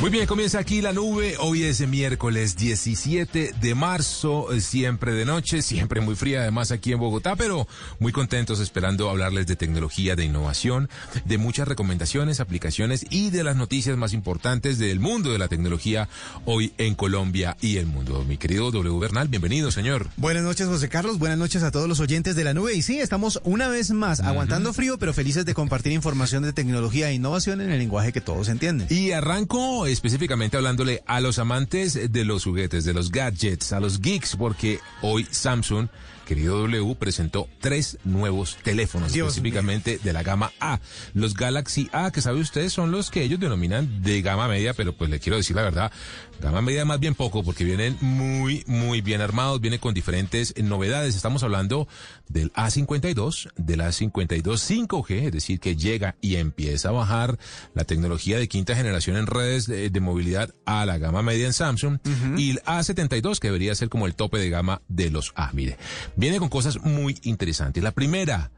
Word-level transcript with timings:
Muy 0.00 0.10
bien, 0.10 0.26
comienza 0.26 0.60
aquí 0.60 0.80
la 0.80 0.92
nube. 0.92 1.34
Hoy 1.40 1.64
es 1.64 1.84
miércoles 1.88 2.56
17 2.56 3.52
de 3.60 3.74
marzo, 3.74 4.52
eh, 4.52 4.60
siempre 4.60 5.12
de 5.12 5.24
noche, 5.24 5.60
siempre 5.60 6.00
muy 6.00 6.14
fría, 6.14 6.42
además 6.42 6.70
aquí 6.70 6.92
en 6.92 7.00
Bogotá, 7.00 7.34
pero 7.34 7.66
muy 7.98 8.12
contentos 8.12 8.60
esperando 8.60 9.10
hablarles 9.10 9.48
de 9.48 9.56
tecnología, 9.56 10.14
de 10.14 10.24
innovación, 10.24 10.88
de 11.24 11.36
muchas 11.36 11.66
recomendaciones, 11.66 12.38
aplicaciones 12.38 13.06
y 13.10 13.30
de 13.30 13.42
las 13.42 13.56
noticias 13.56 13.96
más 13.96 14.12
importantes 14.12 14.78
del 14.78 15.00
mundo 15.00 15.32
de 15.32 15.38
la 15.38 15.48
tecnología 15.48 16.08
hoy 16.44 16.72
en 16.78 16.94
Colombia 16.94 17.56
y 17.60 17.78
el 17.78 17.86
mundo. 17.86 18.24
Mi 18.24 18.36
querido 18.36 18.70
W 18.70 19.00
Bernal, 19.00 19.26
bienvenido, 19.26 19.72
señor. 19.72 20.06
Buenas 20.16 20.44
noches, 20.44 20.68
José 20.68 20.88
Carlos. 20.88 21.18
Buenas 21.18 21.38
noches 21.38 21.64
a 21.64 21.72
todos 21.72 21.88
los 21.88 21.98
oyentes 21.98 22.36
de 22.36 22.44
la 22.44 22.54
nube. 22.54 22.72
Y 22.74 22.82
sí, 22.82 23.00
estamos 23.00 23.40
una 23.42 23.66
vez 23.66 23.90
más 23.90 24.20
aguantando 24.20 24.72
frío, 24.72 24.96
pero 24.96 25.12
felices 25.12 25.44
de 25.44 25.54
compartir 25.54 25.90
información 25.90 26.44
de 26.44 26.52
tecnología 26.52 27.10
e 27.10 27.14
innovación 27.14 27.60
en 27.60 27.72
el 27.72 27.80
lenguaje 27.80 28.12
que 28.12 28.20
todos 28.20 28.48
entienden. 28.48 28.86
Y 28.90 29.10
arranco 29.10 29.87
específicamente 29.92 30.56
hablándole 30.56 31.02
a 31.06 31.20
los 31.20 31.38
amantes 31.38 32.12
de 32.12 32.24
los 32.24 32.44
juguetes, 32.44 32.84
de 32.84 32.94
los 32.94 33.10
gadgets, 33.10 33.72
a 33.72 33.80
los 33.80 34.00
geeks, 34.00 34.36
porque 34.36 34.80
hoy 35.02 35.26
Samsung, 35.30 35.88
querido 36.26 36.58
W, 36.60 36.94
presentó 36.94 37.48
tres 37.60 37.98
nuevos 38.04 38.56
teléfonos, 38.62 39.12
Dios 39.12 39.28
específicamente 39.28 39.98
de 40.02 40.12
la 40.12 40.22
gama 40.22 40.52
A. 40.60 40.80
Los 41.14 41.34
Galaxy 41.34 41.88
A, 41.92 42.10
que 42.10 42.20
sabe 42.20 42.40
usted, 42.40 42.68
son 42.68 42.90
los 42.90 43.10
que 43.10 43.22
ellos 43.22 43.40
denominan 43.40 44.02
de 44.02 44.20
gama 44.20 44.46
media, 44.48 44.74
pero 44.74 44.92
pues 44.92 45.10
le 45.10 45.20
quiero 45.20 45.36
decir 45.36 45.56
la 45.56 45.62
verdad, 45.62 45.92
gama 46.40 46.60
media 46.60 46.84
más 46.84 47.00
bien 47.00 47.14
poco, 47.14 47.42
porque 47.42 47.64
vienen 47.64 47.96
muy, 48.00 48.64
muy 48.66 49.00
bien 49.00 49.20
armados, 49.20 49.60
vienen 49.60 49.80
con 49.80 49.94
diferentes 49.94 50.54
novedades. 50.62 51.16
Estamos 51.16 51.42
hablando 51.42 51.88
del 52.28 52.52
A52, 52.52 53.50
del 53.56 53.80
A52 53.80 54.86
5G, 54.88 55.26
es 55.26 55.32
decir, 55.32 55.60
que 55.60 55.76
llega 55.76 56.16
y 56.20 56.36
empieza 56.36 56.90
a 56.90 56.92
bajar 56.92 57.38
la 57.74 57.84
tecnología 57.84 58.38
de 58.38 58.48
quinta 58.48 58.74
generación 58.74 59.16
en 59.16 59.26
redes 59.26 59.66
de, 59.66 59.90
de 59.90 60.00
movilidad 60.00 60.52
a 60.64 60.86
la 60.86 60.98
gama 60.98 61.22
media 61.22 61.46
en 61.46 61.52
Samsung, 61.52 61.98
y 62.36 62.50
el 62.50 62.62
A72, 62.62 63.38
que 63.38 63.48
debería 63.48 63.74
ser 63.74 63.88
como 63.88 64.06
el 64.06 64.14
tope 64.14 64.38
de 64.38 64.50
gama 64.50 64.82
de 64.88 65.10
los 65.10 65.32
A. 65.36 65.52
Mire, 65.52 65.78
viene 66.16 66.38
con 66.38 66.48
cosas 66.48 66.82
muy 66.82 67.18
interesantes. 67.22 67.82
La 67.82 67.92
primera, 67.92 68.50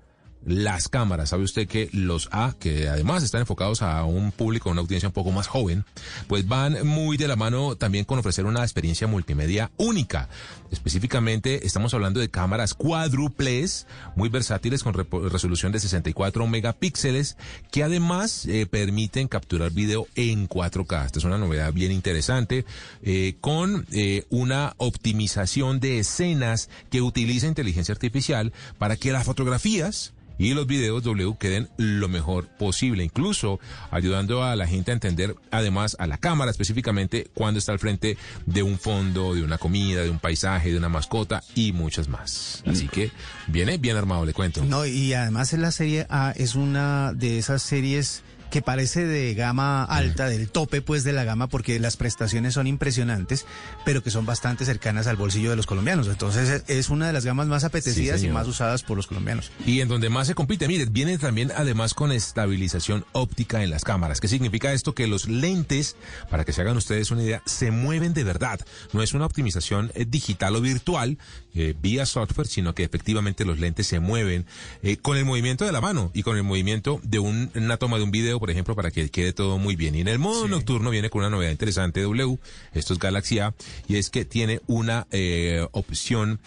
las 0.44 0.88
cámaras. 0.88 1.30
Sabe 1.30 1.44
usted 1.44 1.68
que 1.68 1.88
los 1.92 2.28
A, 2.32 2.54
que 2.58 2.88
además 2.88 3.22
están 3.22 3.42
enfocados 3.42 3.82
a 3.82 4.04
un 4.04 4.32
público, 4.32 4.68
a 4.68 4.72
una 4.72 4.80
audiencia 4.80 5.08
un 5.08 5.12
poco 5.12 5.32
más 5.32 5.46
joven, 5.46 5.84
pues 6.28 6.46
van 6.46 6.86
muy 6.86 7.16
de 7.16 7.28
la 7.28 7.36
mano 7.36 7.76
también 7.76 8.04
con 8.04 8.18
ofrecer 8.18 8.46
una 8.46 8.62
experiencia 8.62 9.06
multimedia 9.06 9.70
única. 9.76 10.28
Específicamente 10.70 11.66
estamos 11.66 11.94
hablando 11.94 12.20
de 12.20 12.28
cámaras 12.28 12.74
cuádruples, 12.74 13.86
muy 14.14 14.28
versátiles 14.28 14.82
con 14.82 14.94
resolución 15.30 15.72
de 15.72 15.80
64 15.80 16.46
megapíxeles, 16.46 17.36
que 17.70 17.82
además 17.82 18.46
eh, 18.46 18.66
permiten 18.66 19.26
capturar 19.26 19.72
video 19.72 20.06
en 20.14 20.48
4K. 20.48 21.06
Esta 21.06 21.18
es 21.18 21.24
una 21.24 21.38
novedad 21.38 21.72
bien 21.72 21.90
interesante, 21.90 22.64
eh, 23.02 23.34
con 23.40 23.86
eh, 23.92 24.24
una 24.30 24.74
optimización 24.76 25.80
de 25.80 25.98
escenas 25.98 26.70
que 26.90 27.02
utiliza 27.02 27.46
inteligencia 27.46 27.92
artificial 27.92 28.52
para 28.78 28.96
que 28.96 29.12
las 29.12 29.24
fotografías 29.24 30.12
y 30.40 30.54
los 30.54 30.66
videos 30.66 31.02
W 31.02 31.36
queden 31.38 31.68
lo 31.76 32.08
mejor 32.08 32.48
posible, 32.48 33.04
incluso 33.04 33.60
ayudando 33.90 34.42
a 34.42 34.56
la 34.56 34.66
gente 34.66 34.90
a 34.90 34.94
entender, 34.94 35.36
además 35.50 35.96
a 35.98 36.06
la 36.06 36.16
cámara 36.16 36.50
específicamente, 36.50 37.28
cuando 37.34 37.58
está 37.58 37.72
al 37.72 37.78
frente 37.78 38.16
de 38.46 38.62
un 38.62 38.78
fondo, 38.78 39.34
de 39.34 39.42
una 39.42 39.58
comida, 39.58 40.02
de 40.02 40.08
un 40.08 40.18
paisaje, 40.18 40.72
de 40.72 40.78
una 40.78 40.88
mascota 40.88 41.42
y 41.54 41.72
muchas 41.72 42.08
más. 42.08 42.64
Así 42.66 42.88
que 42.88 43.12
viene 43.48 43.76
bien 43.76 43.98
armado, 43.98 44.24
le 44.24 44.32
cuento. 44.32 44.64
No, 44.64 44.86
y 44.86 45.12
además 45.12 45.52
la 45.52 45.72
serie 45.72 46.06
A 46.08 46.32
es 46.34 46.54
una 46.54 47.12
de 47.12 47.36
esas 47.36 47.60
series 47.60 48.22
que 48.50 48.62
parece 48.62 49.06
de 49.06 49.34
gama 49.34 49.84
alta, 49.84 50.28
del 50.28 50.50
tope 50.50 50.82
pues 50.82 51.04
de 51.04 51.12
la 51.12 51.24
gama, 51.24 51.46
porque 51.48 51.78
las 51.80 51.96
prestaciones 51.96 52.54
son 52.54 52.66
impresionantes, 52.66 53.46
pero 53.84 54.02
que 54.02 54.10
son 54.10 54.26
bastante 54.26 54.64
cercanas 54.64 55.06
al 55.06 55.16
bolsillo 55.16 55.50
de 55.50 55.56
los 55.56 55.66
colombianos. 55.66 56.08
Entonces 56.08 56.64
es- 56.66 56.90
una 56.90 57.06
de 57.06 57.12
las 57.12 57.24
gamas 57.24 57.46
más 57.46 57.62
apetecidas 57.62 58.22
y 58.24 58.28
más 58.28 58.48
usadas 58.48 58.82
por 58.82 58.96
los 58.96 59.06
colombianos. 59.06 59.52
Y 59.64 59.80
en 59.80 59.86
donde 59.88 60.08
más 60.10 60.26
se 60.26 60.34
compite, 60.34 60.66
mire, 60.66 60.86
viene 60.86 61.16
también 61.18 61.52
además 61.56 61.94
con 61.94 62.10
estabilización 62.10 63.04
óptica 63.12 63.62
en 63.62 63.70
las 63.70 63.84
cámaras. 63.84 64.20
¿Qué 64.20 64.26
significa 64.26 64.72
esto? 64.72 64.94
Que 64.94 65.06
los 65.06 65.28
lentes, 65.28 65.94
para 66.30 66.44
que 66.44 66.52
se 66.52 66.62
hagan 66.62 66.76
ustedes 66.76 67.10
una 67.12 67.22
idea, 67.22 67.42
se 67.46 67.70
mueven 67.70 68.12
de 68.12 68.24
verdad. 68.24 68.58
No 68.92 69.02
es 69.02 69.14
una 69.14 69.26
optimización 69.26 69.92
eh, 69.94 70.04
digital 70.08 70.56
o 70.56 70.60
virtual 70.60 71.18
eh, 71.54 71.74
vía 71.80 72.06
software, 72.06 72.46
sino 72.46 72.74
que 72.74 72.84
efectivamente 72.84 73.44
los 73.44 73.58
lentes 73.58 73.86
se 73.86 74.00
mueven 74.00 74.46
eh, 74.82 74.96
con 74.96 75.16
el 75.16 75.24
movimiento 75.24 75.64
de 75.64 75.72
la 75.72 75.80
mano 75.80 76.10
y 76.14 76.22
con 76.22 76.36
el 76.36 76.42
movimiento 76.42 77.00
de 77.02 77.18
un- 77.18 77.50
una 77.54 77.76
toma 77.76 77.96
de 77.98 78.04
un 78.04 78.10
video, 78.10 78.38
por 78.38 78.50
ejemplo, 78.50 78.74
para 78.76 78.90
que 78.90 79.08
quede 79.10 79.32
todo 79.32 79.58
muy 79.58 79.76
bien. 79.76 79.94
Y 79.94 80.00
en 80.00 80.08
el 80.08 80.18
modo 80.18 80.46
nocturno 80.48 80.90
viene 80.90 81.10
con 81.10 81.20
una 81.20 81.30
novedad 81.30 81.50
interesante 81.50 82.00
W, 82.02 82.38
esto 82.72 82.92
es 82.92 82.98
Galaxy 82.98 83.38
A, 83.40 83.54
y 83.88 83.96
es 83.96 84.10
que 84.10 84.24
tiene 84.24 84.60
una 84.66 85.06
eh, 85.10 85.66
opción 85.72 86.40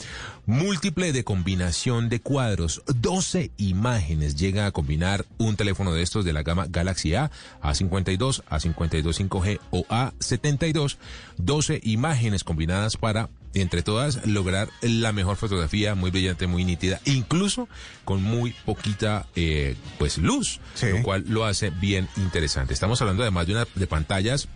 múltiple 0.46 1.14
de 1.14 1.24
combinación 1.24 2.10
de 2.10 2.20
cuadros. 2.20 2.82
12 2.88 3.52
imágenes 3.58 4.36
llega 4.36 4.66
a 4.66 4.72
combinar 4.72 5.26
un 5.38 5.56
teléfono 5.56 5.94
de 5.94 6.02
estos 6.04 6.26
de 6.26 6.34
la 6.34 6.44
gama 6.44 6.68
Galaxy 6.70 7.16
A, 7.16 7.32
A52, 7.62 8.44
A52 8.50 9.30
5G 9.30 9.60
o 9.72 9.84
A72. 9.86 10.98
12 11.38 11.80
imágenes 11.84 12.44
combinadas 12.44 12.98
para 12.98 13.30
entre 13.54 13.84
todas 13.84 14.26
lograr 14.26 14.70
la 14.82 15.12
mejor 15.12 15.38
fotografía, 15.38 15.96
muy 15.96 16.12
brillante, 16.12 16.48
muy 16.48 16.66
nítida, 16.66 17.00
incluso 17.06 17.68
con 18.06 18.24
muy 18.24 18.56
poquita 18.66 19.28
eh, 19.36 19.76
pues 20.00 20.18
luz, 20.18 20.60
Sí. 20.74 20.88
lo 20.90 21.04
cual 21.04 21.24
lo 21.28 21.46
hace 21.46 21.70
bien 21.70 22.08
interesante. 22.18 22.74
Estamos 22.74 23.02
hablando 23.02 23.24
además 23.24 23.48
de 23.48 23.54
una 23.54 23.68
de 23.76 23.88
pantallas 23.88 24.48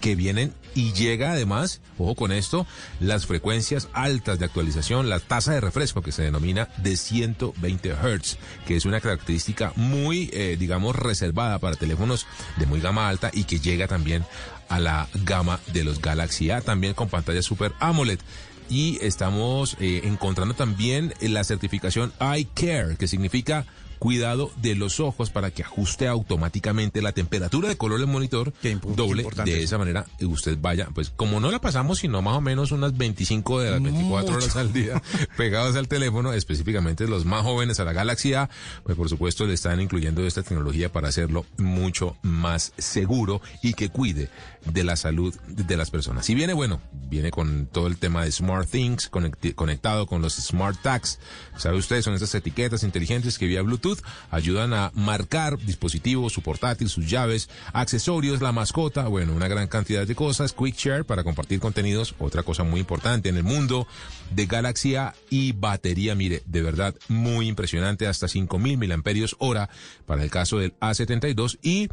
que 0.00 0.14
vienen 0.14 0.52
y 0.74 0.92
llega 0.92 1.30
además, 1.32 1.80
ojo 1.96 2.14
con 2.14 2.30
esto, 2.30 2.66
las 3.00 3.24
frecuencias 3.24 3.88
altas 3.94 4.38
de 4.38 4.44
actualización, 4.44 5.08
la 5.08 5.20
tasa 5.20 5.54
de 5.54 5.60
refresco 5.62 6.02
que 6.02 6.12
se 6.12 6.22
denomina 6.22 6.68
de 6.76 6.98
120 6.98 7.92
Hz, 7.94 8.36
que 8.66 8.76
es 8.76 8.84
una 8.84 9.00
característica 9.00 9.72
muy, 9.76 10.28
eh, 10.34 10.56
digamos, 10.58 10.94
reservada 10.96 11.58
para 11.60 11.76
teléfonos 11.76 12.26
de 12.58 12.66
muy 12.66 12.80
gama 12.82 13.08
alta 13.08 13.30
y 13.32 13.44
que 13.44 13.58
llega 13.58 13.88
también 13.88 14.26
a 14.68 14.80
la 14.80 15.08
gama 15.24 15.60
de 15.72 15.84
los 15.84 16.00
Galaxy 16.00 16.50
A, 16.50 16.60
también 16.60 16.94
con 16.94 17.08
pantalla 17.08 17.42
Super 17.42 17.72
AMOLED. 17.80 18.20
Y 18.68 18.98
estamos 19.00 19.76
eh, 19.78 20.02
encontrando 20.04 20.54
también 20.54 21.14
la 21.20 21.44
certificación 21.44 22.12
Eye 22.20 22.48
Care, 22.54 22.96
que 22.96 23.06
significa 23.06 23.64
cuidado 23.98 24.50
de 24.56 24.74
los 24.74 25.00
ojos 25.00 25.30
para 25.30 25.50
que 25.50 25.62
ajuste 25.62 26.08
automáticamente 26.08 27.02
la 27.02 27.12
temperatura 27.12 27.68
de 27.68 27.76
color 27.76 27.98
del 27.98 28.08
monitor 28.08 28.52
Qué 28.62 28.76
doble. 28.76 29.22
importante 29.22 29.52
De 29.52 29.62
esa 29.62 29.78
manera 29.78 30.06
usted 30.20 30.58
vaya, 30.60 30.88
pues 30.94 31.10
como 31.10 31.40
no 31.40 31.50
la 31.50 31.60
pasamos, 31.60 31.98
sino 31.98 32.22
más 32.22 32.36
o 32.36 32.40
menos 32.40 32.72
unas 32.72 32.96
25 32.96 33.60
de 33.60 33.70
las 33.70 33.82
24 33.82 34.36
horas 34.36 34.56
al 34.56 34.72
día 34.72 35.02
pegados 35.36 35.76
al 35.76 35.88
teléfono, 35.88 36.32
específicamente 36.32 37.08
los 37.08 37.24
más 37.24 37.42
jóvenes 37.42 37.80
a 37.80 37.84
la 37.84 37.92
Galaxy 37.92 38.34
A, 38.34 38.50
pues 38.84 38.96
por 38.96 39.08
supuesto 39.08 39.46
le 39.46 39.54
están 39.54 39.80
incluyendo 39.80 40.26
esta 40.26 40.42
tecnología 40.42 40.92
para 40.92 41.08
hacerlo 41.08 41.46
mucho 41.56 42.16
más 42.22 42.72
seguro 42.78 43.40
y 43.62 43.74
que 43.74 43.88
cuide 43.88 44.28
de 44.72 44.84
la 44.84 44.96
salud 44.96 45.34
de 45.46 45.76
las 45.76 45.90
personas. 45.90 46.28
Y 46.30 46.34
viene, 46.34 46.52
bueno, 46.52 46.80
viene 46.92 47.30
con 47.30 47.66
todo 47.66 47.86
el 47.86 47.96
tema 47.98 48.24
de 48.24 48.32
Smart 48.32 48.68
Things 48.68 49.10
conectado 49.54 50.06
con 50.06 50.22
los 50.22 50.34
Smart 50.34 50.80
Tags. 50.82 51.18
¿Sabe 51.56 51.76
usted? 51.76 52.02
Son 52.02 52.14
estas 52.14 52.34
etiquetas 52.34 52.82
inteligentes 52.82 53.38
que 53.38 53.46
vía 53.46 53.62
Bluetooth 53.62 54.00
ayudan 54.30 54.72
a 54.72 54.90
marcar 54.94 55.58
dispositivos, 55.58 56.32
su 56.32 56.42
portátil, 56.42 56.88
sus 56.88 57.08
llaves, 57.08 57.48
accesorios, 57.72 58.40
la 58.40 58.52
mascota, 58.52 59.08
bueno, 59.08 59.34
una 59.34 59.48
gran 59.48 59.68
cantidad 59.68 60.06
de 60.06 60.14
cosas. 60.14 60.52
Quick 60.52 60.76
Share 60.76 61.04
para 61.04 61.24
compartir 61.24 61.60
contenidos, 61.60 62.14
otra 62.18 62.42
cosa 62.42 62.64
muy 62.64 62.80
importante 62.80 63.28
en 63.28 63.36
el 63.36 63.44
mundo 63.44 63.86
de 64.34 64.46
Galaxy 64.46 64.96
y 65.30 65.52
batería, 65.52 66.14
mire, 66.14 66.42
de 66.46 66.62
verdad 66.62 66.94
muy 67.08 67.48
impresionante, 67.48 68.06
hasta 68.06 68.28
5000 68.28 68.78
miliamperios 68.78 69.36
hora 69.38 69.68
para 70.06 70.22
el 70.22 70.30
caso 70.30 70.58
del 70.58 70.74
A72 70.78 71.58
y 71.62 71.88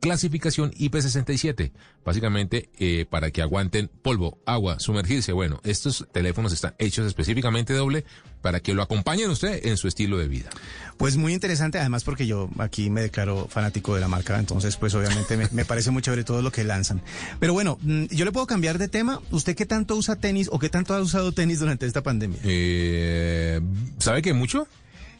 clasificación 0.00 0.72
IP67, 0.72 1.72
básicamente 2.04 2.70
eh, 2.78 3.06
para 3.08 3.30
que 3.30 3.42
aguanten 3.42 3.90
polvo, 4.02 4.38
agua, 4.46 4.78
sumergirse. 4.78 5.32
Bueno, 5.32 5.60
estos 5.64 6.06
teléfonos 6.12 6.52
están 6.52 6.74
hechos 6.78 7.06
específicamente 7.06 7.72
doble 7.72 8.04
para 8.42 8.60
que 8.60 8.74
lo 8.74 8.82
acompañen 8.82 9.30
usted 9.30 9.66
en 9.66 9.76
su 9.76 9.88
estilo 9.88 10.18
de 10.18 10.28
vida. 10.28 10.50
Pues 10.96 11.16
muy 11.16 11.34
interesante, 11.34 11.78
además 11.78 12.04
porque 12.04 12.26
yo 12.26 12.48
aquí 12.58 12.90
me 12.90 13.00
declaro 13.00 13.48
fanático 13.48 13.94
de 13.94 14.00
la 14.00 14.08
marca, 14.08 14.38
entonces 14.38 14.76
pues 14.76 14.94
obviamente 14.94 15.36
me, 15.36 15.48
me, 15.50 15.64
parece 15.64 15.90
muy 15.90 16.02
chévere 16.02 16.24
todo 16.24 16.42
lo 16.42 16.52
que 16.52 16.64
lanzan. 16.64 17.02
Pero 17.40 17.52
bueno, 17.52 17.78
mm, 17.82 18.04
yo 18.06 18.24
le 18.24 18.32
puedo 18.32 18.46
cambiar 18.46 18.78
de 18.78 18.88
tema. 18.88 19.20
¿Usted 19.30 19.56
qué 19.56 19.66
tanto 19.66 19.96
usa 19.96 20.16
tenis 20.16 20.48
o 20.52 20.58
qué 20.58 20.68
tanto 20.68 20.94
ha 20.94 21.00
usado 21.00 21.32
tenis 21.32 21.58
durante 21.58 21.86
esta 21.86 22.02
pandemia? 22.02 22.38
Eh, 22.44 23.60
¿Sabe 23.98 24.22
que 24.22 24.32
mucho? 24.32 24.68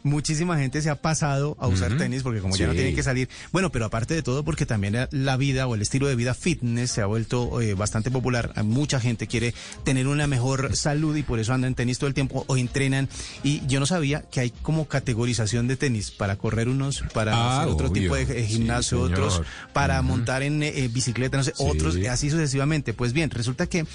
Muchísima 0.07 0.57
gente 0.57 0.81
se 0.81 0.89
ha 0.89 0.95
pasado 0.95 1.55
a 1.59 1.67
usar 1.67 1.97
tenis 1.97 2.23
porque 2.23 2.39
como 2.39 2.55
ya 2.55 2.67
no 2.67 2.73
tienen 2.73 2.95
que 2.95 3.03
salir. 3.03 3.29
Bueno, 3.51 3.71
pero 3.71 3.85
aparte 3.85 4.13
de 4.13 4.23
todo 4.23 4.43
porque 4.43 4.65
también 4.65 5.07
la 5.11 5.37
vida 5.37 5.67
o 5.67 5.75
el 5.75 5.81
estilo 5.81 6.07
de 6.07 6.15
vida 6.15 6.33
fitness 6.33 6.91
se 6.91 7.01
ha 7.01 7.05
vuelto 7.05 7.61
eh, 7.61 7.73
bastante 7.73 8.09
popular. 8.09 8.53
Mucha 8.63 8.99
gente 8.99 9.27
quiere 9.27 9.53
tener 9.83 10.07
una 10.07 10.27
mejor 10.27 10.75
salud 10.75 11.15
y 11.15 11.23
por 11.23 11.39
eso 11.39 11.53
andan 11.53 11.69
en 11.69 11.75
tenis 11.75 11.99
todo 11.99 12.07
el 12.07 12.13
tiempo 12.13 12.45
o 12.47 12.57
entrenan. 12.57 13.09
Y 13.43 13.65
yo 13.67 13.79
no 13.79 13.85
sabía 13.85 14.21
que 14.21 14.39
hay 14.39 14.49
como 14.49 14.87
categorización 14.87 15.67
de 15.67 15.75
tenis 15.75 16.11
para 16.11 16.37
correr 16.37 16.69
unos, 16.69 17.03
para 17.13 17.35
ah, 17.35 17.61
hacer 17.61 17.73
otro 17.73 17.91
tipo 17.91 18.15
de 18.15 18.45
gimnasio, 18.45 19.01
otros 19.01 19.41
para 19.73 20.01
montar 20.01 20.41
en 20.43 20.63
eh, 20.63 20.89
bicicleta, 20.91 21.37
no 21.37 21.43
sé, 21.43 21.53
otros, 21.57 21.97
así 22.09 22.29
sucesivamente. 22.29 22.93
Pues 22.93 23.13
bien, 23.13 23.29
resulta 23.29 23.67
que 23.67 23.85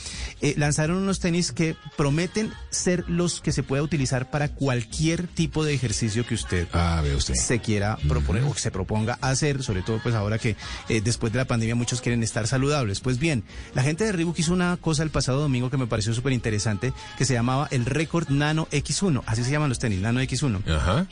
eh, 0.41 0.55
lanzaron 0.57 0.99
unos 0.99 1.21
tenis 1.21 1.53
que 1.53 1.77
prometen 1.97 2.53
ser 2.71 3.09
los 3.09 3.41
que 3.41 3.53
se 3.53 3.63
pueda 3.63 3.83
utilizar 3.83 4.31
para 4.31 4.49
cualquier 4.49 5.27
tipo 5.27 5.65
de 5.65 5.75
ejercicio 5.75 6.02
que 6.03 6.35
usted, 6.35 6.67
ah, 6.73 7.01
usted. 7.17 7.35
se 7.35 7.61
quiera 7.61 7.97
proponer 8.09 8.43
o 8.43 8.53
que 8.53 8.59
se 8.59 8.73
proponga 8.73 9.19
hacer, 9.21 9.63
sobre 9.63 9.83
todo 9.83 10.01
pues 10.03 10.17
ahora 10.17 10.37
que 10.37 10.57
eh, 10.89 11.01
después 11.01 11.33
de 11.33 11.39
la 11.39 11.45
pandemia 11.45 11.77
muchos 11.77 12.01
quieren 12.01 12.25
estar 12.25 12.49
saludables. 12.49 13.01
Pues 13.01 13.19
bien, 13.19 13.45
la 13.75 13.83
gente 13.83 14.05
de 14.05 14.11
Reebok 14.11 14.37
hizo 14.39 14.53
una 14.53 14.77
cosa 14.79 15.05
el 15.05 15.11
pasado 15.11 15.41
domingo 15.41 15.71
que 15.71 15.77
me 15.77 15.87
pareció 15.87 16.13
súper 16.13 16.33
interesante, 16.33 16.93
que 17.17 17.25
se 17.25 17.35
llamaba 17.35 17.69
el 17.71 17.85
Record 17.85 18.31
Nano 18.31 18.67
X1, 18.73 19.23
así 19.27 19.45
se 19.45 19.53
llaman 19.53 19.69
los 19.69 19.79
tenis, 19.79 20.01
Nano 20.01 20.21
X1. 20.21 20.69
Ajá. 20.69 21.07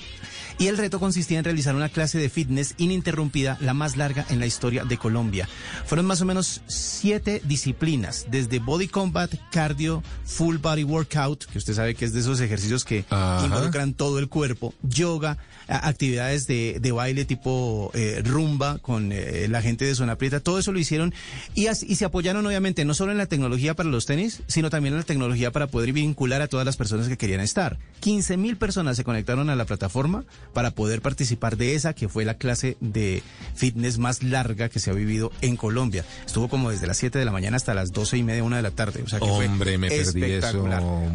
Y 0.59 0.67
el 0.67 0.77
reto 0.77 1.01
consistía 1.01 1.39
en 1.39 1.45
realizar 1.45 1.75
una 1.75 1.89
clase 1.89 2.19
de 2.19 2.29
fitness 2.29 2.75
ininterrumpida, 2.77 3.57
la 3.61 3.73
más 3.73 3.97
larga 3.97 4.27
en 4.29 4.41
la 4.41 4.47
historia 4.47 4.85
de 4.85 4.99
Colombia. 4.99 5.49
Fueron 5.87 6.05
más 6.05 6.21
o 6.21 6.27
menos 6.27 6.61
siete 6.67 7.41
disciplinas, 7.47 8.27
desde 8.31 8.59
body 8.59 8.89
combat, 8.89 9.33
cardio, 9.51 10.03
full 10.27 10.59
body 10.59 10.85
workout, 10.85 11.47
que 11.47 11.57
usted 11.57 11.73
sabe 11.73 11.95
que 11.95 12.05
es 12.05 12.13
de 12.13 12.21
esos 12.21 12.41
ejercicios 12.41 12.85
que 12.85 13.07
involucran 13.43 13.95
todo 13.95 14.19
el 14.19 14.29
cuerpo, 14.29 14.75
yoga, 14.83 15.39
actividades 15.69 16.47
de, 16.47 16.79
de 16.81 16.93
baile 16.93 17.25
tipo 17.25 17.91
eh, 17.95 18.23
rumba 18.25 18.79
con 18.79 19.13
eh, 19.13 19.47
la 19.49 19.63
gente 19.63 19.85
de 19.85 19.95
Zona 19.95 20.17
Prieta, 20.17 20.41
todo 20.41 20.59
eso 20.59 20.73
lo 20.73 20.79
hicieron 20.79 21.15
y, 21.55 21.69
y 21.69 21.95
se 21.97 22.05
apoyaron 22.05 22.45
obviamente 22.47 22.85
no 22.85 22.95
solo 22.95 23.13
en 23.13 23.19
la 23.19 23.27
tecnología 23.27 23.75
para 23.75 23.89
los 23.89 24.07
tenis, 24.07 24.43
sino 24.47 24.71
también 24.71 24.95
en 24.95 25.01
la 25.01 25.07
tecnología 25.07 25.51
para 25.51 25.67
poder 25.69 25.93
vincular 25.93 26.43
a 26.43 26.49
todas 26.49 26.67
las 26.67 26.77
personas 26.77 27.09
que 27.09 27.17
querían 27.17 27.41
estar. 27.41 27.79
15 28.01 28.37
mil 28.37 28.57
personas 28.57 28.97
se 28.97 29.05
conectaron 29.05 29.51
a 29.51 29.57
la 29.57 29.65
plataforma 29.65 30.25
para 30.53 30.71
poder 30.73 31.03
participar 31.03 31.57
de 31.57 31.75
esa 31.75 31.95
que 31.95 32.09
fue 32.09 32.25
la 32.25 32.35
clase 32.35 32.77
de 32.81 33.23
fitness 33.55 33.99
más 33.99 34.23
larga 34.23 34.69
que 34.69 34.81
se 34.81 34.91
ha 34.91 34.95
vivido 34.95 35.31
en 35.41 35.57
Colombia. 35.57 36.05
Estuvo 36.27 36.49
como 36.49 36.71
desde 36.71 36.87
las 36.87 36.97
7 36.97 37.19
de 37.19 37.25
la 37.25 37.33
mañana 37.33 37.57
hasta 37.57 37.75
las 37.75 37.93
12 37.93 38.19
y 38.19 38.23
media, 38.23 38.45
una 38.45 38.57
de 38.57 38.63
la 38.63 38.71
tarde. 38.71 39.03
O 39.03 39.09
sea 39.09 39.19
que 39.19 39.27
Hombre, 39.27 39.79
me 39.79 39.89
perdí 39.89 40.25
eso. 40.25 40.67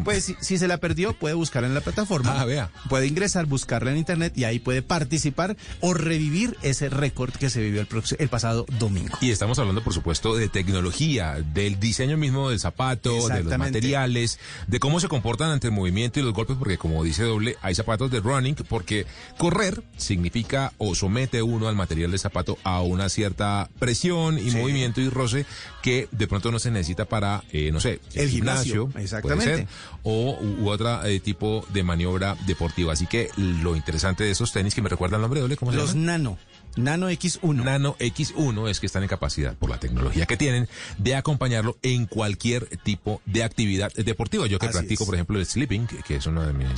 Pues 0.04 0.34
si, 0.40 0.58
se 0.58 0.68
la 0.68 0.78
perdió, 0.78 1.12
puede 1.12 1.34
buscarla 1.34 1.68
en 1.68 1.74
la 1.74 1.80
plataforma. 1.80 2.40
Ah, 2.40 2.44
vea. 2.44 2.70
Puede 2.88 3.06
ingresar, 3.06 3.45
buscarla 3.46 3.90
en 3.90 3.98
internet 3.98 4.32
y 4.36 4.44
ahí 4.44 4.58
puede 4.58 4.82
participar 4.82 5.56
o 5.80 5.94
revivir 5.94 6.56
ese 6.62 6.88
récord 6.88 7.32
que 7.32 7.50
se 7.50 7.60
vivió 7.60 7.80
el, 7.80 7.88
el, 8.18 8.28
pasado 8.28 8.66
domingo. 8.78 9.16
Y 9.20 9.30
estamos 9.30 9.58
hablando, 9.58 9.82
por 9.82 9.94
supuesto, 9.94 10.36
de 10.36 10.48
tecnología, 10.48 11.36
del 11.54 11.78
diseño 11.80 12.16
mismo 12.16 12.50
del 12.50 12.60
zapato, 12.60 13.28
de 13.28 13.42
los 13.42 13.58
materiales, 13.58 14.38
de 14.66 14.80
cómo 14.80 15.00
se 15.00 15.08
comportan 15.08 15.50
ante 15.50 15.68
el 15.68 15.72
movimiento 15.72 16.20
y 16.20 16.22
los 16.22 16.32
golpes, 16.32 16.56
porque 16.58 16.78
como 16.78 17.02
dice 17.04 17.22
Doble, 17.22 17.56
hay 17.62 17.74
zapatos 17.74 18.10
de 18.10 18.20
running, 18.20 18.56
porque 18.68 19.06
correr 19.38 19.82
significa 19.96 20.72
o 20.78 20.94
somete 20.94 21.42
uno 21.42 21.68
al 21.68 21.76
material 21.76 22.10
del 22.10 22.20
zapato 22.20 22.58
a 22.64 22.82
una 22.82 23.08
cierta 23.08 23.68
presión 23.78 24.38
y 24.38 24.50
movimiento 24.50 25.00
y 25.00 25.08
roce 25.08 25.46
que 25.82 26.08
de 26.10 26.26
pronto 26.26 26.50
no 26.50 26.58
se 26.58 26.70
necesita 26.70 27.04
para, 27.04 27.44
eh, 27.52 27.70
no 27.72 27.80
sé, 27.80 28.00
el, 28.14 28.28
gimnasio, 28.28 28.90
exactamente. 28.96 29.68
o 30.02 30.36
u, 30.40 30.68
otro 30.68 31.04
eh, 31.04 31.20
tipo 31.20 31.64
de 31.72 31.82
maniobra 31.82 32.36
deportiva. 32.46 32.92
Así 32.92 33.06
que 33.06 33.30
lo 33.36 33.76
interesante 33.76 34.24
de 34.24 34.30
esos 34.30 34.52
tenis 34.52 34.74
que 34.74 34.82
me 34.82 34.88
recuerda 34.88 35.16
el 35.16 35.22
nombre, 35.22 35.40
Doble, 35.40 35.56
¿cómo 35.56 35.72
se 35.72 35.78
Los 35.78 35.94
Nano. 35.94 36.38
Nano 36.76 37.10
X1. 37.10 37.64
Nano 37.64 37.96
X1 37.98 38.68
es 38.68 38.80
que 38.80 38.86
están 38.86 39.02
en 39.02 39.08
capacidad, 39.08 39.56
por 39.56 39.70
la 39.70 39.80
tecnología 39.80 40.26
que 40.26 40.36
tienen, 40.36 40.68
de 40.98 41.14
acompañarlo 41.14 41.76
en 41.82 42.06
cualquier 42.06 42.66
tipo 42.78 43.20
de 43.26 43.42
actividad 43.42 43.92
deportiva. 43.94 44.46
Yo 44.46 44.58
que 44.58 44.68
practico, 44.68 45.06
por 45.06 45.14
ejemplo, 45.14 45.38
el 45.38 45.46
sleeping, 45.46 45.86
que, 45.86 46.16
es 46.16 46.26
una 46.26 46.46
de 46.46 46.52
mis 46.52 46.68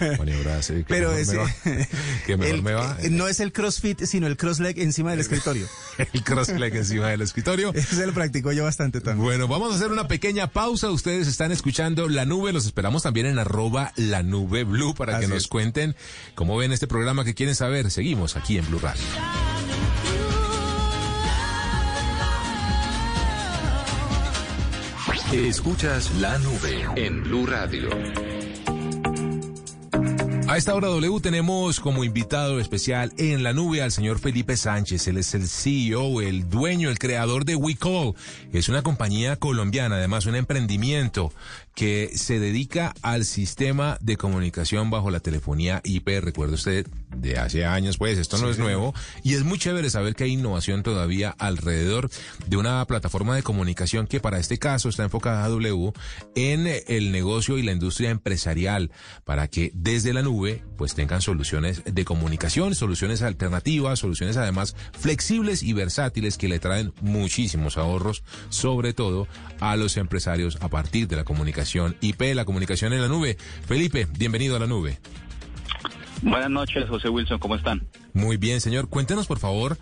eh, 0.00 0.16
maniobras 0.18 0.70
eh, 0.70 0.76
que 0.78 0.84
Pero 0.84 1.10
mejor, 1.10 1.20
ese, 1.20 1.32
me, 1.32 1.38
va, 1.38 1.86
que 2.26 2.36
mejor 2.36 2.62
me 2.62 2.72
va. 2.72 2.96
Eh, 3.00 3.10
no 3.10 3.28
es 3.28 3.40
el 3.40 3.52
crossfit, 3.52 4.04
sino 4.04 4.26
el 4.26 4.36
crossleg 4.36 4.78
encima 4.80 5.10
del 5.10 5.20
escritorio. 5.20 5.66
el 5.98 6.24
crossleg 6.24 6.74
encima 6.76 7.08
del 7.08 7.22
escritorio. 7.22 7.72
Ese 7.74 8.06
lo 8.06 8.12
practico 8.12 8.52
yo 8.52 8.64
bastante 8.64 9.00
también. 9.00 9.24
Bueno, 9.24 9.48
vamos 9.48 9.72
a 9.72 9.76
hacer 9.76 9.90
una 9.90 10.08
pequeña 10.08 10.48
pausa. 10.48 10.90
Ustedes 10.90 11.26
están 11.26 11.52
escuchando 11.52 12.08
La 12.08 12.24
Nube. 12.24 12.52
Los 12.52 12.66
esperamos 12.66 13.02
también 13.02 13.26
en 13.26 13.38
arroba 13.38 13.92
La 13.96 14.22
Nube 14.22 14.64
Blue 14.64 14.94
para 14.94 15.16
Así 15.16 15.26
que 15.26 15.28
nos 15.28 15.44
es. 15.44 15.48
cuenten 15.48 15.96
cómo 16.34 16.56
ven 16.56 16.72
este 16.72 16.86
programa 16.86 17.24
que 17.24 17.34
quieren 17.34 17.54
saber. 17.54 17.90
Seguimos 17.90 18.36
aquí 18.36 18.58
en 18.58 18.66
Blue 18.66 18.78
Radio. 18.78 19.02
Escuchas 25.32 26.10
la 26.20 26.38
nube 26.38 26.86
en 26.96 27.22
Blue 27.22 27.46
Radio. 27.46 27.88
A 30.46 30.58
esta 30.58 30.74
hora 30.74 30.88
W 30.88 31.20
tenemos 31.22 31.80
como 31.80 32.04
invitado 32.04 32.60
especial 32.60 33.14
en 33.16 33.42
la 33.42 33.54
nube 33.54 33.80
al 33.80 33.90
señor 33.90 34.18
Felipe 34.18 34.58
Sánchez. 34.58 35.08
Él 35.08 35.16
es 35.16 35.32
el 35.34 35.48
CEO, 35.48 36.20
el 36.20 36.50
dueño, 36.50 36.90
el 36.90 36.98
creador 36.98 37.46
de 37.46 37.56
WeCall. 37.56 38.14
Es 38.52 38.68
una 38.68 38.82
compañía 38.82 39.36
colombiana, 39.36 39.96
además 39.96 40.26
un 40.26 40.36
emprendimiento 40.36 41.32
que 41.74 42.10
se 42.14 42.38
dedica 42.38 42.94
al 43.02 43.24
sistema 43.24 43.98
de 44.00 44.16
comunicación 44.16 44.90
bajo 44.90 45.10
la 45.10 45.20
telefonía 45.20 45.80
IP. 45.84 46.08
Recuerde 46.20 46.54
usted, 46.54 46.86
de 47.16 47.38
hace 47.38 47.64
años, 47.64 47.98
pues 47.98 48.18
esto 48.18 48.38
no 48.38 48.46
sí, 48.46 48.52
es 48.52 48.58
nuevo. 48.58 48.94
Y 49.22 49.34
es 49.34 49.44
muy 49.44 49.58
chévere 49.58 49.90
saber 49.90 50.14
que 50.14 50.24
hay 50.24 50.32
innovación 50.32 50.82
todavía 50.82 51.34
alrededor 51.38 52.10
de 52.46 52.56
una 52.56 52.84
plataforma 52.86 53.36
de 53.36 53.42
comunicación 53.42 54.06
que 54.06 54.20
para 54.20 54.38
este 54.38 54.58
caso 54.58 54.88
está 54.88 55.04
enfocada 55.04 55.44
a 55.44 55.48
W 55.48 55.92
en 56.34 56.68
el 56.86 57.12
negocio 57.12 57.58
y 57.58 57.62
la 57.62 57.72
industria 57.72 58.10
empresarial 58.10 58.90
para 59.24 59.48
que 59.48 59.70
desde 59.74 60.12
la 60.12 60.22
nube 60.22 60.62
pues 60.82 60.96
tengan 60.96 61.22
soluciones 61.22 61.84
de 61.84 62.04
comunicación, 62.04 62.74
soluciones 62.74 63.22
alternativas, 63.22 64.00
soluciones 64.00 64.36
además 64.36 64.74
flexibles 64.98 65.62
y 65.62 65.74
versátiles 65.74 66.36
que 66.36 66.48
le 66.48 66.58
traen 66.58 66.92
muchísimos 67.00 67.78
ahorros, 67.78 68.24
sobre 68.48 68.92
todo 68.92 69.28
a 69.60 69.76
los 69.76 69.96
empresarios 69.96 70.58
a 70.60 70.66
partir 70.66 71.06
de 71.06 71.14
la 71.14 71.22
comunicación 71.22 71.94
IP, 72.00 72.34
la 72.34 72.44
comunicación 72.44 72.92
en 72.92 73.00
la 73.00 73.06
nube. 73.06 73.36
Felipe, 73.64 74.08
bienvenido 74.18 74.56
a 74.56 74.58
la 74.58 74.66
nube. 74.66 74.98
Buenas 76.20 76.50
noches, 76.50 76.88
José 76.88 77.08
Wilson, 77.08 77.38
¿cómo 77.38 77.54
están? 77.54 77.86
Muy 78.12 78.36
bien, 78.36 78.60
señor. 78.60 78.88
Cuéntenos, 78.88 79.28
por 79.28 79.38
favor, 79.38 79.78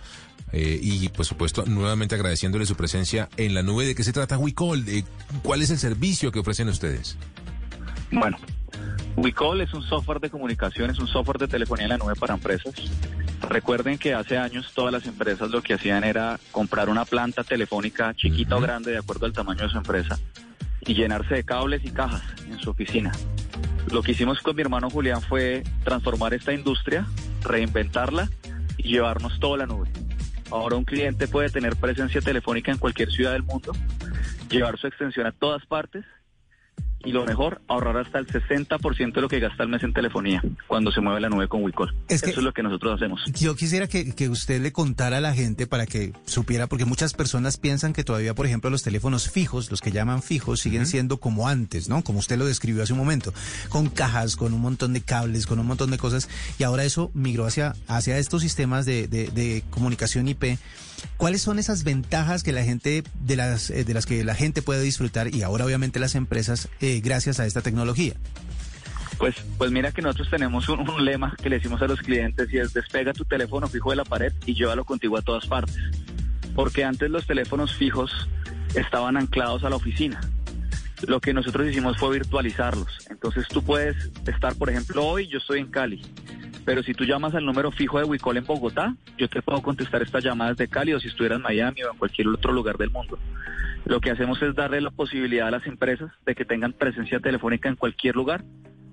eh, 0.52 0.78
y 0.82 1.08
por 1.08 1.24
supuesto, 1.24 1.64
nuevamente 1.64 2.14
agradeciéndole 2.14 2.66
su 2.66 2.76
presencia 2.76 3.30
en 3.38 3.54
la 3.54 3.62
nube. 3.62 3.86
¿De 3.86 3.94
qué 3.94 4.04
se 4.04 4.12
trata 4.12 4.36
WeCall? 4.36 4.84
¿De 4.84 5.02
¿Cuál 5.42 5.62
es 5.62 5.70
el 5.70 5.78
servicio 5.78 6.30
que 6.30 6.40
ofrecen 6.40 6.68
ustedes? 6.68 7.16
Bueno, 8.10 8.36
WeCall 9.20 9.60
es 9.60 9.74
un 9.74 9.82
software 9.82 10.18
de 10.18 10.30
comunicación, 10.30 10.88
es 10.88 10.98
un 10.98 11.06
software 11.06 11.36
de 11.36 11.46
telefonía 11.46 11.84
en 11.84 11.90
la 11.90 11.98
nube 11.98 12.14
para 12.16 12.32
empresas. 12.32 12.72
Recuerden 13.50 13.98
que 13.98 14.14
hace 14.14 14.38
años 14.38 14.72
todas 14.74 14.92
las 14.92 15.06
empresas 15.06 15.50
lo 15.50 15.60
que 15.60 15.74
hacían 15.74 16.04
era 16.04 16.40
comprar 16.50 16.88
una 16.88 17.04
planta 17.04 17.44
telefónica 17.44 18.14
chiquita 18.14 18.56
uh 18.56 18.58
-huh. 18.58 18.62
o 18.62 18.66
grande 18.66 18.92
de 18.92 18.98
acuerdo 18.98 19.26
al 19.26 19.34
tamaño 19.34 19.64
de 19.64 19.68
su 19.68 19.76
empresa 19.76 20.18
y 20.80 20.94
llenarse 20.94 21.34
de 21.34 21.44
cables 21.44 21.84
y 21.84 21.90
cajas 21.90 22.22
en 22.46 22.58
su 22.60 22.70
oficina. 22.70 23.12
Lo 23.92 24.02
que 24.02 24.12
hicimos 24.12 24.40
con 24.40 24.56
mi 24.56 24.62
hermano 24.62 24.88
Julián 24.88 25.20
fue 25.20 25.64
transformar 25.84 26.32
esta 26.32 26.54
industria, 26.54 27.04
reinventarla 27.42 28.30
y 28.78 28.84
llevarnos 28.84 29.38
toda 29.38 29.58
la 29.58 29.66
nube. 29.66 29.90
Ahora 30.50 30.76
un 30.76 30.84
cliente 30.86 31.28
puede 31.28 31.50
tener 31.50 31.76
presencia 31.76 32.22
telefónica 32.22 32.72
en 32.72 32.78
cualquier 32.78 33.10
ciudad 33.10 33.32
del 33.32 33.42
mundo, 33.42 33.72
llevar 34.48 34.78
su 34.78 34.86
extensión 34.86 35.26
a 35.26 35.32
todas 35.32 35.66
partes 35.66 36.06
y 37.04 37.12
lo 37.12 37.24
mejor, 37.24 37.62
ahorrar 37.68 37.96
hasta 37.96 38.18
el 38.18 38.26
60% 38.26 39.14
de 39.14 39.20
lo 39.20 39.28
que 39.28 39.40
gasta 39.40 39.62
al 39.62 39.68
mes 39.68 39.82
en 39.82 39.92
telefonía 39.92 40.42
cuando 40.66 40.92
se 40.92 41.00
mueve 41.00 41.20
la 41.20 41.28
nube 41.28 41.48
con 41.48 41.62
Wicol. 41.62 41.94
Es 42.08 42.22
Eso 42.22 42.40
es 42.40 42.44
lo 42.44 42.52
que 42.52 42.62
nosotros 42.62 42.94
hacemos. 42.94 43.22
Yo 43.34 43.56
quisiera 43.56 43.86
que, 43.86 44.14
que, 44.14 44.28
usted 44.28 44.60
le 44.60 44.72
contara 44.72 45.18
a 45.18 45.20
la 45.20 45.32
gente 45.32 45.66
para 45.66 45.86
que 45.86 46.12
supiera, 46.26 46.66
porque 46.66 46.84
muchas 46.84 47.14
personas 47.14 47.56
piensan 47.56 47.92
que 47.92 48.04
todavía, 48.04 48.34
por 48.34 48.46
ejemplo, 48.46 48.70
los 48.70 48.82
teléfonos 48.82 49.30
fijos, 49.30 49.70
los 49.70 49.80
que 49.80 49.92
llaman 49.92 50.22
fijos, 50.22 50.60
siguen 50.60 50.82
uh 50.82 50.84
-huh. 50.84 50.88
siendo 50.88 51.16
como 51.18 51.48
antes, 51.48 51.88
¿no? 51.88 52.02
Como 52.02 52.18
usted 52.18 52.38
lo 52.38 52.46
describió 52.46 52.82
hace 52.82 52.92
un 52.92 52.98
momento, 52.98 53.32
con 53.68 53.88
cajas, 53.88 54.36
con 54.36 54.52
un 54.52 54.60
montón 54.60 54.92
de 54.92 55.00
cables, 55.00 55.46
con 55.46 55.58
un 55.58 55.66
montón 55.66 55.90
de 55.90 55.98
cosas, 55.98 56.28
y 56.58 56.64
ahora 56.64 56.84
eso 56.84 57.10
migró 57.14 57.46
hacia, 57.46 57.74
hacia 57.88 58.18
estos 58.18 58.42
sistemas 58.42 58.84
de, 58.86 59.08
de, 59.08 59.28
de 59.28 59.64
comunicación 59.70 60.28
IP. 60.28 60.58
¿Cuáles 61.16 61.42
son 61.42 61.58
esas 61.58 61.84
ventajas 61.84 62.42
que 62.42 62.52
la 62.52 62.64
gente 62.64 63.04
de 63.20 63.36
las 63.36 63.68
de 63.68 63.94
las 63.94 64.06
que 64.06 64.24
la 64.24 64.34
gente 64.34 64.62
puede 64.62 64.82
disfrutar 64.82 65.34
y 65.34 65.42
ahora 65.42 65.64
obviamente 65.64 65.98
las 65.98 66.14
empresas 66.14 66.68
eh, 66.80 67.00
gracias 67.02 67.40
a 67.40 67.46
esta 67.46 67.60
tecnología? 67.60 68.14
Pues, 69.18 69.36
pues 69.58 69.70
mira 69.70 69.92
que 69.92 70.00
nosotros 70.00 70.30
tenemos 70.30 70.68
un, 70.70 70.88
un, 70.88 71.04
lema 71.04 71.36
que 71.42 71.50
le 71.50 71.56
decimos 71.56 71.82
a 71.82 71.86
los 71.86 72.00
clientes 72.00 72.50
y 72.52 72.58
es 72.58 72.72
despega 72.72 73.12
tu 73.12 73.26
teléfono 73.26 73.68
fijo 73.68 73.90
de 73.90 73.96
la 73.96 74.04
pared 74.04 74.32
y 74.46 74.54
llévalo 74.54 74.86
contigo 74.86 75.18
a 75.18 75.22
todas 75.22 75.46
partes. 75.46 75.76
Porque 76.54 76.84
antes 76.84 77.10
los 77.10 77.26
teléfonos 77.26 77.74
fijos 77.74 78.28
estaban 78.74 79.18
anclados 79.18 79.62
a 79.64 79.68
la 79.68 79.76
oficina. 79.76 80.20
Lo 81.06 81.20
que 81.20 81.32
nosotros 81.32 81.68
hicimos 81.68 81.98
fue 81.98 82.12
virtualizarlos. 82.12 83.06
Entonces 83.10 83.46
tú 83.48 83.62
puedes 83.62 84.10
estar, 84.26 84.54
por 84.54 84.70
ejemplo, 84.70 85.06
hoy 85.06 85.28
yo 85.28 85.38
estoy 85.38 85.60
en 85.60 85.66
Cali, 85.66 86.02
pero 86.64 86.82
si 86.82 86.94
tú 86.94 87.04
llamas 87.04 87.34
al 87.34 87.44
número 87.44 87.70
fijo 87.70 87.98
de 87.98 88.04
Wicol 88.04 88.36
en 88.36 88.44
Bogotá, 88.44 88.94
yo 89.16 89.28
te 89.28 89.42
puedo 89.42 89.62
contestar 89.62 90.02
estas 90.02 90.24
llamadas 90.24 90.56
de 90.56 90.68
Cali 90.68 90.92
o 90.92 91.00
si 91.00 91.08
estuviera 91.08 91.36
en 91.36 91.42
Miami 91.42 91.82
o 91.82 91.92
en 91.92 91.98
cualquier 91.98 92.28
otro 92.28 92.52
lugar 92.52 92.76
del 92.76 92.90
mundo. 92.90 93.18
Lo 93.84 94.00
que 94.00 94.10
hacemos 94.10 94.40
es 94.42 94.54
darle 94.54 94.80
la 94.80 94.90
posibilidad 94.90 95.48
a 95.48 95.50
las 95.50 95.66
empresas 95.66 96.10
de 96.26 96.34
que 96.34 96.44
tengan 96.44 96.72
presencia 96.72 97.20
telefónica 97.20 97.68
en 97.68 97.76
cualquier 97.76 98.14
lugar 98.14 98.44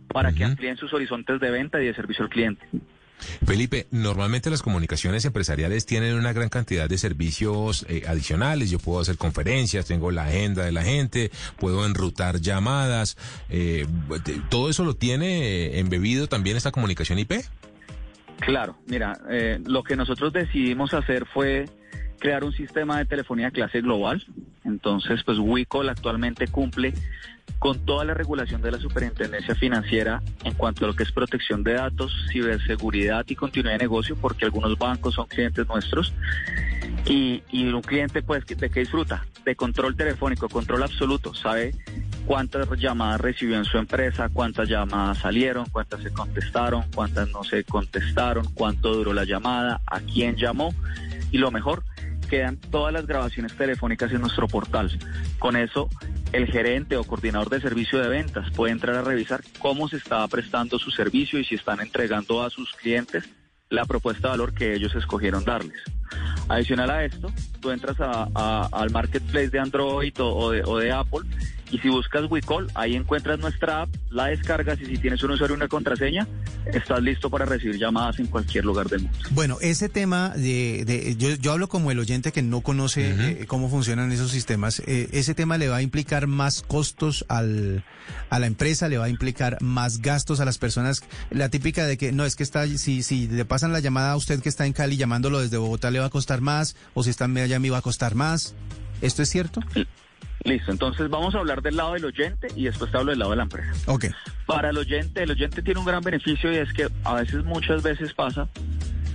para 0.08 0.32
que 0.32 0.46
amplíen 0.46 0.78
sus 0.78 0.94
horizontes 0.94 1.40
de 1.40 1.52
venta 1.52 1.82
y 1.82 1.86
de 1.86 1.94
servicio 1.94 2.24
al 2.24 2.30
cliente. 2.30 2.66
Felipe, 3.46 3.88
normalmente 3.92 4.50
las 4.50 4.62
comunicaciones 4.62 5.26
empresariales 5.26 5.86
tienen 5.86 6.16
una 6.16 6.34
gran 6.34 6.50
cantidad 6.50 6.88
de 6.88 6.98
servicios 6.98 7.86
eh, 7.90 8.04
adicionales. 8.08 8.70
Yo 8.70 8.80
puedo 8.80 9.00
hacer 9.00 9.18
conferencias, 9.18 9.86
tengo 9.86 10.12
la 10.12 10.26
agenda 10.26 10.66
de 10.66 10.72
la 10.72 10.84
gente, 10.84 11.32
puedo 11.58 11.86
enrutar 11.86 12.40
llamadas. 12.40 13.18
Eh, 13.50 13.86
¿Todo 14.50 14.70
eso 14.70 14.84
lo 14.84 14.96
tiene 14.96 15.42
eh, 15.42 15.80
embebido 15.80 16.28
también 16.28 16.58
esta 16.58 16.72
comunicación 16.72 17.20
IP? 17.20 17.34
Claro, 18.40 18.78
mira, 18.88 19.20
eh, 19.30 19.60
lo 19.66 19.84
que 19.84 19.96
nosotros 19.96 20.32
decidimos 20.32 20.94
hacer 20.94 21.26
fue 21.26 21.66
crear 22.20 22.44
un 22.44 22.54
sistema 22.54 22.98
de 22.98 23.06
telefonía 23.06 23.52
clase 23.52 23.82
global. 23.82 24.24
Entonces, 24.64 25.22
pues 25.26 25.40
Wicol 25.40 25.90
actualmente 25.90 26.48
cumple 26.48 26.94
con 27.60 27.80
toda 27.86 28.06
la 28.06 28.14
regulación 28.14 28.62
de 28.62 28.72
la 28.72 28.80
Superintendencia 28.80 29.56
Financiera 29.56 30.22
en 30.44 30.54
cuanto 30.54 30.86
a 30.86 30.90
lo 30.90 30.96
que 30.96 31.04
es 31.04 31.12
protección 31.12 31.64
de 31.64 31.74
datos, 31.74 32.14
ciberseguridad 32.32 33.26
y 33.28 33.36
continuidad 33.36 33.74
de 33.78 33.84
negocio, 33.84 34.16
porque 34.16 34.46
algunos 34.46 34.78
bancos 34.78 35.16
son 35.16 35.28
clientes 35.28 35.68
nuestros. 35.68 36.14
Y, 37.06 37.42
un 37.54 37.82
cliente, 37.82 38.22
pues, 38.22 38.46
¿de 38.46 38.70
qué 38.70 38.82
disfruta? 38.82 39.26
De 39.46 39.56
control 39.56 39.96
telefónico, 39.96 40.50
control 40.50 40.84
absoluto. 40.84 41.34
Sabe 41.34 41.74
cuántas 42.26 42.68
llamadas 42.78 43.22
recibió 43.22 43.56
en 43.56 43.64
su 43.64 43.78
empresa, 43.78 44.30
cuántas 44.32 44.68
llamadas 44.68 45.20
salieron, 45.20 45.68
cuántas 45.72 46.04
se 46.04 46.12
contestaron, 46.12 46.84
cuántas 46.94 47.30
no 47.30 47.46
se 47.46 47.64
contestaron, 47.64 48.46
cuánto 48.54 48.94
duró 48.94 49.14
la 49.14 49.24
llamada, 49.24 49.80
a 49.88 50.02
quién 50.02 50.36
llamó. 50.36 50.74
Y 51.32 51.38
lo 51.38 51.50
mejor, 51.50 51.84
quedan 52.28 52.58
todas 52.58 52.94
las 52.94 53.08
grabaciones 53.08 53.56
telefónicas 53.56 54.12
en 54.12 54.22
nuestro 54.22 54.48
portal. 54.48 54.92
Con 55.40 55.56
eso, 55.56 55.90
el 56.32 56.48
gerente 56.48 56.98
o 56.98 57.04
coordinador 57.04 57.50
de 57.50 57.62
servicio 57.62 58.00
de 58.00 58.10
ventas 58.10 58.52
puede 58.52 58.74
entrar 58.74 58.96
a 58.96 59.02
revisar 59.02 59.42
cómo 59.60 59.88
se 59.88 59.98
estaba 59.98 60.28
prestando 60.28 60.78
su 60.78 60.92
servicio 60.92 61.40
y 61.40 61.46
si 61.46 61.56
están 61.56 61.80
entregando 61.80 62.44
a 62.44 62.50
sus 62.50 62.74
clientes 62.74 63.24
la 63.70 63.86
propuesta 63.86 64.28
de 64.28 64.32
valor 64.32 64.54
que 64.54 64.74
ellos 64.74 64.96
escogieron 64.96 65.44
darles. 65.44 65.82
Adicional 66.48 66.90
a 66.90 67.04
esto, 67.04 67.32
tú 67.60 67.72
entras 67.72 67.98
a, 68.00 68.70
al 68.72 68.92
marketplace 68.92 69.50
de 69.50 69.60
Android 69.60 70.14
o, 70.20 70.52
de, 70.52 70.64
o 70.64 70.78
de 70.78 70.92
Apple 70.92 71.22
y 71.72 71.78
si 71.80 71.90
buscas 71.90 72.30
WeCall, 72.30 72.72
ahí 72.76 72.96
encuentras 72.96 73.40
nuestra 73.40 73.82
app, 73.82 73.90
la 74.10 74.28
descargas 74.28 74.80
y 74.82 74.86
si 74.86 74.98
tienes 74.98 75.22
un 75.24 75.32
usuario 75.32 75.56
y 75.56 75.58
una 75.58 75.68
contraseña, 75.68 76.28
estás 76.66 77.02
listo 77.02 77.30
para 77.30 77.46
recibir 77.46 77.78
llamadas 77.78 78.20
en 78.20 78.28
cualquier 78.28 78.66
lugar 78.66 78.88
del 78.88 79.02
mundo. 79.04 79.18
Bueno, 79.32 79.58
ese 79.62 79.90
tema 79.90 80.30
de, 80.30 80.84
de 80.86 81.16
yo, 81.18 81.36
yo, 81.36 81.52
hablo 81.52 81.68
como 81.68 81.92
el 81.92 82.00
oyente 82.00 82.32
que 82.32 82.42
no 82.42 82.62
conoce 82.62 83.14
uh 83.14 83.18
-huh. 83.18 83.42
eh, 83.42 83.46
cómo 83.48 83.70
funcionan 83.70 84.12
esos 84.12 84.32
sistemas. 84.32 84.82
Eh, 84.86 85.10
ese 85.12 85.34
tema 85.34 85.58
le 85.58 85.68
va 85.68 85.78
a 85.78 85.82
implicar 85.82 86.28
más 86.28 86.62
costos 86.62 87.26
al, 87.28 87.84
a 88.30 88.40
la 88.40 88.48
empresa, 88.48 88.88
le 88.88 88.98
va 88.98 89.06
a 89.06 89.10
implicar 89.10 89.58
más 89.62 90.02
gastos 90.02 90.40
a 90.40 90.46
las 90.46 90.58
personas. 90.58 91.04
La 91.30 91.50
típica 91.50 91.86
de 91.86 91.98
que 91.98 92.12
no 92.12 92.26
es 92.26 92.36
que 92.36 92.44
está, 92.44 92.66
si, 92.68 93.04
si 93.04 93.28
le 93.28 93.46
pasan 93.46 93.74
la 93.74 93.80
llamada 93.80 94.12
a 94.12 94.16
usted 94.16 94.42
que 94.42 94.50
está 94.50 94.66
en 94.66 94.74
Cali 94.74 94.98
llamándolo 94.98 95.40
desde 95.40 95.58
Bogotá 95.58 95.92
le 95.92 96.00
va 96.00 96.06
a 96.06 96.10
costar 96.10 96.42
más 96.42 96.76
o 96.94 97.04
si 97.04 97.10
está 97.10 97.26
en 97.26 97.34
Miami 97.34 97.70
va 97.70 97.80
a 97.80 97.82
costar 97.82 98.16
más. 98.16 98.56
¿Esto 99.02 99.22
es 99.22 99.30
cierto? 99.30 99.62
Listo, 100.44 100.72
entonces 100.72 101.10
vamos 101.10 101.36
a 101.36 101.40
hablar 101.40 101.62
del 101.62 101.76
lado 101.76 101.94
del 101.94 102.06
oyente 102.06 102.48
y 102.56 102.66
después 102.66 102.92
te 102.92 102.98
hablo 102.98 103.12
del 103.12 103.20
lado 103.20 103.32
de 103.32 103.38
la 103.38 103.44
empresa. 103.44 103.92
Ok. 103.92 104.06
Para 104.46 104.70
el 104.70 104.78
oyente, 104.78 105.24
el 105.24 105.32
oyente 105.32 105.62
tiene 105.62 105.80
un 105.80 105.86
gran 105.86 106.02
beneficio 106.02 106.52
y 106.54 106.58
es 106.58 106.72
que 106.74 106.88
a 107.04 107.16
veces, 107.16 107.44
muchas 107.44 107.84
veces 107.84 108.14
pasa 108.14 108.48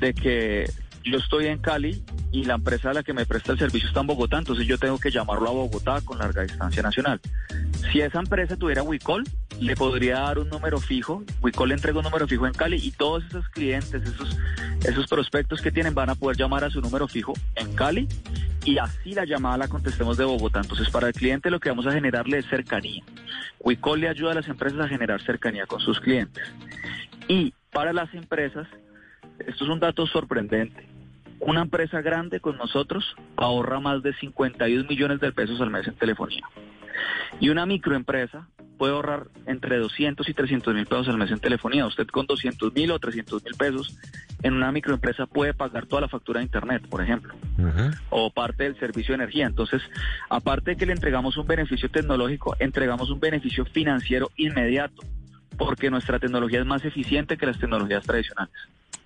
de 0.01 0.13
que 0.13 0.71
yo 1.05 1.19
estoy 1.19 1.47
en 1.47 1.59
Cali 1.59 2.03
y 2.31 2.45
la 2.45 2.55
empresa 2.55 2.91
a 2.91 2.95
la 2.95 3.03
que 3.03 3.13
me 3.13 3.27
presta 3.27 3.53
el 3.53 3.59
servicio 3.59 3.89
está 3.89 4.01
en 4.01 4.07
Bogotá, 4.07 4.39
entonces 4.39 4.67
yo 4.67 4.79
tengo 4.79 4.99
que 4.99 5.11
llamarlo 5.11 5.49
a 5.49 5.53
Bogotá 5.53 6.01
con 6.03 6.19
larga 6.19 6.43
distancia 6.43 6.83
nacional. 6.83 7.21
Si 7.91 8.01
esa 8.01 8.19
empresa 8.19 8.57
tuviera 8.57 8.83
WeCall, 8.83 9.25
le 9.61 9.77
podría 9.77 10.21
dar 10.21 10.39
un 10.39 10.49
número 10.49 10.81
fijo, 10.81 11.23
WeCall 11.41 11.69
le 11.69 11.75
entrega 11.75 11.99
un 11.99 12.05
número 12.05 12.27
fijo 12.27 12.47
en 12.47 12.53
Cali 12.53 12.77
y 12.83 12.91
todos 12.93 13.25
esos 13.27 13.49
clientes, 13.51 14.03
esos, 14.03 14.37
esos 14.85 15.07
prospectos 15.07 15.61
que 15.61 15.71
tienen 15.71 15.95
van 15.95 16.11
a 16.11 16.15
poder 16.15 16.37
llamar 16.37 16.65
a 16.65 16.71
su 16.71 16.81
número 16.81 17.07
fijo 17.09 17.35
en 17.57 17.75
Cali 17.75 18.09
y 18.65 18.79
así 18.79 19.13
la 19.13 19.25
llamada 19.25 19.59
la 19.59 19.69
contestemos 19.69 20.17
de 20.17 20.25
Bogotá. 20.25 20.61
Entonces, 20.61 20.89
para 20.91 21.09
el 21.09 21.15
cliente 21.15 21.51
lo 21.51 21.61
que 21.61 21.69
vamos 21.69 21.87
a 21.87 21.93
generarle 21.93 22.39
es 22.39 22.47
cercanía. 22.47 23.03
WeCall 23.61 24.01
le 24.01 24.09
ayuda 24.09 24.33
a 24.33 24.35
las 24.35 24.49
empresas 24.49 24.81
a 24.81 24.89
generar 24.89 25.21
cercanía 25.23 25.67
con 25.67 25.81
sus 25.81 26.01
clientes. 26.01 26.45
Y 27.29 27.53
para 27.73 27.93
las 27.93 28.13
empresas, 28.15 28.67
esto 29.39 29.65
es 29.65 29.71
un 29.71 29.81
dato 29.81 30.07
sorprendente. 30.07 30.92
Una 31.45 31.63
empresa 31.63 32.01
grande 32.01 32.39
con 32.39 32.57
nosotros 32.57 33.17
ahorra 33.37 33.81
más 33.81 34.01
de 34.03 34.15
51 34.15 34.89
millones 34.89 35.19
de 35.19 35.33
pesos 35.33 35.61
al 35.61 35.71
mes 35.71 35.89
en 35.89 35.95
telefonía. 35.95 36.47
Y 37.41 37.49
una 37.49 37.67
microempresa 37.67 38.47
puede 38.79 38.93
ahorrar 38.93 39.27
entre 39.47 39.79
200 39.79 40.29
y 40.29 40.35
300 40.35 40.73
mil 40.73 40.87
pesos 40.87 41.09
al 41.09 41.19
mes 41.19 41.33
en 41.33 41.41
telefonía. 41.41 41.85
Usted 41.87 42.07
con 42.07 42.27
200 42.27 42.73
mil 42.73 42.93
o 42.93 42.99
300 42.99 43.43
mil 43.43 43.55
pesos 43.55 43.99
en 44.45 44.55
una 44.55 44.71
microempresa 44.71 45.27
puede 45.27 45.53
pagar 45.53 45.87
toda 45.87 46.03
la 46.03 46.09
factura 46.09 46.39
de 46.39 46.45
Internet, 46.45 46.87
por 46.89 47.03
ejemplo, 47.03 47.35
uh 47.59 47.63
-huh. 47.63 47.99
o 48.11 48.31
parte 48.31 48.63
del 48.63 48.79
servicio 48.79 49.13
de 49.13 49.25
energía. 49.25 49.47
Entonces, 49.47 49.83
aparte 50.31 50.73
de 50.73 50.77
que 50.77 50.87
le 50.87 50.93
entregamos 50.93 51.37
un 51.37 51.47
beneficio 51.49 51.91
tecnológico, 51.91 52.55
entregamos 52.61 53.11
un 53.11 53.19
beneficio 53.19 53.65
financiero 53.65 54.31
inmediato, 54.37 55.03
porque 55.59 55.91
nuestra 55.91 56.21
tecnología 56.21 56.61
es 56.61 56.67
más 56.67 56.85
eficiente 56.85 57.37
que 57.37 57.47
las 57.47 57.59
tecnologías 57.59 58.05
tradicionales. 58.05 58.55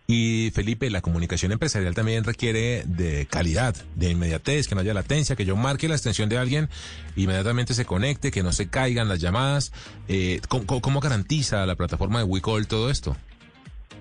Y 0.09 0.53
Felipe, 0.55 0.89
la 0.89 1.01
comunicación 1.01 1.51
empresarial 1.51 1.95
también 1.95 2.23
requiere 2.23 2.85
de 2.87 3.27
calidad, 3.27 3.75
de 3.97 4.11
inmediatez, 4.11 4.69
que 4.69 4.77
no 4.77 4.83
haya 4.83 4.95
latencia, 4.95 5.35
que 5.35 5.45
yo 5.45 5.57
marque 5.57 5.89
la 5.89 5.95
extensión 5.95 6.29
de 6.29 6.39
alguien, 6.39 6.69
inmediatamente 7.17 7.75
se 7.75 7.85
conecte, 7.85 8.31
que 8.31 8.45
no 8.45 8.53
se 8.53 8.69
caigan 8.69 9.09
las 9.09 9.21
llamadas. 9.21 9.73
Eh, 10.07 10.41
¿cómo, 10.49 10.81
¿cómo, 10.81 11.01
garantiza 11.01 11.67
la 11.67 11.75
plataforma 11.75 12.21
de 12.21 12.25
WeCall 12.25 12.69
todo 12.69 12.89
esto? 12.89 13.17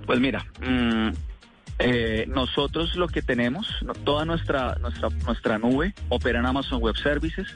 Pues 0.06 0.20
mira, 0.20 0.46
mmm, 0.62 1.10
eh, 1.80 2.26
nosotros 2.28 2.96
lo 2.96 3.08
que 3.08 3.22
tenemos, 3.22 3.68
toda 4.04 4.26
nuestra, 4.26 4.76
nuestra, 4.76 5.10
nuestra 5.26 5.58
nube 5.58 5.94
opera 6.10 6.40
en 6.40 6.46
Amazon 6.46 6.82
Web 6.82 6.96
Services. 6.98 7.48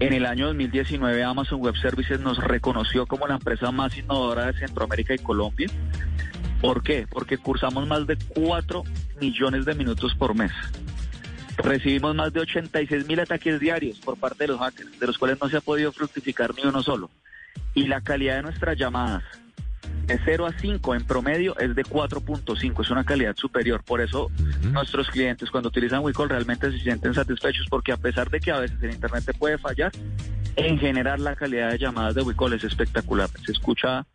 En 0.00 0.12
el 0.12 0.26
año 0.26 0.46
2019 0.46 1.22
Amazon 1.22 1.60
Web 1.60 1.76
Services 1.76 2.18
nos 2.20 2.38
reconoció 2.38 3.06
como 3.06 3.26
la 3.26 3.34
empresa 3.34 3.70
más 3.70 3.96
innovadora 3.96 4.46
de 4.46 4.58
Centroamérica 4.58 5.14
y 5.14 5.18
Colombia. 5.18 5.68
¿Por 6.60 6.82
qué? 6.82 7.06
Porque 7.08 7.38
cursamos 7.38 7.86
más 7.86 8.06
de 8.06 8.16
4 8.16 8.82
millones 9.20 9.64
de 9.64 9.74
minutos 9.74 10.14
por 10.14 10.34
mes. 10.34 10.52
Recibimos 11.56 12.14
más 12.14 12.32
de 12.32 12.40
86 12.40 13.06
mil 13.06 13.20
ataques 13.20 13.58
diarios 13.60 13.98
por 13.98 14.18
parte 14.18 14.44
de 14.44 14.48
los 14.48 14.60
hackers, 14.60 14.98
de 14.98 15.06
los 15.06 15.18
cuales 15.18 15.38
no 15.40 15.48
se 15.48 15.56
ha 15.56 15.60
podido 15.60 15.92
fructificar 15.92 16.54
ni 16.54 16.64
uno 16.64 16.82
solo. 16.82 17.10
Y 17.74 17.86
la 17.86 18.00
calidad 18.00 18.36
de 18.36 18.42
nuestras 18.42 18.76
llamadas, 18.76 19.24
de 20.06 20.18
0 20.24 20.46
a 20.46 20.52
5 20.52 20.94
en 20.94 21.04
promedio, 21.04 21.56
es 21.58 21.74
de 21.74 21.84
4.5, 21.84 22.82
es 22.82 22.90
una 22.90 23.04
calidad 23.04 23.36
superior. 23.36 23.82
Por 23.84 24.00
eso 24.00 24.26
uh 24.26 24.30
-huh. 24.30 24.72
nuestros 24.72 25.08
clientes 25.08 25.50
cuando 25.50 25.68
utilizan 25.68 26.02
WeCall 26.02 26.28
realmente 26.28 26.70
se 26.72 26.78
sienten 26.78 27.14
satisfechos 27.14 27.66
porque 27.68 27.92
a 27.92 27.96
pesar 27.96 28.30
de 28.30 28.40
que 28.40 28.50
a 28.50 28.60
veces 28.60 28.80
el 28.82 28.92
Internet 28.92 29.24
te 29.26 29.34
puede 29.34 29.58
fallar, 29.58 29.92
en 30.56 30.78
general 30.78 31.22
la 31.22 31.36
calidad 31.36 31.70
de 31.70 31.78
llamadas 31.78 32.14
de 32.14 32.22
WeCall 32.22 32.54
es 32.54 32.64
espectacular. 32.64 33.28
Se 33.44 33.52
escucha 33.52 34.06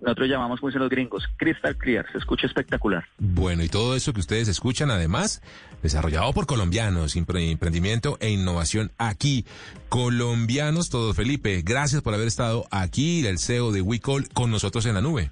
nosotros 0.00 0.28
llamamos, 0.28 0.60
como 0.60 0.70
dicen 0.70 0.80
los 0.80 0.90
gringos, 0.90 1.24
crystal 1.36 1.76
clear, 1.76 2.06
se 2.12 2.18
escucha 2.18 2.46
espectacular. 2.46 3.04
Bueno, 3.18 3.62
y 3.62 3.68
todo 3.68 3.94
eso 3.94 4.12
que 4.12 4.20
ustedes 4.20 4.48
escuchan, 4.48 4.90
además, 4.90 5.42
desarrollado 5.82 6.32
por 6.32 6.46
colombianos, 6.46 7.16
emprendimiento 7.16 8.16
e 8.20 8.30
innovación 8.30 8.92
aquí. 8.98 9.44
Colombianos, 9.88 10.90
todo 10.90 11.12
Felipe, 11.14 11.62
gracias 11.62 12.02
por 12.02 12.14
haber 12.14 12.28
estado 12.28 12.66
aquí, 12.70 13.26
el 13.26 13.38
CEO 13.38 13.72
de 13.72 13.82
WeCall, 13.82 14.28
con 14.30 14.50
nosotros 14.50 14.86
en 14.86 14.94
la 14.94 15.00
nube. 15.00 15.30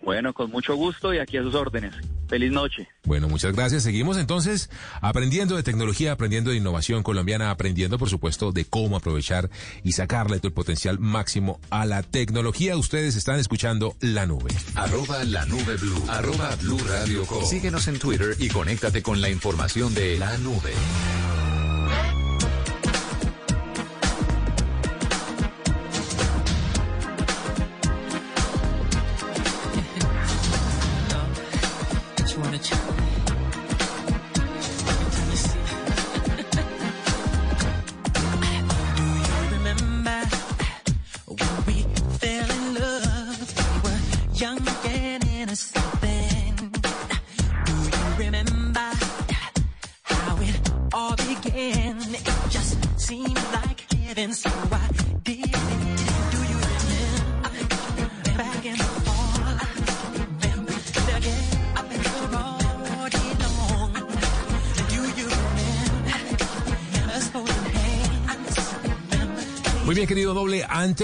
Bueno, 0.00 0.32
con 0.32 0.50
mucho 0.50 0.76
gusto 0.76 1.12
y 1.12 1.18
aquí 1.18 1.36
a 1.36 1.42
sus 1.42 1.54
órdenes. 1.54 1.94
Feliz 2.28 2.52
noche. 2.52 2.88
Bueno, 3.04 3.28
muchas 3.28 3.54
gracias. 3.54 3.82
Seguimos 3.82 4.18
entonces 4.18 4.70
aprendiendo 5.00 5.56
de 5.56 5.62
tecnología, 5.62 6.12
aprendiendo 6.12 6.50
de 6.50 6.56
innovación 6.56 7.02
colombiana, 7.02 7.50
aprendiendo, 7.50 7.98
por 7.98 8.08
supuesto, 8.08 8.52
de 8.52 8.64
cómo 8.64 8.96
aprovechar 8.96 9.50
y 9.82 9.92
sacarle 9.92 10.38
todo 10.38 10.48
el 10.48 10.54
potencial 10.54 10.98
máximo 10.98 11.58
a 11.70 11.86
la 11.86 12.02
tecnología. 12.02 12.76
Ustedes 12.76 13.16
están 13.16 13.40
escuchando 13.40 13.96
La 14.00 14.26
Nube. 14.26 14.50
Arroba 14.74 15.24
La 15.24 15.46
Nube 15.46 15.76
Blue. 15.76 16.04
Arroba 16.08 16.54
Blue 16.60 16.78
Radio 16.86 17.24
Com. 17.24 17.44
Síguenos 17.44 17.88
en 17.88 17.98
Twitter 17.98 18.36
y 18.38 18.48
conéctate 18.48 19.02
con 19.02 19.20
la 19.20 19.30
información 19.30 19.94
de 19.94 20.18
La 20.18 20.36
Nube. 20.38 20.72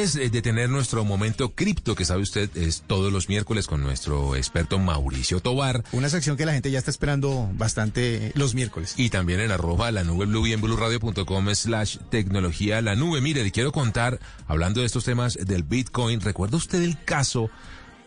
Antes 0.04 0.32
de 0.32 0.42
tener 0.42 0.68
nuestro 0.68 1.02
momento 1.02 1.54
cripto, 1.54 1.94
que 1.94 2.04
sabe 2.04 2.20
usted 2.20 2.54
es 2.58 2.82
todos 2.87 3.11
los 3.11 3.30
miércoles 3.30 3.66
con 3.66 3.82
nuestro 3.82 4.37
experto 4.37 4.78
Mauricio 4.78 5.40
Tobar. 5.40 5.82
Una 5.92 6.11
sección 6.11 6.37
que 6.37 6.44
la 6.44 6.52
gente 6.52 6.70
ya 6.70 6.78
está 6.78 6.90
esperando 6.90 7.49
bastante 7.54 8.30
los 8.34 8.54
miércoles. 8.54 8.92
Y 8.99 9.08
también 9.08 9.40
en 9.40 9.50
arroba 9.50 9.90
la 9.92 10.04
nube 10.04 10.26
blue 10.26 10.46
y 10.46 10.52
en 10.52 10.61
blueradio.com 10.61 11.54
slash 11.54 11.96
tecnología 12.11 12.82
la 12.82 12.96
nube. 12.96 13.23
Mire, 13.23 13.42
le 13.44 13.50
quiero 13.50 13.73
contar, 13.73 14.20
hablando 14.46 14.80
de 14.80 14.87
estos 14.87 15.04
temas 15.04 15.38
del 15.40 15.62
Bitcoin, 15.62 16.20
¿recuerda 16.20 16.58
usted 16.58 16.82
el 16.82 17.02
caso 17.02 17.49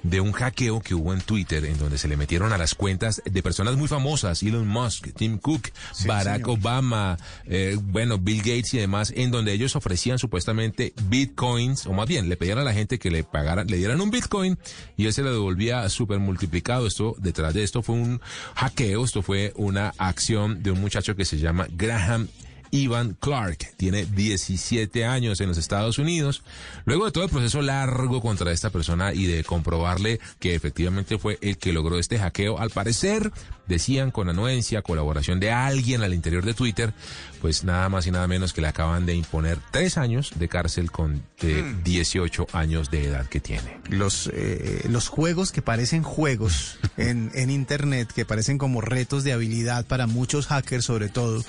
de 0.04 0.22
un 0.22 0.32
hackeo 0.32 0.80
que 0.80 0.96
hubo 0.96 1.14
en 1.14 1.22
Twitter 1.22 1.66
en 1.66 1.78
donde 1.78 1.98
se 1.98 2.08
le 2.08 2.18
metieron 2.18 2.54
a 2.54 2.58
las 2.58 2.76
cuentas 2.76 3.22
de 3.26 3.44
personas 3.44 3.76
muy 3.76 3.88
famosas, 3.88 4.42
Elon 4.44 4.68
Musk, 4.68 5.10
Tim 5.16 5.38
Cook, 5.38 5.70
Sí, 5.94 6.08
Barack 6.08 6.42
señor. 6.44 6.60
Obama, 6.60 7.18
eh, 7.46 7.78
bueno, 7.82 8.18
Bill 8.18 8.40
Gates 8.40 8.74
y 8.74 8.78
demás, 8.78 9.12
en 9.16 9.32
donde 9.32 9.54
ellos 9.54 9.76
ofrecían 9.76 10.20
supuestamente 10.20 10.94
bitcoins, 11.04 11.86
o 11.88 11.94
más 11.94 12.08
bien, 12.08 12.30
le 12.30 12.38
pedían 12.38 12.60
a 12.60 12.64
la 12.64 12.74
gente 12.74 13.00
que 13.00 13.12
le 13.12 13.24
pagaran, 13.24 13.68
le 13.68 13.78
dieran 13.78 14.00
un 14.02 14.12
bitcoin 14.12 14.58
y 14.96 15.06
él 15.06 15.14
se 15.14 15.24
lo 15.24 15.32
devolvía 15.32 15.88
súper 15.90 16.20
multiplicado. 16.20 16.88
Esto, 16.88 17.16
detrás 17.20 17.54
de 17.54 17.64
esto 17.64 17.82
fue 17.82 17.96
un 17.96 18.22
hackeo, 18.56 19.04
esto 19.04 19.22
fue 19.22 19.54
una 19.56 19.94
acción 19.98 20.64
de 20.64 20.72
un 20.72 20.82
muchacho 20.82 21.16
que 21.16 21.26
se 21.26 21.38
llama 21.38 21.68
Graham 21.72 22.28
Ivan 22.72 23.18
Clark, 23.20 23.74
tiene 23.78 24.06
17 24.06 25.06
años 25.06 25.42
en 25.42 25.50
los 25.50 25.58
Estados 25.58 25.98
Unidos. 25.98 26.44
Luego 26.86 27.06
de 27.06 27.12
todo 27.12 27.24
el 27.24 27.30
proceso 27.30 27.62
largo 27.62 28.22
contra 28.22 28.52
esta 28.52 28.70
persona 28.70 29.14
y 29.14 29.26
de 29.26 29.44
comprobarle 29.44 30.20
que 30.40 30.56
efectivamente 30.56 31.18
fue 31.18 31.38
el 31.42 31.58
que 31.58 31.74
logró 31.74 32.00
este 32.00 32.20
hackeo, 32.20 32.60
al 32.60 32.70
parecer 32.70 33.32
decían 33.68 34.12
con 34.12 34.30
anuencia, 34.30 34.82
colaboración 34.82 35.40
de 35.40 35.52
alguien 35.52 36.02
al 36.02 36.14
interior 36.14 36.46
de 36.46 36.54
Twitter, 36.54 36.94
pues 37.42 37.64
nada 37.64 37.90
más 37.90 38.08
y 38.08 38.12
nada 38.12 38.28
menos 38.28 38.54
que 38.54 38.62
le 38.62 38.68
acaban 38.68 39.06
de 39.06 39.16
imponer 39.16 39.60
tres 39.72 39.98
años 39.98 40.32
de 40.36 40.48
cárcel 40.48 40.92
con 40.92 41.24
eh, 41.42 41.76
18 41.84 42.48
años 42.54 42.90
de 42.92 43.06
edad 43.06 43.28
que 43.28 43.40
tiene. 43.40 43.78
Los, 43.90 44.30
eh, 44.34 44.86
los 44.90 45.08
juegos 45.08 45.52
que 45.52 45.62
parecen 45.62 46.04
juegos 46.04 46.80
en, 46.98 47.32
en 47.34 47.50
Internet, 47.50 48.12
que 48.14 48.26
parecen 48.26 48.58
como 48.58 48.82
retos 48.82 49.24
de 49.24 49.34
habilidad 49.34 49.86
para 49.86 50.08
muchos 50.08 50.48
hackers 50.48 50.86
sobre 50.86 51.10
todo, 51.10 51.44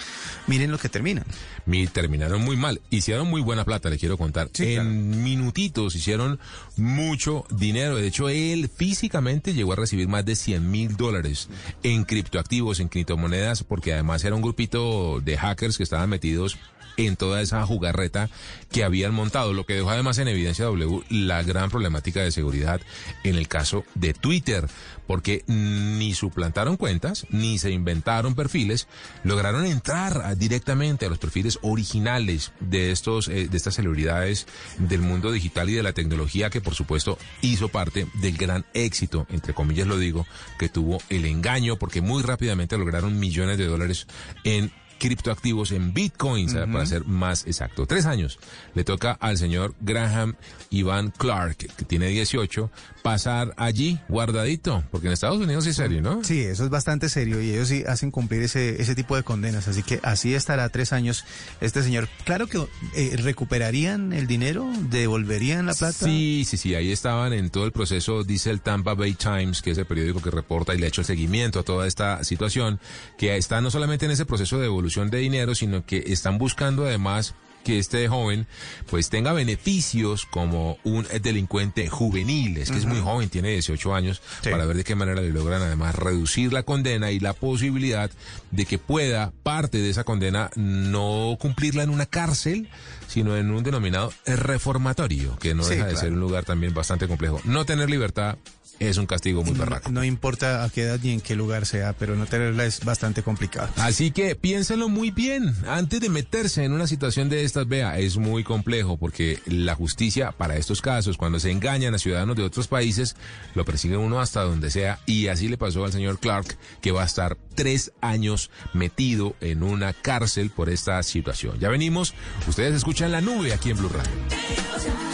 miren 0.46 0.70
lo 0.70 0.78
que 0.78 0.88
terminan. 0.88 1.24
Mi, 1.66 1.86
terminaron 1.86 2.42
muy 2.42 2.56
mal. 2.56 2.80
Hicieron 2.90 3.28
muy 3.28 3.40
buena 3.40 3.64
plata, 3.64 3.90
le 3.90 3.98
quiero 3.98 4.18
contar. 4.18 4.50
Sí, 4.52 4.74
en 4.74 5.22
minutitos 5.22 5.94
hicieron 5.94 6.38
mucho 6.76 7.44
dinero. 7.50 7.96
De 7.96 8.06
hecho, 8.06 8.28
él 8.28 8.70
físicamente 8.74 9.54
llegó 9.54 9.72
a 9.74 9.76
recibir 9.76 10.08
más 10.08 10.24
de 10.24 10.36
100 10.36 10.70
mil 10.70 10.96
dólares 10.96 11.48
en 11.82 12.04
criptoactivos, 12.08 12.80
en 12.80 12.88
criptomonedas, 12.88 13.62
porque 13.62 13.92
además 13.92 14.24
era 14.24 14.34
un 14.34 14.42
grupito 14.42 15.20
de 15.20 15.36
hackers 15.36 15.76
que 15.76 15.84
estaban 15.84 16.10
metidos 16.10 16.58
en 16.98 17.16
toda 17.16 17.40
esa 17.40 17.64
jugarreta 17.64 18.28
que 18.70 18.84
habían 18.84 19.14
montado, 19.14 19.54
lo 19.54 19.64
que 19.64 19.74
dejó 19.74 19.90
además 19.90 20.18
en 20.18 20.28
evidencia 20.28 20.66
W 20.66 21.02
la 21.08 21.42
gran 21.42 21.70
problemática 21.70 22.20
de 22.20 22.32
seguridad 22.32 22.80
en 23.24 23.36
el 23.36 23.48
caso 23.48 23.84
de 23.94 24.12
Twitter, 24.12 24.66
porque 25.06 25.44
ni 25.46 26.12
suplantaron 26.12 26.76
cuentas, 26.76 27.26
ni 27.30 27.58
se 27.58 27.70
inventaron 27.70 28.34
perfiles, 28.34 28.88
lograron 29.22 29.64
entrar 29.64 30.36
directamente 30.36 31.06
a 31.06 31.08
los 31.08 31.18
perfiles 31.18 31.58
originales 31.62 32.52
de 32.60 32.90
estos 32.90 33.28
eh, 33.28 33.48
de 33.48 33.56
estas 33.56 33.76
celebridades 33.76 34.46
del 34.78 35.00
mundo 35.00 35.30
digital 35.30 35.70
y 35.70 35.74
de 35.74 35.82
la 35.82 35.92
tecnología 35.92 36.50
que 36.50 36.60
por 36.60 36.74
supuesto 36.74 37.16
hizo 37.42 37.68
parte 37.68 38.06
del 38.14 38.36
gran 38.36 38.66
éxito, 38.74 39.26
entre 39.30 39.54
comillas 39.54 39.86
lo 39.86 39.98
digo, 39.98 40.26
que 40.58 40.68
tuvo 40.68 40.98
el 41.08 41.24
engaño, 41.26 41.78
porque 41.78 42.00
muy 42.00 42.22
rápidamente 42.22 42.76
lograron 42.76 43.18
millones 43.20 43.56
de 43.56 43.66
dólares 43.66 44.06
en 44.42 44.72
criptoactivos 44.98 45.72
en 45.72 45.92
bitcoins, 45.92 46.54
para 46.54 46.86
ser 46.86 47.04
más 47.04 47.46
exacto. 47.46 47.86
Tres 47.86 48.06
años 48.06 48.38
le 48.74 48.84
toca 48.84 49.12
al 49.12 49.38
señor 49.38 49.74
Graham 49.80 50.36
Ivan 50.70 51.10
Clark, 51.16 51.56
que 51.56 51.84
tiene 51.84 52.08
18, 52.08 52.70
pasar 53.02 53.54
allí 53.56 53.98
guardadito, 54.08 54.84
porque 54.90 55.06
en 55.06 55.12
Estados 55.12 55.38
Unidos 55.38 55.66
es 55.66 55.76
serio, 55.76 56.02
¿no? 56.02 56.22
Sí, 56.24 56.40
eso 56.40 56.64
es 56.64 56.70
bastante 56.70 57.08
serio 57.08 57.40
y 57.40 57.50
ellos 57.50 57.68
sí 57.68 57.84
hacen 57.86 58.10
cumplir 58.10 58.42
ese, 58.42 58.80
ese 58.80 58.94
tipo 58.94 59.16
de 59.16 59.22
condenas. 59.22 59.68
Así 59.68 59.82
que 59.82 60.00
así 60.02 60.34
estará 60.34 60.68
tres 60.68 60.92
años 60.92 61.24
este 61.60 61.82
señor. 61.82 62.08
Claro 62.24 62.46
que 62.46 62.58
eh, 62.94 63.16
recuperarían 63.16 64.12
el 64.12 64.26
dinero, 64.26 64.70
devolverían 64.90 65.66
la 65.66 65.74
plata. 65.74 66.06
Sí, 66.06 66.44
sí, 66.46 66.56
sí, 66.56 66.74
ahí 66.74 66.92
estaban 66.92 67.32
en 67.32 67.50
todo 67.50 67.64
el 67.64 67.72
proceso, 67.72 68.24
dice 68.24 68.50
el 68.50 68.60
Tampa 68.60 68.94
Bay 68.94 69.14
Times, 69.14 69.62
que 69.62 69.70
es 69.70 69.78
el 69.78 69.86
periódico 69.86 70.20
que 70.20 70.30
reporta 70.30 70.74
y 70.74 70.78
le 70.78 70.86
ha 70.86 70.88
hecho 70.88 71.00
el 71.00 71.06
seguimiento 71.06 71.60
a 71.60 71.62
toda 71.62 71.86
esta 71.86 72.22
situación, 72.24 72.80
que 73.16 73.36
está 73.36 73.60
no 73.60 73.70
solamente 73.70 74.06
en 74.06 74.12
ese 74.12 74.26
proceso 74.26 74.58
de 74.58 74.68
devolución 74.88 75.10
de 75.10 75.18
dinero, 75.18 75.54
sino 75.54 75.84
que 75.84 76.02
están 76.06 76.38
buscando 76.38 76.86
además 76.86 77.34
que 77.64 77.78
este 77.78 78.08
joven 78.08 78.46
pues 78.88 79.10
tenga 79.10 79.32
beneficios 79.34 80.24
como 80.24 80.78
un 80.84 81.06
delincuente 81.20 81.88
juvenil, 81.88 82.56
es 82.56 82.70
que 82.70 82.78
es 82.78 82.86
muy 82.86 83.00
joven, 83.00 83.28
tiene 83.28 83.50
18 83.50 83.94
años, 83.94 84.22
Sí. 84.42 84.48
para 84.48 84.64
ver 84.64 84.76
de 84.78 84.84
qué 84.84 84.94
manera 84.94 85.20
le 85.20 85.28
logran 85.30 85.60
además 85.60 85.94
reducir 85.94 86.52
la 86.52 86.62
condena 86.62 87.10
y 87.10 87.20
la 87.20 87.34
posibilidad 87.34 88.10
de 88.52 88.64
que 88.64 88.78
pueda 88.78 89.32
parte 89.42 89.78
de 89.78 89.90
esa 89.90 90.04
condena 90.04 90.48
no 90.56 91.36
cumplirla 91.38 91.82
en 91.82 91.90
una 91.90 92.06
cárcel, 92.06 92.70
sino 93.06 93.36
en 93.36 93.50
un 93.50 93.62
denominado 93.64 94.12
reformatorio, 94.24 95.36
que 95.38 95.52
no 95.54 95.62
Sí, 95.64 95.70
deja 95.70 95.86
de 95.86 95.90
claro. 95.92 96.06
ser 96.06 96.12
un 96.14 96.20
lugar 96.20 96.44
también 96.44 96.72
bastante 96.72 97.06
complejo. 97.06 97.40
No 97.44 97.66
tener 97.66 97.90
libertad 97.90 98.38
es 98.78 98.96
un 98.96 99.06
castigo 99.06 99.42
muy 99.42 99.54
barraco. 99.54 99.90
no 99.90 100.04
importa 100.04 100.64
a 100.64 100.70
qué 100.70 100.82
edad 100.82 101.00
ni 101.02 101.12
en 101.12 101.20
qué 101.20 101.36
lugar 101.36 101.66
sea, 101.66 101.92
pero 101.92 102.16
no 102.16 102.26
tenerla 102.26 102.64
es 102.64 102.84
bastante 102.84 103.22
complicado. 103.22 103.68
Así 103.76 104.10
que 104.10 104.34
piénsenlo 104.36 104.88
muy 104.88 105.10
bien 105.10 105.54
antes 105.66 106.00
de 106.00 106.08
meterse 106.08 106.64
en 106.64 106.72
una 106.72 106.86
situación 106.86 107.28
de 107.28 107.44
estas. 107.44 107.68
Vea, 107.68 107.98
es 107.98 108.16
muy 108.16 108.44
complejo 108.44 108.96
porque 108.96 109.40
la 109.46 109.74
justicia 109.74 110.32
para 110.32 110.56
estos 110.56 110.80
casos, 110.80 111.16
cuando 111.16 111.40
se 111.40 111.50
engañan 111.50 111.94
a 111.94 111.98
ciudadanos 111.98 112.36
de 112.36 112.42
otros 112.42 112.68
países, 112.68 113.16
lo 113.54 113.64
persigue 113.64 113.96
uno 113.96 114.20
hasta 114.20 114.42
donde 114.42 114.70
sea. 114.70 115.00
Y 115.06 115.28
así 115.28 115.48
le 115.48 115.58
pasó 115.58 115.84
al 115.84 115.92
señor 115.92 116.18
Clark, 116.18 116.56
que 116.80 116.92
va 116.92 117.02
a 117.02 117.06
estar 117.06 117.36
tres 117.54 117.92
años 118.00 118.50
metido 118.72 119.34
en 119.40 119.62
una 119.62 119.92
cárcel 119.92 120.50
por 120.50 120.68
esta 120.68 121.02
situación. 121.02 121.58
Ya 121.58 121.68
venimos. 121.68 122.14
Ustedes 122.46 122.74
escuchan 122.74 123.12
la 123.12 123.20
nube 123.20 123.52
aquí 123.52 123.70
en 123.70 123.78
Blue 123.78 123.88
Radio. 123.88 125.07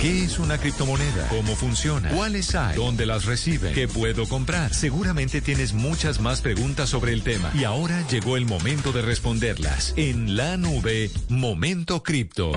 ¿Qué 0.00 0.24
es 0.24 0.38
una 0.38 0.56
criptomoneda? 0.56 1.28
¿Cómo 1.28 1.54
funciona? 1.54 2.08
¿Cuáles 2.08 2.54
hay? 2.54 2.74
¿Dónde 2.74 3.04
las 3.04 3.26
reciben? 3.26 3.74
¿Qué 3.74 3.86
puedo 3.86 4.26
comprar? 4.26 4.72
Seguramente 4.72 5.42
tienes 5.42 5.74
muchas 5.74 6.20
más 6.20 6.40
preguntas 6.40 6.88
sobre 6.88 7.12
el 7.12 7.22
tema. 7.22 7.52
Y 7.54 7.64
ahora 7.64 8.08
llegó 8.08 8.38
el 8.38 8.46
momento 8.46 8.92
de 8.92 9.02
responderlas. 9.02 9.92
En 9.98 10.38
la 10.38 10.56
nube, 10.56 11.10
Momento 11.28 12.02
Cripto. 12.02 12.50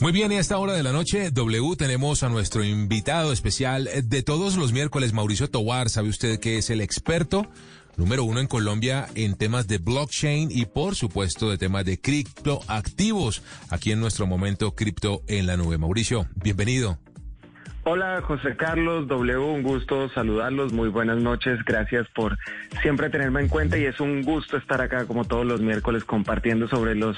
Muy 0.00 0.12
bien, 0.12 0.32
y 0.32 0.36
a 0.36 0.40
esta 0.40 0.56
hora 0.56 0.72
de 0.72 0.82
la 0.82 0.92
noche, 0.92 1.30
W, 1.32 1.76
tenemos 1.76 2.22
a 2.22 2.30
nuestro 2.30 2.64
invitado 2.64 3.30
especial 3.30 3.90
de 4.04 4.22
todos 4.22 4.56
los 4.56 4.72
miércoles, 4.72 5.12
Mauricio 5.12 5.50
Tobar. 5.50 5.90
¿Sabe 5.90 6.08
usted 6.08 6.40
que 6.40 6.56
es 6.56 6.70
el 6.70 6.80
experto 6.80 7.46
número 7.98 8.24
uno 8.24 8.40
en 8.40 8.46
Colombia 8.46 9.06
en 9.14 9.36
temas 9.36 9.68
de 9.68 9.78
blockchain 9.78 10.48
y, 10.50 10.64
por 10.64 10.94
supuesto, 10.94 11.50
de 11.50 11.58
temas 11.58 11.84
de 11.84 12.00
criptoactivos? 12.00 13.42
Aquí 13.68 13.92
en 13.92 14.00
nuestro 14.00 14.26
momento 14.26 14.74
cripto 14.74 15.22
en 15.26 15.46
la 15.46 15.56
nube. 15.56 15.76
Mauricio, 15.76 16.26
bienvenido. 16.36 16.98
Hola 17.90 18.20
José 18.20 18.54
Carlos 18.54 19.08
W, 19.08 19.38
un 19.38 19.62
gusto 19.62 20.10
saludarlos, 20.10 20.74
muy 20.74 20.90
buenas 20.90 21.16
noches, 21.16 21.58
gracias 21.64 22.06
por 22.14 22.36
siempre 22.82 23.08
tenerme 23.08 23.40
en 23.40 23.48
cuenta 23.48 23.78
y 23.78 23.84
es 23.84 23.98
un 23.98 24.22
gusto 24.22 24.58
estar 24.58 24.82
acá 24.82 25.06
como 25.06 25.24
todos 25.24 25.46
los 25.46 25.62
miércoles 25.62 26.04
compartiendo 26.04 26.68
sobre 26.68 26.94
los 26.94 27.16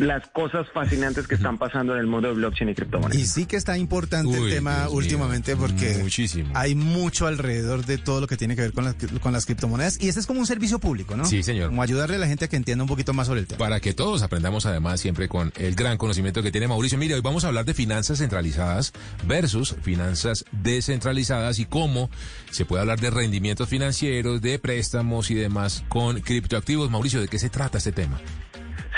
las 0.00 0.26
cosas 0.28 0.66
fascinantes 0.72 1.26
que 1.26 1.34
están 1.34 1.58
pasando 1.58 1.94
en 1.94 2.00
el 2.00 2.06
mundo 2.06 2.28
de 2.28 2.34
blockchain 2.34 2.70
y 2.70 2.74
criptomonedas. 2.74 3.22
Y 3.22 3.26
sí 3.26 3.46
que 3.46 3.56
está 3.56 3.76
importante 3.76 4.28
Uy, 4.28 4.48
el 4.48 4.54
tema 4.54 4.76
Dios 4.80 4.86
mío, 4.88 4.96
últimamente 4.96 5.56
porque 5.56 5.98
muchísimo. 6.02 6.50
hay 6.54 6.74
mucho 6.74 7.26
alrededor 7.26 7.84
de 7.84 7.98
todo 7.98 8.22
lo 8.22 8.26
que 8.26 8.36
tiene 8.36 8.56
que 8.56 8.62
ver 8.62 8.72
con 8.72 8.84
las, 8.84 8.96
con 9.20 9.32
las 9.32 9.46
criptomonedas 9.46 10.00
y 10.00 10.08
este 10.08 10.20
es 10.20 10.26
como 10.26 10.40
un 10.40 10.46
servicio 10.46 10.78
público, 10.78 11.16
¿no? 11.16 11.24
Sí, 11.24 11.42
señor. 11.42 11.68
Como 11.68 11.82
ayudarle 11.82 12.16
a 12.16 12.18
la 12.18 12.26
gente 12.26 12.46
a 12.46 12.48
que 12.48 12.56
entienda 12.56 12.82
un 12.84 12.88
poquito 12.88 13.12
más 13.12 13.26
sobre 13.26 13.40
el 13.40 13.46
tema. 13.46 13.58
Para 13.58 13.80
que 13.80 13.92
todos 13.92 14.22
aprendamos 14.22 14.66
además 14.66 15.00
siempre 15.00 15.28
con 15.28 15.52
el 15.56 15.74
gran 15.74 15.98
conocimiento 15.98 16.42
que 16.42 16.50
tiene 16.50 16.66
Mauricio. 16.66 16.96
Mire, 16.98 17.14
hoy 17.14 17.20
vamos 17.20 17.44
a 17.44 17.48
hablar 17.48 17.66
de 17.66 17.74
finanzas 17.74 18.18
centralizadas 18.18 18.92
versus 19.26 19.76
finanzas 19.82 20.44
descentralizadas 20.52 21.58
y 21.58 21.66
cómo 21.66 22.10
se 22.50 22.64
puede 22.64 22.80
hablar 22.80 23.00
de 23.00 23.10
rendimientos 23.10 23.68
financieros, 23.68 24.40
de 24.40 24.58
préstamos 24.58 25.30
y 25.30 25.34
demás 25.34 25.84
con 25.88 26.20
criptoactivos. 26.20 26.90
Mauricio, 26.90 27.20
¿de 27.20 27.28
qué 27.28 27.38
se 27.38 27.50
trata 27.50 27.78
este 27.78 27.92
tema? 27.92 28.18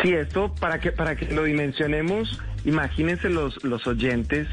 Sí, 0.01 0.13
esto 0.13 0.55
para 0.55 0.81
que 0.81 0.93
para 0.93 1.17
que 1.17 1.27
lo 1.35 1.45
dimensionemos, 1.45 2.41
imagínense 2.65 3.29
los 3.29 3.63
los 3.63 3.87
oyentes 3.87 4.49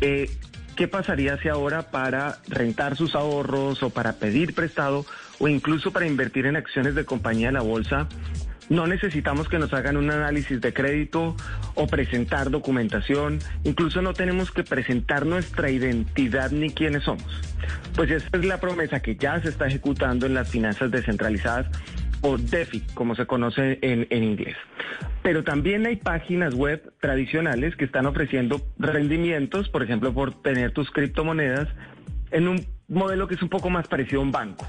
eh, 0.00 0.30
¿qué 0.76 0.88
pasaría 0.88 1.36
si 1.38 1.48
ahora 1.48 1.90
para 1.90 2.38
rentar 2.48 2.96
sus 2.96 3.14
ahorros 3.14 3.82
o 3.82 3.90
para 3.90 4.14
pedir 4.14 4.54
prestado 4.54 5.06
o 5.38 5.48
incluso 5.48 5.92
para 5.92 6.06
invertir 6.06 6.46
en 6.46 6.56
acciones 6.56 6.94
de 6.94 7.04
compañía 7.04 7.48
de 7.48 7.54
la 7.54 7.62
bolsa? 7.62 8.08
No 8.70 8.86
necesitamos 8.86 9.48
que 9.48 9.58
nos 9.58 9.74
hagan 9.74 9.98
un 9.98 10.10
análisis 10.10 10.60
de 10.60 10.72
crédito 10.72 11.36
o 11.74 11.86
presentar 11.86 12.50
documentación. 12.50 13.38
Incluso 13.62 14.00
no 14.00 14.14
tenemos 14.14 14.50
que 14.50 14.64
presentar 14.64 15.26
nuestra 15.26 15.70
identidad 15.70 16.50
ni 16.50 16.70
quiénes 16.70 17.04
somos. 17.04 17.26
Pues 17.94 18.10
esta 18.10 18.38
es 18.38 18.44
la 18.46 18.60
promesa 18.60 19.00
que 19.00 19.16
ya 19.16 19.40
se 19.42 19.50
está 19.50 19.66
ejecutando 19.66 20.24
en 20.24 20.34
las 20.34 20.48
finanzas 20.48 20.90
descentralizadas 20.90 21.66
o 22.24 22.38
DeFi, 22.38 22.80
como 22.94 23.14
se 23.14 23.26
conoce 23.26 23.78
en, 23.82 24.06
en 24.08 24.24
inglés. 24.24 24.56
Pero 25.22 25.44
también 25.44 25.86
hay 25.86 25.96
páginas 25.96 26.54
web 26.54 26.92
tradicionales 27.00 27.76
que 27.76 27.84
están 27.84 28.06
ofreciendo 28.06 28.62
rendimientos, 28.78 29.68
por 29.68 29.82
ejemplo, 29.82 30.12
por 30.12 30.42
tener 30.42 30.72
tus 30.72 30.90
criptomonedas 30.90 31.68
en 32.30 32.48
un 32.48 32.66
modelo 32.88 33.28
que 33.28 33.34
es 33.34 33.42
un 33.42 33.48
poco 33.50 33.70
más 33.70 33.88
parecido 33.88 34.20
a 34.20 34.24
un 34.24 34.32
banco, 34.32 34.66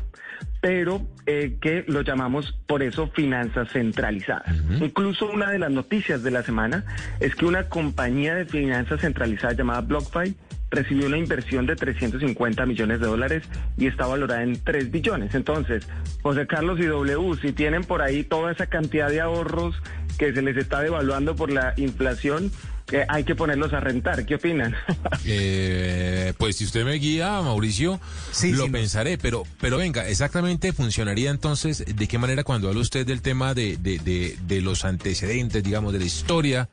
pero 0.62 1.02
eh, 1.26 1.58
que 1.62 1.86
lo 1.88 2.02
llamamos 2.02 2.52
por 2.68 2.84
eso 2.84 3.08
finanzas 3.08 3.72
centralizadas. 3.72 4.54
Incluso 4.82 5.28
una 5.28 5.50
de 5.50 5.60
las 5.60 5.72
noticias 5.72 6.24
de 6.24 6.32
la 6.32 6.44
semana 6.44 6.86
es 7.20 7.36
que 7.36 7.46
una 7.46 7.70
compañía 7.70 8.36
de 8.36 8.46
finanzas 8.46 9.02
centralizadas 9.02 9.58
llamada 9.58 9.82
BlockFi 9.82 10.36
recibió 10.76 11.08
una 11.08 11.18
inversión 11.18 11.66
de 11.66 11.76
350 11.76 12.66
millones 12.66 13.00
de 13.00 13.08
dólares 13.08 13.44
y 13.78 13.88
está 13.88 14.06
valorada 14.06 14.44
en 14.44 14.62
3 14.64 14.92
billones. 14.92 15.34
Entonces, 15.34 15.88
José 16.22 16.46
Carlos 16.48 16.80
y 16.80 16.86
W, 16.86 17.40
si 17.42 17.52
tienen 17.54 17.84
por 17.84 18.02
ahí 18.02 18.24
toda 18.24 18.52
esa 18.52 18.68
cantidad 18.68 19.10
de 19.10 19.22
ahorros 19.22 19.76
que 20.18 20.34
se 20.34 20.42
les 20.42 20.56
está 20.58 20.82
devaluando 20.82 21.36
por 21.36 21.52
la 21.52 21.74
inflación, 21.78 22.52
eh, 22.92 23.04
hay 23.10 23.24
que 23.24 23.34
ponerlos 23.34 23.74
a 23.74 23.80
rentar. 23.80 24.26
¿Qué 24.26 24.36
opinan? 24.36 24.76
Eh, 25.28 26.34
pues 26.38 26.58
si 26.58 26.66
usted 26.66 26.86
me 26.86 26.94
guía, 26.94 27.42
Mauricio, 27.42 28.00
Sí, 28.32 28.52
lo 28.52 28.64
sí, 28.64 28.66
no. 28.68 28.72
pensaré, 28.72 29.18
pero, 29.18 29.44
pero 29.60 29.78
venga, 29.78 30.08
exactamente 30.08 30.72
funcionaría 30.72 31.32
entonces, 31.32 31.84
¿de 31.96 32.08
qué 32.08 32.18
manera 32.20 32.44
cuando 32.44 32.68
habla 32.70 32.82
usted 32.82 33.06
del 33.08 33.22
tema 33.22 33.54
de, 33.56 33.78
de, 33.78 33.98
de, 34.00 34.38
de 34.46 34.62
los 34.62 34.86
antecedentes, 34.86 35.64
digamos, 35.64 35.94
de 35.94 36.00
la 36.00 36.06
historia 36.06 36.70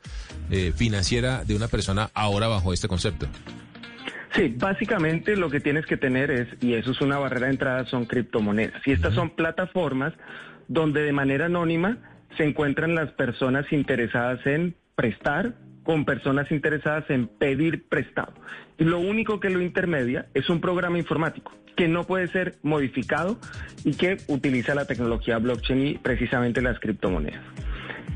eh, 0.51 0.71
financiera 0.75 1.43
de 1.45 1.55
una 1.55 1.67
persona 1.67 2.11
ahora 2.13 2.47
bajo 2.47 2.73
este 2.73 2.87
concepto? 2.87 3.27
Sí, 4.33 4.53
básicamente 4.57 5.35
lo 5.35 5.49
que 5.49 5.59
tienes 5.59 5.85
que 5.85 5.95
tener 5.95 6.31
es, 6.31 6.47
y 6.59 6.73
eso 6.73 6.91
es 6.91 7.01
una 7.01 7.19
barrera 7.19 7.47
de 7.47 7.53
entrada, 7.53 7.85
son 7.85 8.05
criptomonedas. 8.05 8.81
Y 8.87 8.91
estas 8.91 9.13
son 9.13 9.29
plataformas 9.29 10.13
donde 10.67 11.03
de 11.03 11.13
manera 11.13 11.45
anónima 11.45 11.97
se 12.35 12.43
encuentran 12.43 12.95
las 12.95 13.11
personas 13.11 13.71
interesadas 13.71 14.45
en 14.47 14.75
prestar 14.95 15.53
con 15.83 16.05
personas 16.05 16.51
interesadas 16.51 17.09
en 17.09 17.27
pedir 17.27 17.87
prestado. 17.87 18.33
Y 18.79 18.85
lo 18.85 18.99
único 18.99 19.39
que 19.39 19.49
lo 19.49 19.61
intermedia 19.61 20.27
es 20.33 20.49
un 20.49 20.61
programa 20.61 20.97
informático 20.97 21.51
que 21.75 21.87
no 21.87 22.03
puede 22.05 22.27
ser 22.27 22.55
modificado 22.61 23.39
y 23.83 23.93
que 23.95 24.17
utiliza 24.27 24.75
la 24.75 24.85
tecnología 24.85 25.37
blockchain 25.39 25.87
y 25.87 25.97
precisamente 25.97 26.61
las 26.61 26.79
criptomonedas. 26.79 27.43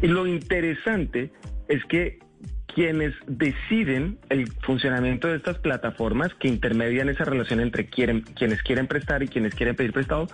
Y 0.02 0.08
lo 0.08 0.28
interesante 0.28 1.32
es 1.68 1.84
que 1.86 2.20
quienes 2.78 3.16
deciden 3.26 4.20
el 4.30 4.52
funcionamiento 4.62 5.28
de 5.28 5.38
estas 5.38 5.58
plataformas 5.58 6.32
que 6.40 6.48
intermedian 6.48 7.10
esa 7.10 7.24
relación 7.24 7.60
entre 7.60 7.88
quieren, 7.90 8.22
quienes 8.22 8.62
quieren 8.62 8.86
prestar 8.86 9.24
y 9.24 9.28
quienes 9.28 9.56
quieren 9.56 9.76
pedir 9.76 9.94
prestado 9.94 10.28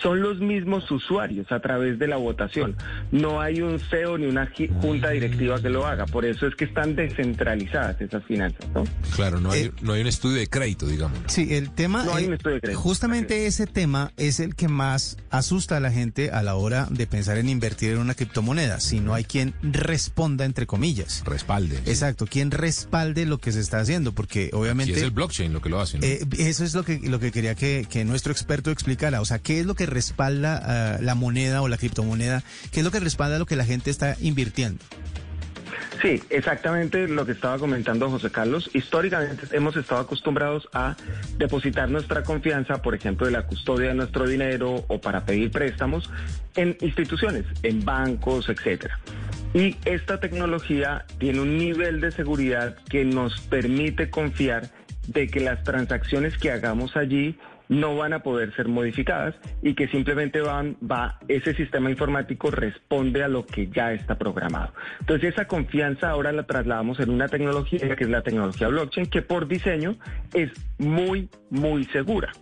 son 0.00 0.22
los 0.22 0.40
mismos 0.40 0.90
usuarios 0.90 1.52
a 1.52 1.60
través 1.60 1.98
de 1.98 2.08
la 2.08 2.16
votación. 2.16 2.74
No 3.12 3.42
hay 3.42 3.60
un 3.60 3.78
CEO 3.78 4.16
ni 4.16 4.24
una 4.28 4.50
junta 4.80 5.10
directiva 5.10 5.60
que 5.60 5.68
lo 5.68 5.86
haga. 5.86 6.06
Por 6.06 6.24
eso 6.24 6.46
es 6.46 6.54
que 6.54 6.64
están 6.64 6.96
descentralizadas 6.96 8.00
esas 8.00 8.24
finanzas, 8.24 8.66
¿no? 8.74 8.84
Claro, 9.14 9.38
no 9.38 9.50
hay, 9.50 9.64
Eh, 9.64 9.72
no 9.82 9.92
hay 9.92 10.00
un 10.00 10.06
estudio 10.06 10.38
de 10.38 10.46
crédito, 10.46 10.86
digamos. 10.86 11.18
Sí, 11.26 11.54
el 11.54 11.70
tema, 11.74 12.02
No 12.04 12.14
hay 12.14 12.24
eh, 12.24 12.28
un 12.28 12.32
estudio 12.32 12.54
de 12.54 12.60
crédito. 12.62 12.80
justamente 12.80 13.46
ese 13.46 13.66
tema 13.66 14.12
es 14.16 14.40
el 14.40 14.54
que 14.54 14.68
más 14.68 15.18
asusta 15.28 15.76
a 15.76 15.80
la 15.80 15.90
gente 15.90 16.30
a 16.30 16.42
la 16.42 16.54
hora 16.54 16.86
de 16.88 17.06
pensar 17.06 17.36
en 17.36 17.50
invertir 17.50 17.90
en 17.92 17.98
una 17.98 18.14
criptomoneda, 18.14 18.80
si 18.80 19.00
no 19.00 19.12
hay 19.12 19.24
quien 19.24 19.52
responda, 19.62 20.46
entre 20.46 20.64
comillas. 20.66 21.22
Respalde. 21.26 21.89
Exacto, 21.90 22.26
quien 22.26 22.50
respalde 22.50 23.26
lo 23.26 23.38
que 23.38 23.52
se 23.52 23.60
está 23.60 23.80
haciendo, 23.80 24.12
porque 24.12 24.50
obviamente... 24.52 24.92
es 24.92 25.02
el 25.02 25.10
blockchain 25.10 25.52
lo 25.52 25.60
que 25.60 25.68
lo 25.68 25.80
hace, 25.80 25.98
¿no? 25.98 26.06
Eh, 26.06 26.26
eso 26.38 26.64
es 26.64 26.74
lo 26.74 26.84
que, 26.84 26.98
lo 26.98 27.20
que 27.20 27.32
quería 27.32 27.54
que, 27.54 27.86
que 27.88 28.04
nuestro 28.04 28.32
experto 28.32 28.70
explicara. 28.70 29.20
O 29.20 29.24
sea, 29.24 29.38
¿qué 29.38 29.60
es 29.60 29.66
lo 29.66 29.74
que 29.74 29.86
respalda 29.86 30.60
ah, 30.64 30.98
la 31.00 31.14
moneda 31.14 31.62
o 31.62 31.68
la 31.68 31.76
criptomoneda? 31.76 32.42
¿Qué 32.70 32.80
es 32.80 32.84
lo 32.84 32.90
que 32.90 33.00
respalda 33.00 33.38
lo 33.38 33.46
que 33.46 33.56
la 33.56 33.64
gente 33.64 33.90
está 33.90 34.16
invirtiendo? 34.20 34.84
Sí, 36.00 36.22
exactamente 36.30 37.08
lo 37.08 37.26
que 37.26 37.32
estaba 37.32 37.58
comentando 37.58 38.08
José 38.08 38.30
Carlos. 38.30 38.70
Históricamente 38.72 39.46
hemos 39.52 39.76
estado 39.76 40.00
acostumbrados 40.00 40.66
a 40.72 40.96
depositar 41.36 41.90
nuestra 41.90 42.22
confianza, 42.22 42.80
por 42.80 42.94
ejemplo, 42.94 43.26
de 43.26 43.32
la 43.32 43.46
custodia 43.46 43.88
de 43.88 43.94
nuestro 43.94 44.26
dinero 44.26 44.84
o 44.88 45.00
para 45.00 45.26
pedir 45.26 45.50
préstamos 45.50 46.10
en 46.56 46.76
instituciones, 46.80 47.44
en 47.62 47.84
bancos, 47.84 48.48
etcétera. 48.48 48.98
Y 49.52 49.76
esta 49.84 50.18
tecnología 50.20 51.04
tiene 51.18 51.40
un 51.40 51.58
nivel 51.58 52.00
de 52.00 52.12
seguridad 52.12 52.76
que 52.88 53.04
nos 53.04 53.38
permite 53.42 54.08
confiar 54.08 54.70
de 55.06 55.28
que 55.28 55.40
las 55.40 55.62
transacciones 55.64 56.38
que 56.38 56.50
hagamos 56.50 56.96
allí 56.96 57.38
no 57.70 57.96
van 57.96 58.12
a 58.12 58.22
poder 58.22 58.54
ser 58.54 58.68
modificadas 58.68 59.36
y 59.62 59.74
que 59.74 59.88
simplemente 59.88 60.40
va, 60.42 61.18
ese 61.28 61.54
sistema 61.54 61.88
informático 61.88 62.50
responde 62.50 63.22
a 63.22 63.28
lo 63.28 63.46
que 63.46 63.68
ya 63.68 63.92
está 63.92 64.18
programado. 64.18 64.74
Entonces 64.98 65.32
esa 65.32 65.46
confianza 65.46 66.10
ahora 66.10 66.32
la 66.32 66.42
trasladamos 66.42 66.98
en 66.98 67.10
una 67.10 67.28
tecnología 67.28 67.94
que 67.96 68.04
es 68.04 68.10
la 68.10 68.22
tecnología 68.22 68.68
blockchain, 68.68 69.06
que 69.06 69.22
por 69.22 69.46
diseño 69.46 69.94
es 70.34 70.50
muy, 70.78 71.30
muy 71.48 71.84
segura. 71.84 72.32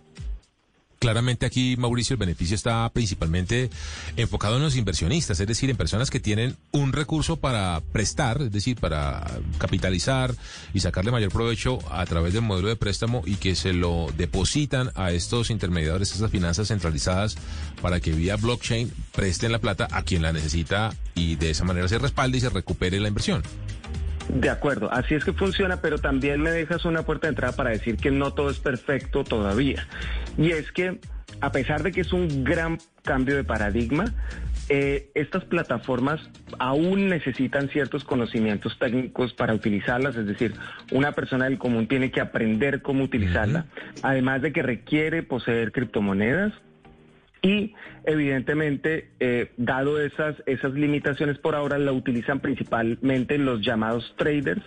Claramente 0.99 1.45
aquí, 1.45 1.77
Mauricio, 1.77 2.15
el 2.15 2.19
beneficio 2.19 2.55
está 2.55 2.89
principalmente 2.89 3.69
enfocado 4.17 4.57
en 4.57 4.63
los 4.63 4.75
inversionistas, 4.75 5.39
es 5.39 5.47
decir, 5.47 5.69
en 5.69 5.77
personas 5.77 6.09
que 6.09 6.19
tienen 6.19 6.57
un 6.71 6.91
recurso 6.91 7.37
para 7.37 7.81
prestar, 7.93 8.41
es 8.41 8.51
decir, 8.51 8.77
para 8.77 9.25
capitalizar 9.59 10.35
y 10.73 10.81
sacarle 10.81 11.11
mayor 11.11 11.31
provecho 11.31 11.79
a 11.89 12.05
través 12.05 12.33
del 12.33 12.41
modelo 12.41 12.67
de 12.67 12.75
préstamo 12.75 13.23
y 13.25 13.35
que 13.35 13.55
se 13.55 13.71
lo 13.71 14.07
depositan 14.17 14.91
a 14.95 15.11
estos 15.11 15.51
intermediadores, 15.51 16.11
estas 16.11 16.31
finanzas 16.31 16.67
centralizadas, 16.67 17.37
para 17.81 18.01
que 18.01 18.11
vía 18.11 18.35
blockchain 18.35 18.91
presten 19.15 19.53
la 19.53 19.59
plata 19.59 19.87
a 19.91 20.03
quien 20.03 20.21
la 20.21 20.33
necesita 20.33 20.93
y 21.15 21.37
de 21.37 21.51
esa 21.51 21.63
manera 21.63 21.87
se 21.87 21.97
respalde 21.97 22.39
y 22.39 22.41
se 22.41 22.49
recupere 22.49 22.99
la 22.99 23.07
inversión. 23.07 23.41
De 24.29 24.49
acuerdo, 24.49 24.91
así 24.91 25.15
es 25.15 25.25
que 25.25 25.33
funciona, 25.33 25.81
pero 25.81 25.97
también 25.97 26.39
me 26.41 26.51
dejas 26.51 26.85
una 26.85 27.03
puerta 27.03 27.27
de 27.27 27.31
entrada 27.31 27.55
para 27.55 27.71
decir 27.71 27.97
que 27.97 28.11
no 28.11 28.33
todo 28.33 28.49
es 28.49 28.59
perfecto 28.59 29.23
todavía. 29.23 29.87
Y 30.37 30.51
es 30.51 30.71
que, 30.71 30.99
a 31.41 31.51
pesar 31.51 31.81
de 31.81 31.91
que 31.91 32.01
es 32.01 32.13
un 32.13 32.43
gran 32.43 32.77
cambio 33.03 33.35
de 33.35 33.43
paradigma, 33.43 34.13
eh, 34.69 35.09
estas 35.15 35.45
plataformas 35.45 36.21
aún 36.59 37.09
necesitan 37.09 37.69
ciertos 37.69 38.03
conocimientos 38.03 38.77
técnicos 38.77 39.33
para 39.33 39.55
utilizarlas, 39.55 40.15
es 40.15 40.27
decir, 40.27 40.53
una 40.91 41.11
persona 41.13 41.45
del 41.45 41.57
común 41.57 41.87
tiene 41.87 42.11
que 42.11 42.21
aprender 42.21 42.83
cómo 42.83 43.03
utilizarla, 43.03 43.65
además 44.03 44.43
de 44.43 44.53
que 44.53 44.61
requiere 44.61 45.23
poseer 45.23 45.71
criptomonedas, 45.71 46.53
y 47.41 47.73
evidentemente, 48.03 49.09
eh, 49.19 49.51
dado 49.57 50.01
esas, 50.01 50.35
esas 50.45 50.73
limitaciones 50.73 51.37
por 51.37 51.55
ahora, 51.55 51.77
la 51.77 51.91
utilizan 51.91 52.39
principalmente 52.39 53.37
los 53.37 53.61
llamados 53.61 54.13
traders 54.17 54.61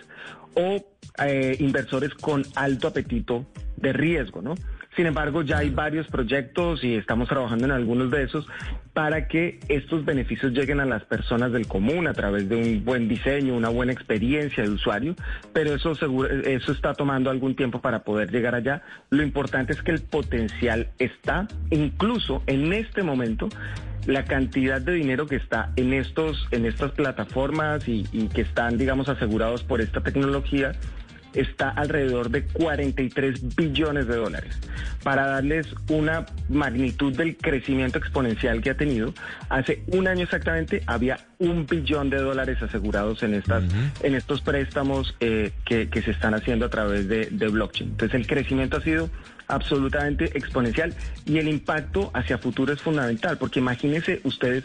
o 0.55 0.83
eh, 1.23 1.55
inversores 1.59 2.13
con 2.15 2.43
alto 2.55 2.87
apetito 2.87 3.45
de 3.77 3.93
riesgo, 3.93 4.41
¿no? 4.41 4.55
Sin 4.95 5.07
embargo, 5.07 5.41
ya 5.41 5.57
hay 5.57 5.71
varios 5.71 6.07
proyectos 6.07 6.83
y 6.83 6.95
estamos 6.95 7.27
trabajando 7.27 7.65
en 7.65 7.71
algunos 7.71 8.11
de 8.11 8.23
esos 8.23 8.47
para 8.93 9.27
que 9.27 9.59
estos 9.67 10.05
beneficios 10.05 10.51
lleguen 10.51 10.79
a 10.79 10.85
las 10.85 11.03
personas 11.03 11.51
del 11.51 11.67
común 11.67 12.07
a 12.07 12.13
través 12.13 12.47
de 12.47 12.55
un 12.57 12.85
buen 12.85 13.07
diseño, 13.07 13.55
una 13.55 13.69
buena 13.69 13.91
experiencia 13.91 14.63
de 14.63 14.69
usuario, 14.69 15.15
pero 15.51 15.73
eso 15.73 15.93
eso 15.93 16.71
está 16.71 16.93
tomando 16.93 17.31
algún 17.31 17.55
tiempo 17.55 17.81
para 17.81 18.03
poder 18.03 18.31
llegar 18.31 18.53
allá. 18.53 18.83
Lo 19.09 19.23
importante 19.23 19.73
es 19.73 19.81
que 19.81 19.91
el 19.91 20.01
potencial 20.01 20.89
está, 20.99 21.47
incluso 21.71 22.43
en 22.45 22.71
este 22.71 23.01
momento, 23.01 23.49
la 24.05 24.25
cantidad 24.25 24.79
de 24.81 24.93
dinero 24.93 25.25
que 25.25 25.37
está 25.37 25.71
en 25.75 25.93
estos, 25.93 26.47
en 26.51 26.65
estas 26.65 26.91
plataformas 26.91 27.87
y 27.87 28.03
que 28.27 28.41
están, 28.41 28.77
digamos, 28.77 29.09
asegurados 29.09 29.63
por 29.63 29.81
esta 29.81 30.01
tecnología 30.01 30.73
está 31.33 31.69
alrededor 31.69 32.29
de 32.29 32.43
43 32.43 33.55
billones 33.55 34.07
de 34.07 34.15
dólares. 34.15 34.59
Para 35.03 35.27
darles 35.27 35.67
una 35.89 36.25
magnitud 36.47 37.15
del 37.15 37.35
crecimiento 37.35 37.97
exponencial 37.97 38.61
que 38.61 38.69
ha 38.69 38.77
tenido, 38.77 39.13
hace 39.49 39.83
un 39.87 40.07
año 40.07 40.23
exactamente 40.23 40.81
había 40.85 41.19
un 41.39 41.65
billón 41.65 42.09
de 42.09 42.17
dólares 42.17 42.61
asegurados 42.61 43.21
en 43.23 43.33
estas, 43.33 43.63
en 44.01 44.15
estos 44.15 44.41
préstamos 44.41 45.15
eh, 45.19 45.51
que, 45.65 45.89
que 45.89 46.01
se 46.01 46.11
están 46.11 46.33
haciendo 46.33 46.67
a 46.67 46.69
través 46.69 47.07
de, 47.07 47.27
de 47.31 47.47
blockchain. 47.49 47.89
Entonces 47.89 48.15
el 48.15 48.27
crecimiento 48.27 48.77
ha 48.77 48.81
sido 48.81 49.09
absolutamente 49.47 50.37
exponencial 50.37 50.93
y 51.25 51.37
el 51.37 51.47
impacto 51.47 52.11
hacia 52.13 52.37
futuro 52.37 52.73
es 52.73 52.81
fundamental, 52.81 53.37
porque 53.37 53.59
imagínense 53.59 54.21
ustedes 54.23 54.63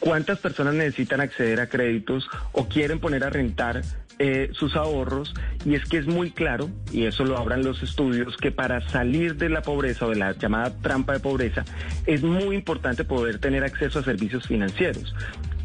cuántas 0.00 0.38
personas 0.38 0.74
necesitan 0.74 1.20
acceder 1.20 1.60
a 1.60 1.68
créditos 1.68 2.28
o 2.52 2.68
quieren 2.68 3.00
poner 3.00 3.24
a 3.24 3.30
rentar 3.30 3.82
eh, 4.18 4.50
sus 4.52 4.76
ahorros 4.76 5.34
y 5.64 5.74
es 5.74 5.84
que 5.84 5.98
es 5.98 6.06
muy 6.06 6.30
claro, 6.30 6.70
y 6.92 7.04
eso 7.04 7.24
lo 7.24 7.38
hablan 7.38 7.64
los 7.64 7.82
estudios, 7.82 8.36
que 8.36 8.50
para 8.50 8.80
salir 8.88 9.36
de 9.36 9.48
la 9.48 9.62
pobreza 9.62 10.06
o 10.06 10.10
de 10.10 10.16
la 10.16 10.32
llamada 10.32 10.74
trampa 10.80 11.12
de 11.12 11.20
pobreza 11.20 11.64
es 12.06 12.22
muy 12.22 12.56
importante 12.56 13.04
poder 13.04 13.38
tener 13.38 13.64
acceso 13.64 13.98
a 13.98 14.02
servicios 14.02 14.46
financieros 14.46 15.14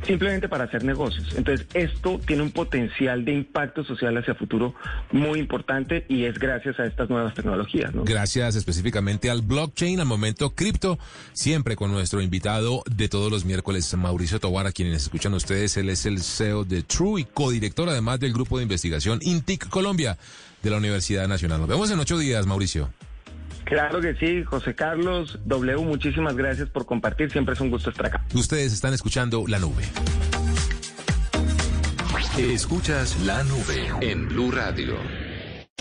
simplemente 0.06 0.50
para 0.50 0.66
hacer 0.66 0.84
negocios. 0.84 1.34
Entonces, 1.36 1.68
esto 1.74 2.20
tiene 2.26 2.44
un 2.44 2.52
potencial 2.52 3.26
de 3.26 3.34
impacto 3.34 3.84
social 3.84 4.18
hacia 4.18 4.36
futuro 4.36 4.74
muy 5.12 5.40
importante 5.40 6.06
y 6.10 6.26
es 6.26 6.38
gracias 6.38 6.80
a 6.80 6.86
estas 6.86 7.10
nuevas 7.10 7.34
tecnologías. 7.34 7.94
¿no? 7.94 8.04
Gracias 8.04 8.56
específicamente 8.56 9.30
al 9.30 9.42
blockchain, 9.42 10.00
al 10.00 10.06
momento 10.06 10.52
cripto, 10.52 11.00
siempre 11.34 11.76
con 11.76 11.92
nuestro 11.92 12.22
invitado 12.22 12.84
de 12.90 13.10
todos 13.10 13.32
los 13.32 13.46
miércoles, 13.46 13.94
Mauricio 13.96 14.40
Tobar, 14.40 14.68
a 14.68 14.72
quienes 14.72 15.04
escuchan 15.04 15.34
ustedes. 15.34 15.78
Él 15.78 15.90
es 15.90 16.06
el 16.06 16.22
CEO 16.22 16.64
de 16.64 16.84
True 16.84 17.22
y 17.22 17.24
codirector 17.26 17.90
además 17.90 18.20
del 18.20 18.34
grupo 18.34 18.58
de 18.58 18.64
investigación 18.64 19.20
INTIC 19.22 19.70
Colombia 19.70 20.18
de 20.62 20.70
la 20.70 20.78
Universidad 20.78 21.28
Nacional. 21.28 21.60
Nos 21.60 21.70
vemos 21.70 21.92
en 21.92 22.00
ocho 22.00 22.18
días, 22.18 22.46
Mauricio. 22.46 22.90
Claro 23.66 24.02
que 24.02 24.16
sí, 24.16 24.44
José 24.44 24.76
Carlos 24.76 25.40
W, 25.46 25.78
muchísimas 25.84 26.36
gracias 26.36 26.70
por 26.70 26.86
compartir, 26.86 27.32
siempre 27.32 27.54
es 27.54 27.62
un 27.62 27.70
gusto 27.70 27.90
estar 27.90 28.08
acá. 28.08 28.26
Ustedes 28.34 28.74
están 28.74 28.94
escuchando 28.94 29.46
La 29.48 29.60
Nube. 29.60 29.84
Escuchas 32.38 33.16
la 33.26 33.44
nube 33.44 33.92
en 34.02 34.28
Blue 34.28 34.50
Radio. 34.50 34.96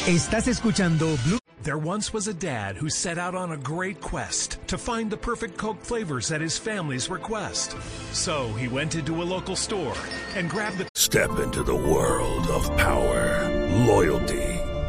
Estás 0.06 0.48
escuchando 0.48 1.16
Blue. 1.24 1.38
There 1.62 1.78
once 1.78 2.12
was 2.12 2.28
a 2.28 2.34
dad 2.34 2.76
who 2.76 2.90
set 2.90 3.16
out 3.16 3.34
on 3.34 3.52
a 3.52 3.56
great 3.56 4.02
quest 4.02 4.58
to 4.66 4.76
find 4.76 5.08
the 5.10 5.16
perfect 5.16 5.56
Coke 5.56 5.80
flavors 5.80 6.30
at 6.30 6.42
his 6.42 6.58
family's 6.58 7.08
request. 7.08 7.74
So 8.12 8.52
he 8.58 8.68
went 8.68 8.96
into 8.96 9.22
a 9.22 9.24
local 9.24 9.56
store 9.56 9.94
and 10.36 10.50
grabbed 10.50 10.76
the 10.76 10.88
Step 10.94 11.38
into 11.38 11.62
the 11.62 11.74
world 11.74 12.46
of 12.48 12.68
power, 12.76 13.48
loyalty, 13.86 14.51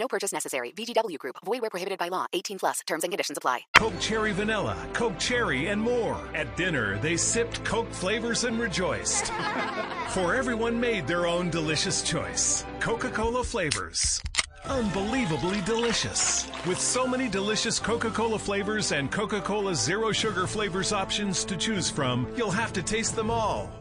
No 0.00 0.08
purchase 0.08 0.32
necessary. 0.32 0.72
VGW 0.72 1.18
Group. 1.18 1.36
Void 1.44 1.60
where 1.60 1.70
prohibited 1.70 1.98
by 1.98 2.08
law. 2.08 2.24
18 2.32 2.58
plus. 2.58 2.80
Terms 2.86 3.04
and 3.04 3.12
conditions 3.12 3.36
apply. 3.36 3.60
Coke 3.76 4.00
Cherry 4.00 4.32
Vanilla, 4.32 4.74
Coke 4.94 5.18
Cherry, 5.18 5.66
and 5.66 5.80
more. 5.80 6.18
At 6.34 6.56
dinner, 6.56 6.98
they 6.98 7.18
sipped 7.18 7.62
Coke 7.64 7.92
flavors 7.92 8.44
and 8.44 8.58
rejoiced. 8.58 9.26
For 10.08 10.34
everyone 10.34 10.80
made 10.80 11.06
their 11.06 11.26
own 11.26 11.50
delicious 11.50 12.02
choice. 12.02 12.64
Coca-Cola 12.80 13.44
flavors. 13.44 14.22
Unbelievably 14.64 15.60
delicious. 15.62 16.48
With 16.66 16.80
so 16.80 17.06
many 17.06 17.28
delicious 17.28 17.78
Coca 17.78 18.10
Cola 18.10 18.38
flavors 18.38 18.92
and 18.92 19.12
Coca 19.12 19.42
Cola 19.42 19.74
Zero 19.74 20.12
Sugar 20.12 20.46
flavors 20.46 20.92
options 20.92 21.44
to 21.44 21.58
choose 21.58 21.90
from, 21.90 22.26
you'll 22.36 22.50
have 22.50 22.72
to 22.72 22.82
taste 22.82 23.16
them 23.16 23.30
all. 23.30 23.79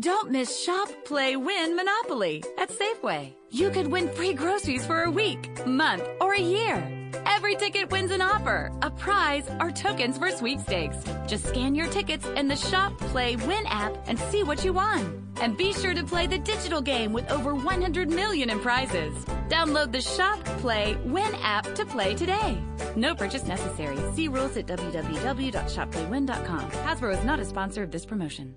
Don't 0.00 0.30
miss 0.30 0.64
Shop, 0.64 0.88
Play, 1.04 1.36
Win 1.36 1.76
Monopoly 1.76 2.42
at 2.58 2.70
Safeway. 2.70 3.34
You 3.50 3.70
could 3.70 3.86
win 3.86 4.08
free 4.08 4.32
groceries 4.32 4.86
for 4.86 5.02
a 5.02 5.10
week, 5.10 5.66
month, 5.66 6.02
or 6.20 6.34
a 6.34 6.40
year. 6.40 6.82
Every 7.26 7.56
ticket 7.56 7.90
wins 7.90 8.10
an 8.10 8.22
offer, 8.22 8.72
a 8.80 8.90
prize, 8.90 9.48
or 9.60 9.70
tokens 9.70 10.16
for 10.16 10.30
sweepstakes. 10.30 10.96
Just 11.26 11.46
scan 11.46 11.74
your 11.74 11.88
tickets 11.88 12.26
in 12.36 12.48
the 12.48 12.56
Shop, 12.56 12.96
Play, 12.98 13.36
Win 13.36 13.66
app 13.66 13.96
and 14.06 14.18
see 14.18 14.42
what 14.42 14.64
you 14.64 14.72
won. 14.72 15.18
And 15.40 15.56
be 15.56 15.72
sure 15.74 15.94
to 15.94 16.04
play 16.04 16.26
the 16.26 16.38
digital 16.38 16.80
game 16.80 17.12
with 17.12 17.30
over 17.30 17.54
100 17.54 18.08
million 18.08 18.48
in 18.48 18.60
prizes. 18.60 19.14
Download 19.48 19.92
the 19.92 20.00
Shop, 20.00 20.42
Play, 20.62 20.96
Win 21.04 21.34
app 21.42 21.74
to 21.74 21.84
play 21.84 22.14
today. 22.14 22.58
No 22.96 23.14
purchase 23.14 23.44
necessary. 23.44 23.98
See 24.14 24.28
rules 24.28 24.56
at 24.56 24.66
www.shopplaywin.com. 24.66 26.70
Hasbro 26.70 27.18
is 27.18 27.24
not 27.24 27.40
a 27.40 27.44
sponsor 27.44 27.82
of 27.82 27.90
this 27.90 28.06
promotion. 28.06 28.56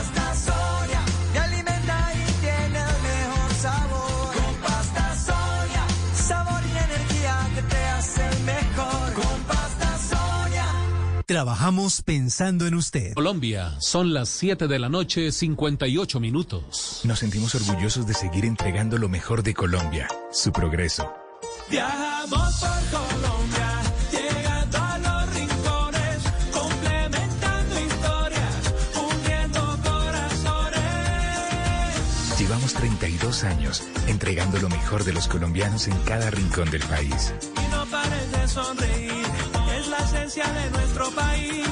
Trabajamos 11.31 12.01
pensando 12.01 12.67
en 12.67 12.75
usted. 12.75 13.13
Colombia, 13.13 13.77
son 13.79 14.13
las 14.13 14.27
7 14.27 14.67
de 14.67 14.79
la 14.79 14.89
noche, 14.89 15.31
58 15.31 16.19
minutos. 16.19 16.99
Nos 17.05 17.19
sentimos 17.19 17.55
orgullosos 17.55 18.05
de 18.05 18.13
seguir 18.13 18.43
entregando 18.43 18.97
lo 18.97 19.07
mejor 19.07 19.41
de 19.41 19.53
Colombia, 19.53 20.09
su 20.33 20.51
progreso. 20.51 21.09
Viajamos 21.69 22.53
por 22.59 22.99
Colombia, 22.99 23.81
llegando 24.11 24.77
a 24.77 24.97
los 24.97 25.33
rincones, 25.33 26.17
complementando 26.51 27.79
historias, 27.79 28.73
uniendo 29.15 29.79
corazones. 29.89 30.79
Llevamos 32.39 32.73
32 32.73 33.43
años 33.45 33.83
entregando 34.07 34.59
lo 34.59 34.67
mejor 34.67 35.05
de 35.05 35.13
los 35.13 35.29
colombianos 35.29 35.87
en 35.87 35.97
cada 35.99 36.29
rincón 36.29 36.69
del 36.71 36.83
país. 36.83 37.33
Y 37.55 37.71
no 37.71 37.85
pares 37.85 38.31
de 38.33 38.47
sonreír, 38.49 39.30
de 40.33 40.69
nuestro 40.71 41.11
país. 41.11 41.67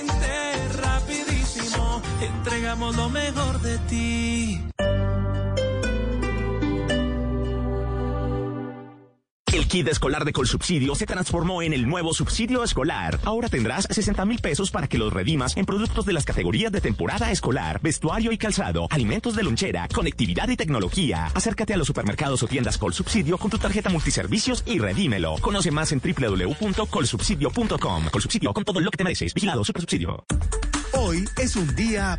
Inter, 0.00 0.80
rapidísimo, 0.80 2.00
entregamos 2.22 2.96
lo 2.96 3.10
mejor 3.10 3.60
de 3.60 3.76
ti. 3.90 4.60
Kit 9.70 9.86
escolar 9.86 10.24
de 10.24 10.32
Colsubsidio 10.32 10.96
se 10.96 11.06
transformó 11.06 11.62
en 11.62 11.72
el 11.72 11.86
nuevo 11.86 12.12
subsidio 12.12 12.64
escolar. 12.64 13.20
Ahora 13.24 13.48
tendrás 13.48 13.86
60 13.88 14.24
mil 14.24 14.40
pesos 14.40 14.72
para 14.72 14.88
que 14.88 14.98
los 14.98 15.12
redimas 15.12 15.56
en 15.56 15.64
productos 15.64 16.04
de 16.04 16.12
las 16.12 16.24
categorías 16.24 16.72
de 16.72 16.80
temporada 16.80 17.30
escolar, 17.30 17.80
vestuario 17.80 18.32
y 18.32 18.38
calzado, 18.38 18.88
alimentos 18.90 19.36
de 19.36 19.44
lonchera, 19.44 19.86
conectividad 19.94 20.48
y 20.48 20.56
tecnología. 20.56 21.30
Acércate 21.34 21.72
a 21.72 21.76
los 21.76 21.86
supermercados 21.86 22.42
o 22.42 22.48
tiendas 22.48 22.78
Colsubsidio 22.78 23.38
con 23.38 23.48
tu 23.48 23.58
tarjeta 23.58 23.90
multiservicios 23.90 24.64
y 24.66 24.80
redímelo. 24.80 25.36
Conoce 25.40 25.70
más 25.70 25.92
en 25.92 26.00
www.colsubsidio.com. 26.00 28.06
Colsubsidio 28.10 28.52
con 28.52 28.64
todo 28.64 28.80
lo 28.80 28.90
que 28.90 28.98
te 28.98 29.04
mereces. 29.04 29.32
Vigilado 29.32 29.62
Supersubsidio. 29.62 30.24
Hoy 30.94 31.24
es 31.38 31.54
un 31.54 31.76
día... 31.76 32.18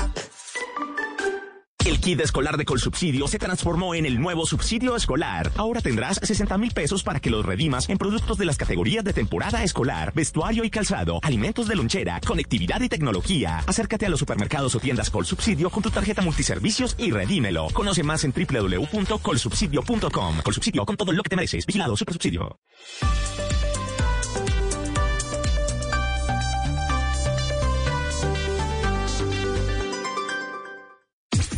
El 1.91 1.99
kit 1.99 2.21
escolar 2.21 2.55
de 2.55 2.63
Colsubsidio 2.63 3.27
se 3.27 3.37
transformó 3.37 3.93
en 3.93 4.05
el 4.05 4.17
nuevo 4.17 4.45
subsidio 4.45 4.95
escolar. 4.95 5.51
Ahora 5.57 5.81
tendrás 5.81 6.21
60 6.23 6.57
mil 6.57 6.71
pesos 6.71 7.03
para 7.03 7.19
que 7.19 7.29
los 7.29 7.45
redimas 7.45 7.89
en 7.89 7.97
productos 7.97 8.37
de 8.37 8.45
las 8.45 8.55
categorías 8.55 9.03
de 9.03 9.11
temporada 9.11 9.61
escolar, 9.61 10.13
vestuario 10.13 10.63
y 10.63 10.69
calzado, 10.69 11.19
alimentos 11.21 11.67
de 11.67 11.75
lonchera, 11.75 12.21
conectividad 12.25 12.79
y 12.79 12.87
tecnología. 12.87 13.61
Acércate 13.67 14.05
a 14.05 14.09
los 14.09 14.19
supermercados 14.19 14.73
o 14.73 14.79
tiendas 14.79 15.09
Colsubsidio 15.09 15.69
con 15.69 15.83
tu 15.83 15.91
tarjeta 15.91 16.21
multiservicios 16.21 16.95
y 16.97 17.11
redímelo. 17.11 17.67
Conoce 17.73 18.03
más 18.03 18.23
en 18.23 18.31
www.colsubsidio.com. 18.31 20.37
Colsubsidio 20.45 20.85
con 20.85 20.95
todo 20.95 21.11
lo 21.11 21.23
que 21.23 21.29
te 21.29 21.35
mereces. 21.35 21.65
Vigilado 21.65 21.97
Supersubsidio. 21.97 22.57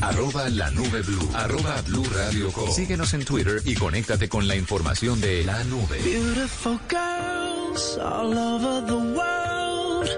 Arroba 0.04 0.50
la 0.50 0.70
nube 0.72 1.02
blue. 1.02 1.30
Arroba 1.34 1.82
blue 1.88 2.04
radio 2.14 2.52
com. 2.52 2.70
Síguenos 2.70 3.14
en 3.14 3.24
Twitter 3.24 3.62
y 3.64 3.74
conéctate 3.76 4.28
con 4.28 4.48
la 4.48 4.56
información 4.56 5.22
de 5.22 5.46
la 5.46 5.64
nube. 5.64 5.98
Beautiful 6.04 6.78
girls 6.90 7.98
all 7.98 8.38
over 8.38 8.86
the 8.86 8.98
world. 8.98 10.10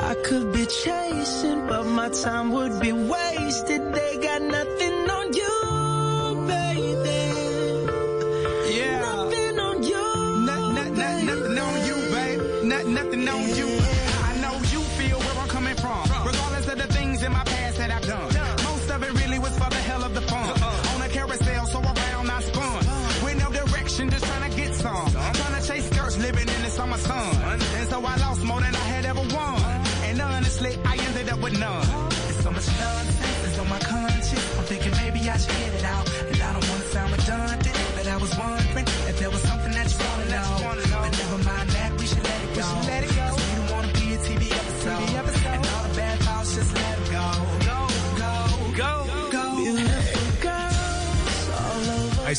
I 0.00 0.14
could 0.26 0.50
be 0.52 0.66
chasing, 0.66 1.66
but 1.68 1.84
my 1.84 2.08
time 2.08 2.52
would 2.52 2.80
be 2.80 2.92
wasted. 2.92 3.82
They 3.92 4.16
got 4.16 4.40
nothing 4.40 5.10
on 5.10 5.32
you, 5.34 6.46
baby. 6.46 7.32
Yeah. 8.74 9.00
Nothing 9.00 9.58
on 9.60 9.82
you. 9.82 10.46
Nothing 10.46 11.58
on 11.58 11.86
you, 11.86 11.96
babe. 12.12 12.40
Not, 12.64 12.86
nothing 12.86 13.28
on 13.28 13.48
you. 13.56 13.73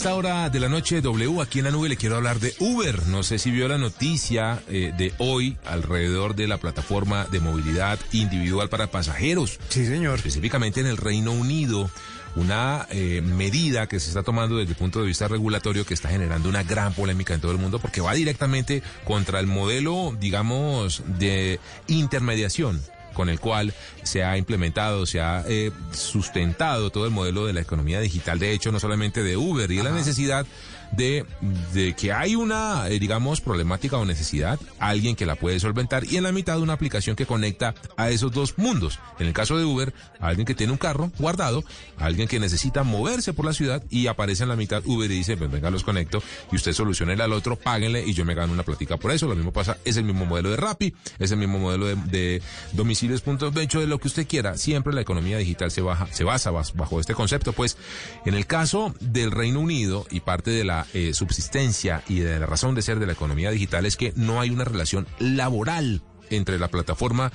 Esta 0.05 0.17
hora 0.17 0.51
de 0.51 0.59
la 0.59 0.69
noche, 0.69 1.01
W, 1.01 1.41
aquí 1.41 1.57
en 1.57 1.65
la 1.65 1.71
nube 1.71 1.89
le 1.89 1.97
quiero 1.97 2.15
hablar 2.15 2.39
de 2.39 2.53
Uber. 2.59 3.07
No 3.07 3.23
sé 3.23 3.39
si 3.39 3.49
vio 3.49 3.67
la 3.67 3.79
noticia 3.79 4.61
eh, 4.69 4.93
de 4.95 5.11
hoy 5.17 5.57
alrededor 5.65 6.35
de 6.35 6.47
la 6.47 6.59
plataforma 6.59 7.25
de 7.31 7.39
movilidad 7.39 7.97
individual 8.11 8.69
para 8.69 8.85
pasajeros. 8.85 9.59
Sí, 9.69 9.83
señor. 9.87 10.17
Específicamente 10.17 10.79
en 10.79 10.85
el 10.85 10.97
Reino 10.97 11.31
Unido. 11.31 11.89
Una 12.35 12.85
eh, 12.91 13.23
medida 13.25 13.87
que 13.87 13.99
se 13.99 14.09
está 14.09 14.21
tomando 14.21 14.57
desde 14.57 14.73
el 14.73 14.77
punto 14.77 15.01
de 15.01 15.07
vista 15.07 15.27
regulatorio 15.27 15.87
que 15.87 15.95
está 15.95 16.09
generando 16.09 16.49
una 16.49 16.61
gran 16.61 16.93
polémica 16.93 17.33
en 17.33 17.41
todo 17.41 17.53
el 17.53 17.57
mundo 17.57 17.79
porque 17.79 18.01
va 18.01 18.13
directamente 18.13 18.83
contra 19.05 19.39
el 19.39 19.47
modelo, 19.47 20.15
digamos, 20.19 21.01
de 21.17 21.59
intermediación 21.87 22.79
con 23.15 23.29
el 23.29 23.39
cual 23.39 23.73
se 24.03 24.23
ha 24.23 24.37
implementado, 24.37 25.07
se 25.07 25.19
ha 25.19 25.43
eh, 25.47 25.71
sustentado 25.91 26.91
todo 26.91 27.05
el 27.05 27.11
modelo 27.11 27.47
de 27.47 27.53
la 27.53 27.61
economía 27.61 27.99
digital, 27.99 28.37
de 28.37 28.51
hecho, 28.51 28.71
no 28.71 28.79
solamente 28.79 29.23
de 29.23 29.37
Uber, 29.37 29.71
y 29.71 29.81
la 29.81 29.89
necesidad 29.89 30.45
de, 30.91 31.25
de 31.73 31.93
que 31.93 32.11
hay 32.11 32.35
una, 32.35 32.87
eh, 32.89 32.99
digamos, 32.99 33.41
problemática 33.41 33.97
o 33.97 34.05
necesidad, 34.05 34.59
alguien 34.79 35.15
que 35.15 35.25
la 35.25 35.35
puede 35.35 35.59
solventar, 35.59 36.05
y 36.05 36.17
en 36.17 36.23
la 36.23 36.31
mitad 36.31 36.59
una 36.59 36.73
aplicación 36.73 37.15
que 37.15 37.25
conecta 37.25 37.73
a 37.97 38.09
esos 38.09 38.31
dos 38.31 38.57
mundos. 38.57 38.99
En 39.19 39.27
el 39.27 39.33
caso 39.33 39.57
de 39.57 39.65
Uber, 39.65 39.93
alguien 40.19 40.45
que 40.45 40.55
tiene 40.55 40.71
un 40.71 40.77
carro 40.77 41.11
guardado, 41.17 41.63
alguien 41.97 42.27
que 42.27 42.39
necesita 42.39 42.83
moverse 42.83 43.33
por 43.33 43.45
la 43.45 43.53
ciudad 43.53 43.83
y 43.89 44.07
aparece 44.07 44.43
en 44.43 44.49
la 44.49 44.55
mitad 44.55 44.81
Uber 44.85 45.09
y 45.09 45.15
dice, 45.15 45.37
pues 45.37 45.49
venga, 45.51 45.69
los 45.69 45.83
conecto, 45.83 46.21
y 46.51 46.55
usted 46.55 46.73
solucione 46.73 47.13
al 47.13 47.31
otro, 47.33 47.55
páguenle 47.55 48.05
y 48.05 48.13
yo 48.13 48.25
me 48.25 48.35
gano 48.35 48.51
una 48.51 48.63
platica 48.63 48.97
por 48.97 49.11
eso. 49.11 49.27
Lo 49.27 49.35
mismo 49.35 49.51
pasa, 49.53 49.77
es 49.85 49.97
el 49.97 50.03
mismo 50.03 50.25
modelo 50.25 50.49
de 50.49 50.57
Rappi, 50.57 50.93
es 51.19 51.31
el 51.31 51.37
mismo 51.37 51.59
modelo 51.59 51.85
de, 51.85 51.95
de 51.95 52.41
domicilios 52.73 53.21
puntos 53.21 53.53
de 53.53 53.63
hecho 53.63 53.79
de 53.79 53.87
lo 53.87 53.99
que 53.99 54.07
usted 54.07 54.27
quiera. 54.27 54.57
Siempre 54.57 54.93
la 54.93 55.01
economía 55.01 55.37
digital 55.37 55.71
se 55.71 55.81
baja, 55.81 56.07
se 56.11 56.23
basa 56.23 56.51
bas- 56.51 56.73
bajo 56.73 56.99
este 56.99 57.13
concepto. 57.13 57.53
Pues 57.53 57.77
en 58.25 58.33
el 58.33 58.45
caso 58.47 58.93
del 58.99 59.31
Reino 59.31 59.59
Unido 59.61 60.05
y 60.11 60.19
parte 60.19 60.51
de 60.51 60.65
la 60.65 60.74
eh, 60.93 61.13
subsistencia 61.13 62.03
y 62.09 62.19
de 62.19 62.39
la 62.39 62.45
razón 62.45 62.75
de 62.75 62.81
ser 62.81 62.99
de 62.99 63.05
la 63.05 63.13
economía 63.13 63.51
digital 63.51 63.85
es 63.85 63.95
que 63.95 64.11
no 64.15 64.41
hay 64.41 64.49
una 64.49 64.65
relación 64.65 65.07
laboral 65.19 66.01
entre 66.29 66.57
la 66.57 66.69
plataforma 66.69 67.31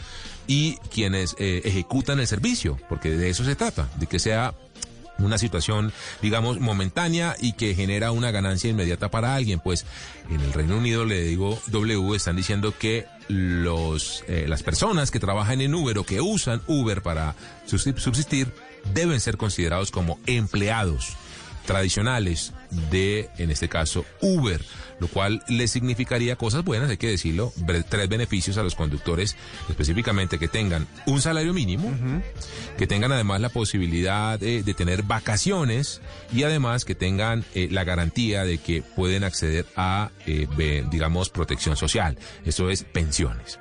y 0.47 0.77
quienes 0.93 1.37
eh, 1.39 1.63
ejecutan 1.65 2.19
el 2.21 2.27
servicio, 2.27 2.77
porque 2.89 3.11
de 3.11 3.31
eso 3.31 3.45
se 3.45 3.55
trata, 3.55 3.89
de 3.99 4.07
que 4.07 4.19
sea 4.19 4.53
una 5.19 5.37
situación, 5.39 5.93
digamos, 6.23 6.61
momentánea 6.61 7.37
y 7.41 7.53
que 7.53 7.75
genera 7.75 8.11
una 8.11 8.31
ganancia 8.31 8.71
inmediata 8.71 9.11
para 9.11 9.35
alguien. 9.35 9.61
Pues 9.61 9.85
en 10.31 10.41
el 10.41 10.53
Reino 10.53 10.79
Unido, 10.79 11.05
le 11.05 11.23
digo, 11.23 11.61
W, 11.67 12.17
están 12.17 12.37
diciendo 12.37 12.75
que 12.79 13.07
los, 13.29 14.25
eh, 14.29 14.47
las 14.49 14.63
personas 14.63 15.11
que 15.11 15.21
trabajan 15.21 15.61
en 15.61 15.75
Uber 15.75 15.99
o 15.99 16.05
que 16.05 16.23
usan 16.23 16.63
Uber 16.67 17.03
para 17.03 17.35
subsi- 17.69 17.99
subsistir 17.99 18.51
deben 18.95 19.21
ser 19.21 19.37
considerados 19.37 19.91
como 19.91 20.19
empleados 20.27 21.13
tradicionales 21.67 22.55
de, 22.91 23.31
en 23.39 23.51
este 23.51 23.69
caso, 23.69 24.05
Uber, 24.21 24.63
lo 24.99 25.09
cual 25.09 25.43
le 25.49 25.69
significaría 25.69 26.37
cosas 26.37 26.65
buenas, 26.65 26.91
hay 26.91 26.97
que 26.97 27.09
decirlo, 27.09 27.53
tres 27.89 28.09
beneficios 28.09 28.59
a 28.59 28.63
los 28.63 28.75
conductores, 28.75 29.37
específicamente 29.69 30.39
que 30.39 30.49
tengan 30.49 30.87
un 31.07 31.21
salario 31.21 31.55
mínimo, 31.55 31.93
que 32.77 32.87
tengan 32.87 33.13
además 33.13 33.41
la 33.41 33.49
posibilidad 33.49 34.39
de 34.39 34.75
tener 34.75 35.03
vacaciones 35.03 36.01
y 36.33 36.43
además 36.43 36.85
que 36.85 36.95
tengan 36.95 37.45
eh, 37.55 37.69
la 37.71 37.85
garantía 37.85 38.45
de 38.45 38.59
que 38.59 38.83
pueden 38.83 39.25
acceder 39.25 39.67
a, 39.77 40.11
eh, 40.27 40.47
digamos, 40.91 41.31
protección 41.31 41.77
social, 41.77 42.19
eso 42.45 42.71
es 42.71 42.85
pensiones. 42.85 43.59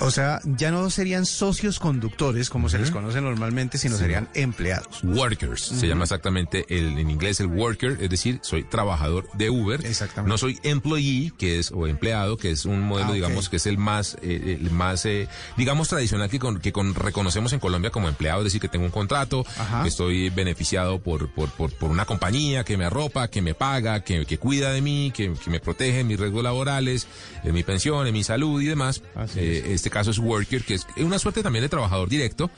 O 0.00 0.10
sea, 0.10 0.40
ya 0.44 0.70
no 0.70 0.90
serían 0.90 1.26
socios 1.26 1.78
conductores 1.78 2.50
como 2.50 2.68
se 2.68 2.78
les 2.78 2.90
conoce 2.90 3.20
normalmente, 3.20 3.78
sino 3.78 3.94
Sí. 3.96 4.02
serían 4.02 4.28
empleados. 4.34 5.02
Workers, 5.04 5.62
se 5.62 5.86
llama 5.86 6.04
exactamente 6.04 6.64
el, 6.68 6.98
en 6.98 7.10
inglés 7.10 7.38
el 7.40 7.46
worker, 7.46 7.98
es 8.00 8.10
decir, 8.10 8.40
soy 8.42 8.64
trabajador 8.64 9.28
de 9.34 9.50
Uber. 9.50 9.84
Exactamente. 9.86 10.28
No 10.28 10.38
soy 10.38 10.58
employee, 10.62 11.32
que 11.38 11.58
es, 11.58 11.70
o 11.72 11.86
empleado, 11.86 12.36
que 12.36 12.50
es 12.50 12.64
un 12.64 12.80
modelo, 12.80 13.10
Ah, 13.10 13.14
digamos, 13.14 13.48
que 13.48 13.56
es 13.56 13.66
el 13.66 13.78
más, 13.78 14.16
eh, 14.22 14.58
el 14.60 14.70
más, 14.70 15.04
eh, 15.06 15.28
digamos, 15.56 15.88
tradicional 15.88 16.28
que, 16.30 16.38
con, 16.38 16.58
que 16.60 16.72
con, 16.72 16.94
reconocemos 16.94 17.52
en 17.52 17.60
Colombia 17.60 17.90
como 17.90 18.08
empleado, 18.08 18.40
es 18.40 18.44
decir, 18.44 18.60
que 18.60 18.68
tengo 18.68 18.84
un 18.84 18.90
contrato, 18.90 19.44
Ajá. 19.58 19.82
que 19.82 19.88
estoy 19.88 20.30
beneficiado 20.30 21.00
por, 21.00 21.28
por, 21.32 21.50
por, 21.50 21.72
por 21.72 21.90
una 21.90 22.04
compañía 22.06 22.64
que 22.64 22.76
me 22.76 22.84
arropa, 22.86 23.28
que 23.28 23.42
me 23.42 23.54
paga, 23.54 24.02
que, 24.04 24.24
que 24.26 24.38
cuida 24.38 24.72
de 24.72 24.80
mí, 24.80 25.12
que, 25.14 25.32
que 25.32 25.50
me 25.50 25.60
protege 25.60 26.00
en 26.00 26.06
mis 26.08 26.18
riesgos 26.18 26.42
laborales, 26.42 27.06
en 27.44 27.54
mi 27.54 27.62
pensión, 27.62 28.06
en 28.06 28.12
mi 28.12 28.24
salud 28.24 28.60
y 28.62 28.66
demás. 28.66 29.02
Eh, 29.36 29.62
este 29.82 29.90
caso 29.90 30.12
es 30.12 30.18
worker, 30.20 30.62
que 30.62 30.74
es 30.74 30.86
una 30.98 31.18
suerte 31.18 31.42
también 31.42 31.64
de 31.64 31.68
trabajador 31.68 32.08
directo, 32.08 32.52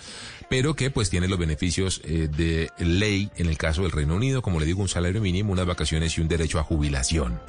pero 0.50 0.74
que 0.74 0.90
pues 0.90 1.08
tiene 1.08 1.26
los 1.26 1.38
beneficios 1.38 2.02
eh, 2.04 2.28
de 2.28 2.70
ley 2.76 3.30
en 3.36 3.48
el 3.48 3.56
caso 3.56 3.80
del 3.80 3.92
Reino 3.92 4.14
Unido, 4.14 4.42
como 4.42 4.60
le 4.60 4.66
digo, 4.66 4.82
un 4.82 4.90
salario 4.90 5.22
mínimo, 5.22 5.50
unas 5.50 5.64
vacaciones 5.64 6.18
y 6.18 6.20
un 6.20 6.28
derecho 6.28 6.58
a 6.58 6.64
jubilación. 6.64 7.40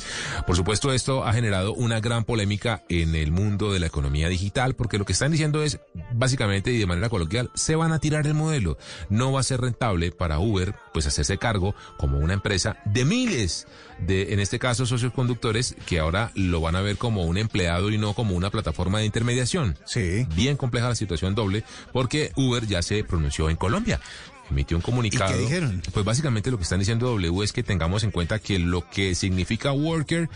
Por 0.48 0.56
supuesto, 0.56 0.94
esto 0.94 1.26
ha 1.26 1.34
generado 1.34 1.74
una 1.74 2.00
gran 2.00 2.24
polémica 2.24 2.86
en 2.88 3.16
el 3.16 3.34
mundo 3.34 3.74
de 3.74 3.80
la 3.80 3.88
economía 3.88 4.30
digital, 4.30 4.76
porque 4.76 4.98
lo 4.98 5.04
que 5.04 5.12
están 5.12 5.34
diciendo 5.34 5.62
es, 5.62 5.80
básicamente 6.14 6.72
y 6.72 6.78
de 6.78 6.86
manera 6.86 7.10
coloquial, 7.10 7.52
se 7.54 7.76
van 7.76 7.92
a 7.92 8.00
tirar 8.00 8.26
el 8.28 8.34
modelo. 8.34 8.78
No 9.10 9.34
va 9.34 9.42
a 9.42 9.44
ser 9.44 9.60
rentable 9.60 10.14
para 10.14 10.40
Uber, 10.40 10.74
pues 10.94 11.06
hacerse 11.06 11.38
cargo 11.38 11.76
como 11.98 12.20
una 12.20 12.34
empresa 12.34 12.78
de 12.86 13.04
miles 13.04 13.68
de, 14.00 14.34
en 14.34 14.40
este 14.40 14.60
caso, 14.60 14.86
socios 14.86 15.14
conductores 15.14 15.76
que 15.86 16.00
ahora 16.00 16.32
lo 16.36 16.62
van 16.62 16.76
a 16.76 16.82
ver 16.82 16.98
como 16.98 17.24
un 17.24 17.38
empleado 17.38 17.90
y 17.90 17.98
no 17.98 18.14
como 18.14 18.36
una 18.36 18.50
plataforma 18.50 19.00
de 19.00 19.06
intermediación. 19.06 19.65
Sí. 19.86 20.28
Bien 20.36 20.58
compleja 20.58 20.90
la 20.90 20.96
situación 20.96 21.34
doble, 21.34 21.64
porque 21.92 22.32
Uber 22.36 22.68
ya 22.68 22.82
se 22.82 23.04
pronunció 23.04 23.50
en 23.50 23.56
Colombia. 23.56 24.00
Emitió 24.50 24.78
un 24.78 24.82
comunicado. 24.82 25.32
¿Y 25.32 25.36
qué 25.36 25.42
dijeron? 25.42 25.82
Pues 25.92 26.06
básicamente 26.06 26.52
lo 26.52 26.58
que 26.58 26.64
están 26.64 26.80
diciendo 26.80 27.08
W 27.08 27.44
es 27.44 27.52
que 27.52 27.64
tengamos 27.64 28.04
en 28.04 28.12
cuenta 28.12 28.38
que 28.38 28.60
lo 28.60 28.88
que 28.88 29.16
significa 29.16 29.72
worker 29.72 30.30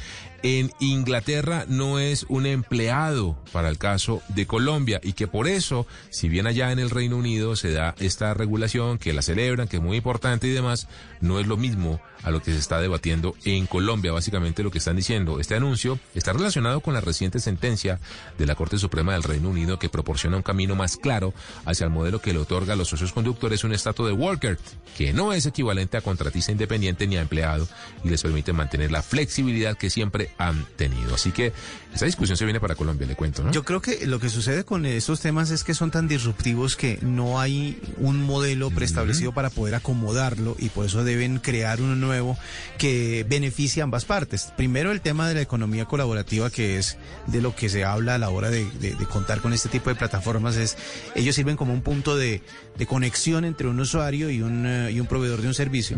en 0.43 0.71
Inglaterra 0.79 1.65
no 1.67 1.99
es 1.99 2.25
un 2.29 2.45
empleado 2.45 3.37
para 3.51 3.69
el 3.69 3.77
caso 3.77 4.21
de 4.29 4.45
Colombia 4.45 4.99
y 5.03 5.13
que 5.13 5.27
por 5.27 5.47
eso, 5.47 5.87
si 6.09 6.29
bien 6.29 6.47
allá 6.47 6.71
en 6.71 6.79
el 6.79 6.89
Reino 6.89 7.17
Unido 7.17 7.55
se 7.55 7.71
da 7.71 7.95
esta 7.99 8.33
regulación, 8.33 8.97
que 8.97 9.13
la 9.13 9.21
celebran, 9.21 9.67
que 9.67 9.77
es 9.77 9.83
muy 9.83 9.97
importante 9.97 10.47
y 10.47 10.51
demás, 10.51 10.87
no 11.21 11.39
es 11.39 11.47
lo 11.47 11.57
mismo 11.57 11.99
a 12.23 12.31
lo 12.31 12.41
que 12.41 12.51
se 12.51 12.57
está 12.57 12.81
debatiendo 12.81 13.35
en 13.45 13.65
Colombia. 13.65 14.11
Básicamente 14.11 14.63
lo 14.63 14.71
que 14.71 14.79
están 14.79 14.95
diciendo, 14.95 15.39
este 15.39 15.55
anuncio 15.55 15.99
está 16.15 16.33
relacionado 16.33 16.81
con 16.81 16.93
la 16.93 17.01
reciente 17.01 17.39
sentencia 17.39 17.99
de 18.37 18.45
la 18.45 18.55
Corte 18.55 18.77
Suprema 18.77 19.13
del 19.13 19.23
Reino 19.23 19.49
Unido 19.49 19.79
que 19.79 19.89
proporciona 19.89 20.37
un 20.37 20.43
camino 20.43 20.75
más 20.75 20.97
claro 20.97 21.33
hacia 21.65 21.85
el 21.85 21.91
modelo 21.91 22.21
que 22.21 22.33
le 22.33 22.39
otorga 22.39 22.73
a 22.73 22.75
los 22.75 22.89
socios 22.89 23.13
conductores 23.13 23.63
un 23.63 23.73
estatus 23.73 24.07
de 24.07 24.13
worker, 24.13 24.57
que 24.97 25.13
no 25.13 25.33
es 25.33 25.45
equivalente 25.45 25.97
a 25.97 26.01
contratista 26.01 26.51
independiente 26.51 27.07
ni 27.07 27.17
a 27.17 27.21
empleado 27.21 27.67
y 28.03 28.09
les 28.09 28.21
permite 28.21 28.53
mantener 28.53 28.91
la 28.91 29.01
flexibilidad 29.01 29.77
que 29.77 29.89
siempre 29.89 30.28
han 30.37 30.65
tenido. 30.75 31.15
Así 31.15 31.31
que 31.31 31.51
esta 31.93 32.05
discusión 32.05 32.37
se 32.37 32.45
viene 32.45 32.59
para 32.59 32.75
Colombia, 32.75 33.07
le 33.07 33.15
cuento, 33.15 33.43
¿no? 33.43 33.51
Yo 33.51 33.63
creo 33.63 33.81
que 33.81 34.05
lo 34.05 34.19
que 34.19 34.29
sucede 34.29 34.63
con 34.63 34.85
estos 34.85 35.19
temas 35.21 35.49
es 35.51 35.63
que 35.63 35.73
son 35.73 35.89
tan 35.91 36.07
disruptivos 36.07 36.75
que 36.75 36.99
no 37.01 37.39
hay 37.39 37.81
un 37.97 38.21
modelo 38.21 38.69
preestablecido 38.69 39.31
para 39.33 39.49
poder 39.49 39.75
acomodarlo 39.75 40.55
y 40.59 40.69
por 40.69 40.85
eso 40.85 41.03
deben 41.03 41.39
crear 41.39 41.81
uno 41.81 41.95
nuevo 41.95 42.37
que 42.77 43.25
beneficie 43.27 43.81
a 43.81 43.85
ambas 43.85 44.05
partes. 44.05 44.53
Primero 44.55 44.91
el 44.91 45.01
tema 45.01 45.27
de 45.27 45.33
la 45.35 45.41
economía 45.41 45.85
colaborativa 45.85 46.49
que 46.49 46.77
es 46.77 46.97
de 47.27 47.41
lo 47.41 47.55
que 47.55 47.69
se 47.69 47.83
habla 47.83 48.15
a 48.15 48.17
la 48.17 48.29
hora 48.29 48.49
de, 48.49 48.65
de- 48.79 48.95
de 48.95 49.05
contar 49.05 49.41
con 49.41 49.53
este 49.53 49.69
tipo 49.69 49.89
de 49.89 49.95
plataformas 49.95 50.55
es 50.57 50.77
ellos 51.15 51.35
sirven 51.35 51.55
como 51.57 51.73
un 51.73 51.81
punto 51.81 52.15
de, 52.17 52.41
de 52.77 52.85
conexión 52.85 53.45
entre 53.45 53.67
un 53.67 53.79
usuario 53.79 54.29
y 54.29 54.41
un, 54.41 54.65
eh, 54.65 54.91
y 54.91 54.99
un 54.99 55.07
proveedor 55.07 55.41
de 55.41 55.47
un 55.47 55.53
servicio. 55.53 55.97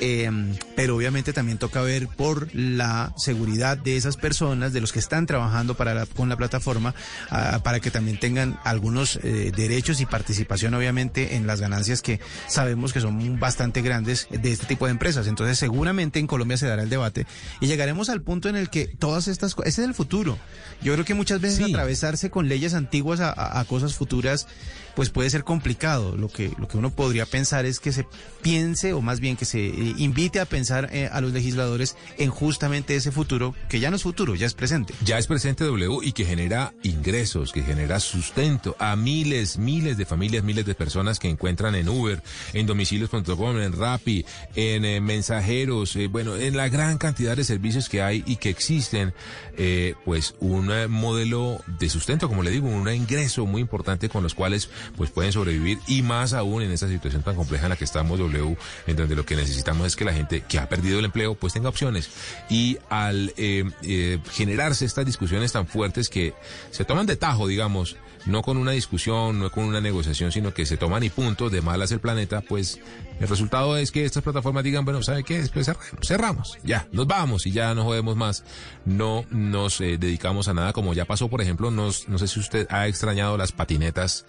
Eh, 0.00 0.30
pero 0.76 0.96
obviamente 0.96 1.32
también 1.32 1.58
toca 1.58 1.82
ver 1.82 2.08
por 2.08 2.48
la 2.54 3.12
seguridad 3.16 3.71
de 3.76 3.96
esas 3.96 4.16
personas, 4.16 4.72
de 4.72 4.80
los 4.80 4.92
que 4.92 4.98
están 4.98 5.26
trabajando 5.26 5.74
para 5.74 5.94
la- 5.94 6.06
con 6.06 6.28
la 6.28 6.36
plataforma, 6.36 6.94
ah, 7.30 7.60
para 7.62 7.80
que 7.80 7.90
también 7.90 8.18
tengan 8.18 8.58
algunos 8.64 9.18
eh, 9.22 9.52
derechos 9.56 10.00
y 10.00 10.06
participación, 10.06 10.74
obviamente, 10.74 11.36
en 11.36 11.46
las 11.46 11.60
ganancias 11.60 12.02
que 12.02 12.20
sabemos 12.48 12.92
que 12.92 13.00
son 13.00 13.38
bastante 13.38 13.82
grandes 13.82 14.26
de 14.30 14.52
este 14.52 14.66
tipo 14.66 14.86
de 14.86 14.92
empresas. 14.92 15.26
Entonces, 15.26 15.58
seguramente 15.58 16.18
en 16.18 16.26
Colombia 16.26 16.56
se 16.56 16.66
dará 16.66 16.82
el 16.82 16.90
debate 16.90 17.26
y 17.60 17.66
llegaremos 17.66 18.08
al 18.08 18.22
punto 18.22 18.48
en 18.48 18.56
el 18.56 18.70
que 18.70 18.86
todas 18.86 19.28
estas 19.28 19.54
cosas, 19.54 19.72
ese 19.72 19.82
es 19.82 19.88
el 19.88 19.94
futuro. 19.94 20.38
Yo 20.82 20.92
creo 20.92 21.04
que 21.04 21.14
muchas 21.14 21.40
veces 21.40 21.58
atravesarse 21.70 22.30
con 22.30 22.48
leyes 22.48 22.74
antiguas 22.74 23.20
a, 23.20 23.30
a- 23.30 23.60
a 23.60 23.64
cosas 23.64 23.94
futuras, 23.94 24.46
pues 24.94 25.08
puede 25.10 25.30
ser 25.30 25.44
complicado. 25.44 26.16
Lo 26.16 26.28
que, 26.28 26.52
lo 26.58 26.68
que 26.68 26.76
uno 26.76 26.90
podría 26.90 27.24
pensar 27.26 27.64
es 27.64 27.80
que 27.80 27.92
se 27.92 28.06
piense, 28.42 28.92
o 28.92 29.00
más 29.00 29.20
bien 29.20 29.36
que 29.36 29.44
se 29.44 29.66
eh, 29.66 29.94
invite 29.98 30.40
a 30.40 30.44
pensar 30.44 30.90
eh, 30.92 31.08
a 31.10 31.20
los 31.20 31.32
legisladores 31.32 31.96
en 32.18 32.30
justamente 32.30 32.94
ese 32.96 33.10
futuro, 33.12 33.54
que 33.68 33.80
ya 33.80 33.90
no 33.90 33.96
es 33.96 34.02
futuro, 34.02 34.34
ya 34.34 34.46
es 34.46 34.54
presente. 34.54 34.94
Ya 35.04 35.18
es 35.18 35.26
presente 35.26 35.64
W 35.64 35.98
y 36.02 36.12
que 36.12 36.24
genera 36.24 36.72
ingresos, 36.82 37.52
que 37.52 37.62
genera 37.62 38.00
sustento 38.00 38.76
a 38.78 38.96
miles, 38.96 39.58
miles 39.58 39.96
de 39.96 40.04
familias, 40.04 40.44
miles 40.44 40.66
de 40.66 40.74
personas 40.74 41.18
que 41.18 41.28
encuentran 41.28 41.74
en 41.74 41.88
Uber, 41.88 42.22
en 42.52 42.66
domicilios.com, 42.66 43.60
en 43.60 43.72
Rappi, 43.72 44.24
en 44.54 44.84
eh, 44.84 45.00
mensajeros, 45.00 45.96
eh, 45.96 46.08
bueno, 46.08 46.36
en 46.36 46.56
la 46.56 46.68
gran 46.68 46.98
cantidad 46.98 47.36
de 47.36 47.44
servicios 47.44 47.88
que 47.88 48.02
hay 48.02 48.22
y 48.26 48.36
que 48.36 48.50
existen, 48.50 49.12
eh, 49.58 49.94
pues 50.04 50.34
un 50.40 50.70
eh, 50.70 50.88
modelo 50.88 51.60
de 51.66 51.90
sustento, 51.90 52.28
como 52.28 52.42
le 52.42 52.50
digo, 52.50 52.68
un 52.68 52.88
ingreso 52.88 53.44
muy 53.44 53.60
importante 53.60 54.08
con 54.08 54.22
los 54.22 54.34
cuales 54.34 54.70
pues 54.96 55.10
pueden 55.10 55.30
sobrevivir 55.30 55.78
y 55.86 56.00
más 56.00 56.32
aún 56.32 56.62
en 56.62 56.70
esta 56.72 56.88
situación 56.88 57.22
tan 57.22 57.36
compleja 57.36 57.66
en 57.66 57.70
la 57.70 57.76
que 57.76 57.84
estamos 57.84 58.18
W, 58.18 58.56
en 58.86 58.96
donde 58.96 59.14
lo 59.14 59.26
que 59.26 59.36
necesitamos 59.36 59.86
es 59.86 59.96
que 59.96 60.06
la 60.06 60.14
gente 60.14 60.42
que 60.48 60.58
ha 60.58 60.68
perdido 60.68 60.98
el 60.98 61.04
empleo 61.04 61.34
pues 61.34 61.52
tenga 61.52 61.68
opciones 61.68 62.08
y 62.48 62.78
al 62.88 63.34
eh, 63.36 63.51
eh, 63.60 64.18
generarse 64.32 64.84
estas 64.84 65.06
discusiones 65.06 65.52
tan 65.52 65.66
fuertes 65.66 66.08
que 66.08 66.34
se 66.70 66.84
toman 66.84 67.06
de 67.06 67.16
tajo, 67.16 67.46
digamos, 67.46 67.96
no 68.26 68.42
con 68.42 68.56
una 68.56 68.72
discusión, 68.72 69.38
no 69.38 69.50
con 69.50 69.64
una 69.64 69.80
negociación, 69.80 70.32
sino 70.32 70.54
que 70.54 70.66
se 70.66 70.76
toman 70.76 71.02
y 71.02 71.10
punto 71.10 71.50
de 71.50 71.60
malas 71.60 71.92
el 71.92 72.00
planeta, 72.00 72.40
pues 72.40 72.80
el 73.20 73.28
resultado 73.28 73.76
es 73.76 73.90
que 73.90 74.04
estas 74.04 74.22
plataformas 74.22 74.64
digan, 74.64 74.84
bueno, 74.84 75.02
¿sabe 75.02 75.24
qué? 75.24 75.40
Después 75.40 75.66
cerramos, 75.66 76.06
cerramos, 76.06 76.58
ya, 76.64 76.88
nos 76.92 77.06
vamos 77.06 77.46
y 77.46 77.52
ya 77.52 77.74
no 77.74 77.84
jodemos 77.84 78.16
más, 78.16 78.44
no 78.84 79.24
nos 79.30 79.80
eh, 79.80 79.98
dedicamos 79.98 80.48
a 80.48 80.54
nada, 80.54 80.72
como 80.72 80.94
ya 80.94 81.04
pasó, 81.04 81.28
por 81.28 81.40
ejemplo, 81.40 81.70
nos, 81.70 82.08
no 82.08 82.18
sé 82.18 82.28
si 82.28 82.40
usted 82.40 82.66
ha 82.70 82.88
extrañado 82.88 83.36
las 83.36 83.52
patinetas 83.52 84.24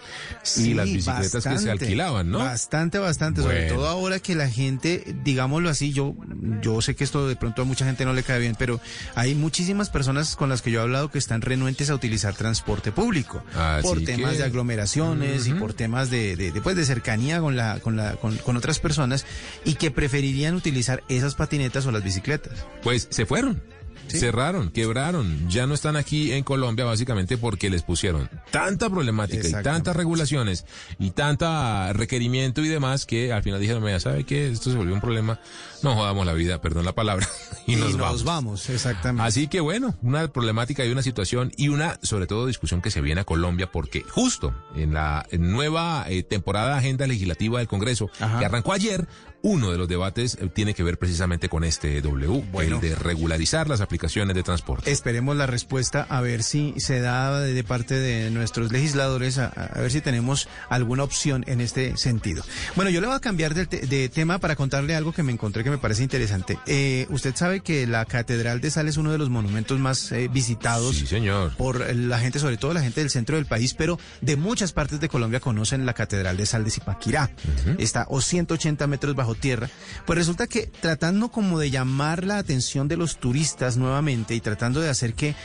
y 0.58 0.74
las 0.74 0.86
bicicletas 0.86 1.44
que 1.44 1.58
se 1.58 1.72
alquilaban, 1.72 2.30
¿no? 2.30 2.40
Bastante, 2.40 3.00
bastante. 3.00 3.42
Sobre 3.42 3.68
todo 3.68 3.88
ahora 3.88 4.20
que 4.20 4.36
la 4.36 4.50
gente, 4.50 5.16
digámoslo 5.24 5.70
así, 5.70 5.92
yo, 5.92 6.16
yo 6.62 6.82
sé 6.82 6.96
que 6.96 7.04
esto 7.04 7.28
de 7.28 7.36
pronto 7.36 7.64
a 7.64 7.66
mucha 7.66 7.86
gente 7.86 8.06
no 8.06 8.14
le 8.14 8.24
cae 8.24 8.40
bien, 8.40 8.56
pero 8.58 8.80
hay 9.16 9.36
muchísimas 9.36 9.90
personas 9.90 10.36
con 10.36 10.50
las 10.50 10.62
que 10.62 10.72
yo 10.72 10.80
he 10.80 10.84
hablado 10.84 11.10
que 11.10 11.18
están 11.18 11.42
renuentes 11.42 11.90
a 11.90 11.96
utilizar 11.96 12.36
transporte 12.36 12.92
público. 12.92 13.44
Así 13.56 13.83
por 13.84 14.02
temas 14.02 14.32
que- 14.32 14.38
de 14.40 14.44
aglomeraciones 14.46 15.48
y 15.48 15.54
por 15.54 15.74
temas 15.74 16.10
de, 16.10 16.36
de, 16.36 16.52
de, 16.52 16.62
pues, 16.62 16.76
de 16.76 16.86
cercanía 16.86 17.40
con, 17.40 17.56
la, 17.56 17.80
con, 17.80 17.96
la, 17.96 18.16
con, 18.16 18.38
con 18.38 18.58
otras 18.58 18.80
personas 18.80 19.26
y 19.66 19.76
que 19.76 19.92
preferirían 19.92 20.56
utilizar 20.56 21.04
esas 21.10 21.36
patinetas 21.36 21.86
o 21.86 21.92
las 21.92 22.04
bicicletas. 22.04 22.66
Pues 22.82 23.08
se 23.12 23.26
fueron. 23.26 23.62
Cerraron, 24.08 24.70
quebraron, 24.70 25.50
ya 25.50 25.66
no 25.66 25.74
están 25.74 25.96
aquí 25.96 26.32
en 26.32 26.44
Colombia 26.44 26.86
básicamente 26.86 27.38
porque 27.38 27.70
les 27.70 27.84
pusieron 27.84 28.30
tanta 28.52 28.90
problemática 28.90 29.48
y 29.48 29.64
tantas 29.64 29.96
regulaciones 29.96 30.66
y 31.00 31.12
tanta 31.12 31.94
requerimiento 31.94 32.62
y 32.62 32.68
demás 32.68 33.06
que 33.06 33.34
al 33.34 33.44
final 33.44 33.60
dijeron, 33.60 33.84
mira, 33.84 34.00
¿sabe 34.00 34.24
qué? 34.24 34.50
Esto 34.50 34.72
se 34.72 34.78
volvió 34.78 34.94
un 34.94 35.02
problema, 35.02 35.40
no 35.82 35.96
jodamos 35.96 36.26
la 36.26 36.34
vida, 36.34 36.62
perdón 36.62 36.86
la 36.86 36.94
palabra, 36.94 37.28
y, 37.68 37.76
nos, 37.76 37.98
vamos. 37.98 38.24
vamos, 38.24 38.70
exactamente. 38.70 39.28
Así 39.28 39.48
que 39.48 39.60
bueno, 39.60 39.96
una 40.02 40.28
problemática 40.28 40.86
y 40.86 40.92
una 40.92 41.02
situación 41.02 41.52
y 41.58 41.70
una, 41.70 42.00
sobre 42.04 42.28
todo, 42.28 42.46
discusión 42.46 42.82
que 42.82 42.92
se 42.92 43.02
viene 43.02 43.22
a 43.22 43.26
Colombia 43.26 43.72
porque 43.72 44.04
justo 44.10 44.54
en 44.76 44.94
la 44.94 45.26
nueva 45.32 46.06
eh, 46.08 46.24
temporada 46.24 46.74
de 46.74 46.80
agenda 46.80 47.08
legislativa 47.08 47.60
del 47.60 47.68
Congreso 47.68 48.10
que 48.18 48.46
arrancó 48.46 48.74
ayer, 48.74 49.08
uno 49.44 49.72
de 49.72 49.78
los 49.78 49.88
debates 49.88 50.38
eh, 50.42 50.48
tiene 50.52 50.74
que 50.74 50.82
ver 50.84 50.98
precisamente 50.98 51.50
con 51.50 51.64
este 51.64 52.02
W, 52.02 52.44
el 52.62 52.80
de 52.80 52.96
regularizar 52.96 53.70
las 53.70 53.82
aplicaciones 53.82 54.36
de 54.36 54.42
transporte. 54.42 54.90
Esperemos 54.92 55.36
la 55.36 55.46
respuesta 55.46 56.08
a 56.10 56.22
ver 56.22 56.42
si 56.44 56.74
se 56.78 57.00
da 57.02 57.40
de, 57.42 57.64
parte 57.64 57.94
de 57.94 58.32
nuestros 58.32 58.72
legisladores, 58.72 59.38
a, 59.38 59.48
a 59.48 59.82
ver 59.82 59.92
si 59.92 60.02
tenemos 60.02 60.48
alguna 60.70 61.04
opción 61.04 61.44
en 61.48 61.62
este 61.62 61.96
sentido. 61.98 62.44
Bueno, 62.76 62.90
yo 62.90 63.02
le 63.02 63.08
voy 63.08 63.16
a 63.16 63.20
cambiar 63.20 63.54
de, 63.54 63.66
te- 63.68 63.86
de 63.86 64.10
tema 64.10 64.40
para 64.40 64.56
contarle 64.56 64.96
algo 64.96 65.12
que 65.12 65.24
me 65.24 65.32
encontré 65.34 65.64
que 65.64 65.70
me 65.70 65.78
parece 65.78 66.04
interesante. 66.04 66.58
Eh, 66.66 67.06
usted 67.10 67.36
sabe 67.36 67.60
que 67.60 67.86
la 67.86 68.06
Catedral 68.06 68.62
de 68.62 68.72
Sal 68.72 68.88
es 68.88 68.98
uno 68.98 69.12
de 69.12 69.18
los 69.18 69.30
monumentos 69.30 69.78
más 69.80 70.12
eh, 70.14 70.30
visitados 70.32 70.96
señor. 70.96 71.52
por 71.58 71.94
la 71.94 72.18
gente, 72.20 72.40
sobre 72.40 72.56
todo 72.58 72.74
la 72.74 72.82
gente 72.82 73.02
del 73.02 73.10
centro 73.10 73.36
del 73.36 73.46
país, 73.46 73.74
pero 73.74 74.00
de 74.22 74.38
muchas 74.38 74.72
partes 74.72 75.02
de 75.02 75.10
Colombia 75.10 75.42
conocen 75.42 75.86
la 75.86 75.94
Catedral 75.94 76.38
de 76.38 76.46
Sal 76.46 76.64
de 76.64 76.72
Zipaquirá. 76.72 77.30
Está 77.78 78.04
a 78.10 78.22
180 78.22 78.88
metros 78.88 79.16
bajo 79.16 79.33
tierra. 79.36 79.70
Pues 80.06 80.18
resulta 80.18 80.48
que 80.48 80.68
tratando 80.68 81.30
como 81.30 81.60
de 81.60 81.70
llamar 81.72 82.24
la 82.24 82.38
atención 82.38 82.88
de 82.88 82.98
los 82.98 83.18
turistas 83.20 83.78
nuevamente 83.78 84.36
y 84.36 84.42
tratando 84.42 84.82
de 84.82 84.90
hacer 84.90 85.14
que 85.14 85.36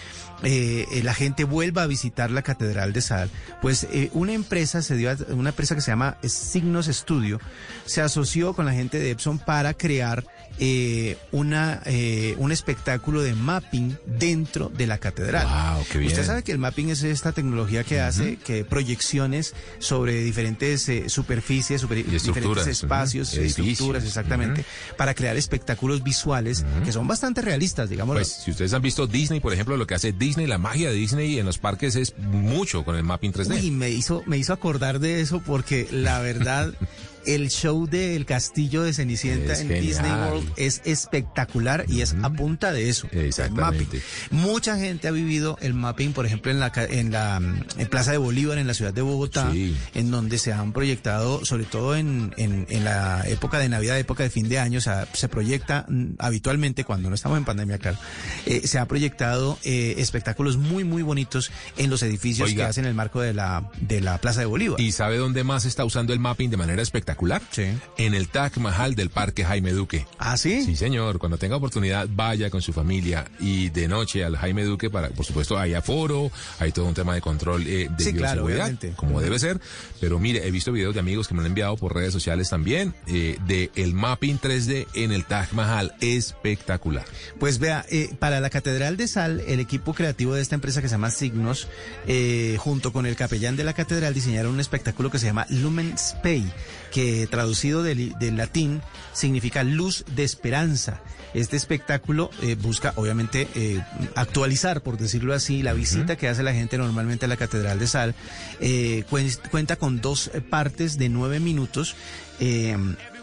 eh, 0.44 0.86
eh, 0.92 1.02
la 1.02 1.14
gente 1.14 1.42
vuelva 1.44 1.82
a 1.82 1.86
visitar 1.88 2.30
la 2.30 2.42
Catedral 2.42 2.92
de 2.92 3.00
Sal, 3.00 3.28
pues 3.60 3.88
eh, 3.90 4.08
una 4.12 4.34
empresa 4.34 4.82
se 4.82 4.96
dio, 4.96 5.10
a- 5.10 5.16
una 5.30 5.48
empresa 5.50 5.74
que 5.74 5.80
se 5.80 5.90
llama 5.90 6.16
Signos 6.22 6.86
Studio, 6.86 7.40
se 7.86 8.02
asoció 8.02 8.52
con 8.54 8.64
la 8.66 8.72
gente 8.72 8.98
de 9.00 9.10
Epson 9.10 9.40
para 9.40 9.74
crear 9.74 10.24
eh, 10.60 11.16
una, 11.32 11.82
eh, 11.86 12.34
un 12.38 12.50
espectáculo 12.52 13.22
de 13.22 13.34
mapping 13.34 13.96
dentro 14.06 14.68
de 14.76 14.86
la 14.86 14.98
catedral. 14.98 15.46
Wow, 15.76 15.84
qué 15.90 15.98
bien. 15.98 16.10
Usted 16.12 16.24
sabe 16.26 16.42
que 16.44 16.52
el 16.52 16.58
mapping 16.58 16.90
es 16.90 17.02
esta 17.02 17.32
tecnología 17.32 17.82
que 17.84 18.00
hace 18.00 18.36
que 18.36 18.64
proyecciones 18.64 19.54
sobre 19.80 20.22
diferentes 20.22 20.88
eh, 20.88 21.08
superficies, 21.08 21.82
diferentes 21.88 22.66
espacios, 22.66 23.34
Edificios, 23.34 23.77
exactamente, 24.04 24.64
para 24.96 25.14
crear 25.14 25.36
espectáculos 25.36 26.02
visuales 26.02 26.64
que 26.84 26.92
son 26.92 27.06
bastante 27.06 27.42
realistas, 27.42 27.88
digamos. 27.88 28.16
Pues 28.16 28.28
si 28.28 28.50
ustedes 28.50 28.72
han 28.74 28.82
visto 28.82 29.06
Disney, 29.06 29.40
por 29.40 29.52
ejemplo, 29.52 29.76
lo 29.76 29.86
que 29.86 29.94
hace 29.94 30.12
Disney, 30.12 30.46
la 30.46 30.58
magia 30.58 30.90
de 30.90 30.96
Disney 30.96 31.38
en 31.38 31.46
los 31.46 31.58
parques 31.58 31.96
es 31.96 32.16
mucho 32.18 32.84
con 32.84 32.96
el 32.96 33.02
mapping 33.02 33.32
3D. 33.32 33.60
Uy, 33.60 33.70
me 33.70 33.90
hizo, 33.90 34.22
me 34.26 34.38
hizo 34.38 34.52
acordar 34.52 34.98
de 34.98 35.20
eso 35.20 35.40
porque 35.44 35.88
la 35.90 36.20
verdad, 36.20 36.72
el 37.34 37.50
show 37.50 37.86
del 37.86 38.24
castillo 38.24 38.82
de 38.82 38.92
Cenicienta 38.94 39.52
Es 39.52 39.60
en 39.60 39.68
genial. 39.68 39.86
Disney 39.86 40.10
World 40.10 40.52
es 40.56 40.80
espectacular 40.84 41.84
y 41.88 42.00
es 42.00 42.14
a 42.22 42.30
punta 42.30 42.72
de 42.72 42.88
eso. 42.88 43.06
el 43.12 43.26
Exactamente. 43.26 43.84
mapping. 43.84 44.00
Mucha 44.30 44.78
gente 44.78 45.08
ha 45.08 45.10
vivido 45.10 45.58
el 45.60 45.74
mapping, 45.74 46.12
por 46.12 46.24
ejemplo, 46.24 46.50
en 46.50 46.58
la, 46.58 46.72
en 46.74 47.12
la 47.12 47.36
en 47.36 47.88
Plaza 47.88 48.12
de 48.12 48.18
Bolívar, 48.18 48.56
en 48.58 48.66
la 48.66 48.72
ciudad 48.74 48.94
de 48.94 49.02
Bogotá, 49.02 49.52
en 49.52 50.10
donde 50.10 50.38
se 50.38 50.52
han 50.52 50.72
proyectado, 50.72 51.44
sobre 51.44 51.64
todo 51.64 51.96
en, 51.96 52.32
en, 52.38 52.66
en 52.70 52.84
la 52.84 53.22
época 53.28 53.58
de 53.58 53.68
Navidad, 53.68 53.98
época 53.98 54.22
de 54.22 54.30
fin 54.30 54.48
de 54.48 54.58
año, 54.58 54.78
o 54.78 54.82
sea, 54.82 55.06
se 55.12 55.28
proyecta 55.28 55.84
mm, 55.88 56.14
habitualmente, 56.18 56.84
cuando 56.84 57.08
no 57.10 57.14
estamos 57.14 57.36
en 57.36 57.44
pandemia, 57.44 57.78
claro, 57.78 57.98
eh, 58.46 58.66
se 58.66 58.78
ha 58.78 58.86
proyectado 58.86 59.58
eh, 59.64 59.96
espectáculos 59.98 60.56
muy, 60.56 60.84
muy 60.84 61.02
bonitos 61.02 61.50
en 61.76 61.90
los 61.90 62.02
edificios 62.02 62.48
Oiga. 62.48 62.64
que 62.64 62.70
hacen 62.70 62.84
el 62.86 62.94
marco 62.94 63.20
de 63.20 63.34
la, 63.34 63.70
de 63.80 64.00
la 64.00 64.18
Plaza 64.18 64.40
de 64.40 64.46
Bolívar. 64.46 64.80
¿Y 64.80 64.92
sabe 64.92 65.18
dónde 65.18 65.44
más 65.44 65.66
está 65.66 65.84
usando 65.84 66.12
el 66.14 66.20
mapping 66.20 66.48
de 66.50 66.56
manera 66.56 66.80
espectacular? 66.82 67.17
Sí. 67.50 67.66
En 67.96 68.14
el 68.14 68.28
Taj 68.28 68.56
Mahal 68.58 68.94
del 68.94 69.10
Parque 69.10 69.44
Jaime 69.44 69.72
Duque. 69.72 70.06
¿Ah, 70.18 70.36
sí? 70.36 70.64
Sí, 70.64 70.76
señor. 70.76 71.18
Cuando 71.18 71.38
tenga 71.38 71.56
oportunidad, 71.56 72.08
vaya 72.10 72.50
con 72.50 72.62
su 72.62 72.72
familia 72.72 73.24
y 73.40 73.70
de 73.70 73.88
noche 73.88 74.24
al 74.24 74.36
Jaime 74.36 74.64
Duque 74.64 74.90
para, 74.90 75.08
por 75.10 75.24
supuesto, 75.24 75.58
hay 75.58 75.74
aforo, 75.74 76.30
hay 76.58 76.72
todo 76.72 76.86
un 76.86 76.94
tema 76.94 77.14
de 77.14 77.20
control 77.20 77.66
eh, 77.66 77.88
de 77.90 78.04
Sí, 78.04 78.12
bioseguridad, 78.12 78.72
como 78.96 79.20
debe 79.20 79.38
ser. 79.38 79.60
Pero 80.00 80.18
mire, 80.18 80.46
he 80.46 80.50
visto 80.50 80.72
videos 80.72 80.94
de 80.94 81.00
amigos 81.00 81.28
que 81.28 81.34
me 81.34 81.40
han 81.40 81.46
enviado 81.46 81.76
por 81.76 81.94
redes 81.94 82.12
sociales 82.12 82.48
también 82.50 82.94
eh, 83.06 83.38
de 83.46 83.70
el 83.74 83.94
mapping 83.94 84.38
3D 84.38 84.86
en 84.94 85.12
el 85.12 85.24
Taj 85.24 85.52
Mahal. 85.52 85.94
Espectacular. 86.00 87.04
Pues 87.38 87.58
vea, 87.58 87.84
eh, 87.90 88.14
para 88.18 88.40
la 88.40 88.50
Catedral 88.50 88.96
de 88.96 89.08
Sal, 89.08 89.42
el 89.46 89.60
equipo 89.60 89.94
creativo 89.94 90.34
de 90.34 90.42
esta 90.42 90.54
empresa 90.54 90.80
que 90.80 90.88
se 90.88 90.94
llama 90.94 91.10
Signos, 91.10 91.68
eh, 92.06 92.56
junto 92.58 92.92
con 92.92 93.06
el 93.06 93.16
capellán 93.16 93.56
de 93.56 93.64
la 93.64 93.72
catedral, 93.72 94.14
diseñaron 94.14 94.54
un 94.54 94.60
espectáculo 94.60 95.10
que 95.10 95.18
se 95.18 95.26
llama 95.26 95.46
Lumen 95.50 95.96
Spei, 95.98 96.44
que 96.92 97.07
traducido 97.30 97.82
del, 97.82 98.14
del 98.18 98.36
latín 98.36 98.80
significa 99.12 99.62
luz 99.64 100.04
de 100.14 100.24
esperanza. 100.24 101.00
Este 101.34 101.56
espectáculo 101.56 102.30
eh, 102.42 102.54
busca, 102.54 102.94
obviamente, 102.96 103.48
eh, 103.54 103.82
actualizar, 104.14 104.80
por 104.82 104.96
decirlo 104.96 105.34
así, 105.34 105.62
la 105.62 105.74
visita 105.74 106.16
que 106.16 106.26
hace 106.28 106.42
la 106.42 106.54
gente 106.54 106.78
normalmente 106.78 107.26
a 107.26 107.28
la 107.28 107.36
Catedral 107.36 107.78
de 107.78 107.86
Sal. 107.86 108.14
Eh, 108.60 109.04
cuen- 109.10 109.38
cuenta 109.50 109.76
con 109.76 110.00
dos 110.00 110.30
eh, 110.32 110.40
partes 110.40 110.96
de 110.96 111.08
nueve 111.10 111.38
minutos. 111.38 111.94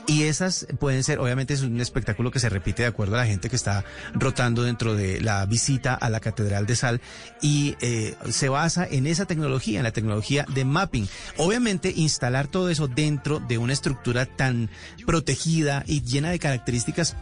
Y 0.07 0.23
esas 0.23 0.67
pueden 0.79 1.03
ser, 1.03 1.19
obviamente 1.19 1.55
es 1.55 1.61
un 1.61 1.81
espectáculo 1.81 2.29
que 2.29 2.39
se 2.39 2.49
repite 2.49 2.83
de 2.83 2.89
acuerdo 2.89 3.15
a 3.15 3.19
la 3.19 3.25
gente 3.25 3.49
que 3.49 3.55
está 3.55 3.83
rotando 4.13 4.61
dentro 4.61 4.93
de 4.93 5.19
la 5.19 5.45
visita 5.47 5.95
a 5.95 6.09
la 6.11 6.19
Catedral 6.19 6.67
de 6.67 6.75
Sal 6.75 7.01
y 7.41 7.75
eh, 7.81 8.13
se 8.29 8.49
basa 8.49 8.85
en 8.85 9.07
esa 9.07 9.25
tecnología, 9.25 9.79
en 9.79 9.83
la 9.83 9.93
tecnología 9.93 10.45
de 10.53 10.63
mapping. 10.63 11.07
Obviamente 11.37 11.91
instalar 11.95 12.47
todo 12.47 12.69
eso 12.69 12.87
dentro 12.87 13.39
de 13.39 13.57
una 13.57 13.73
estructura 13.73 14.27
tan 14.27 14.69
protegida 15.07 15.83
y 15.87 16.03
llena 16.03 16.29
de 16.29 16.37
características 16.37 17.15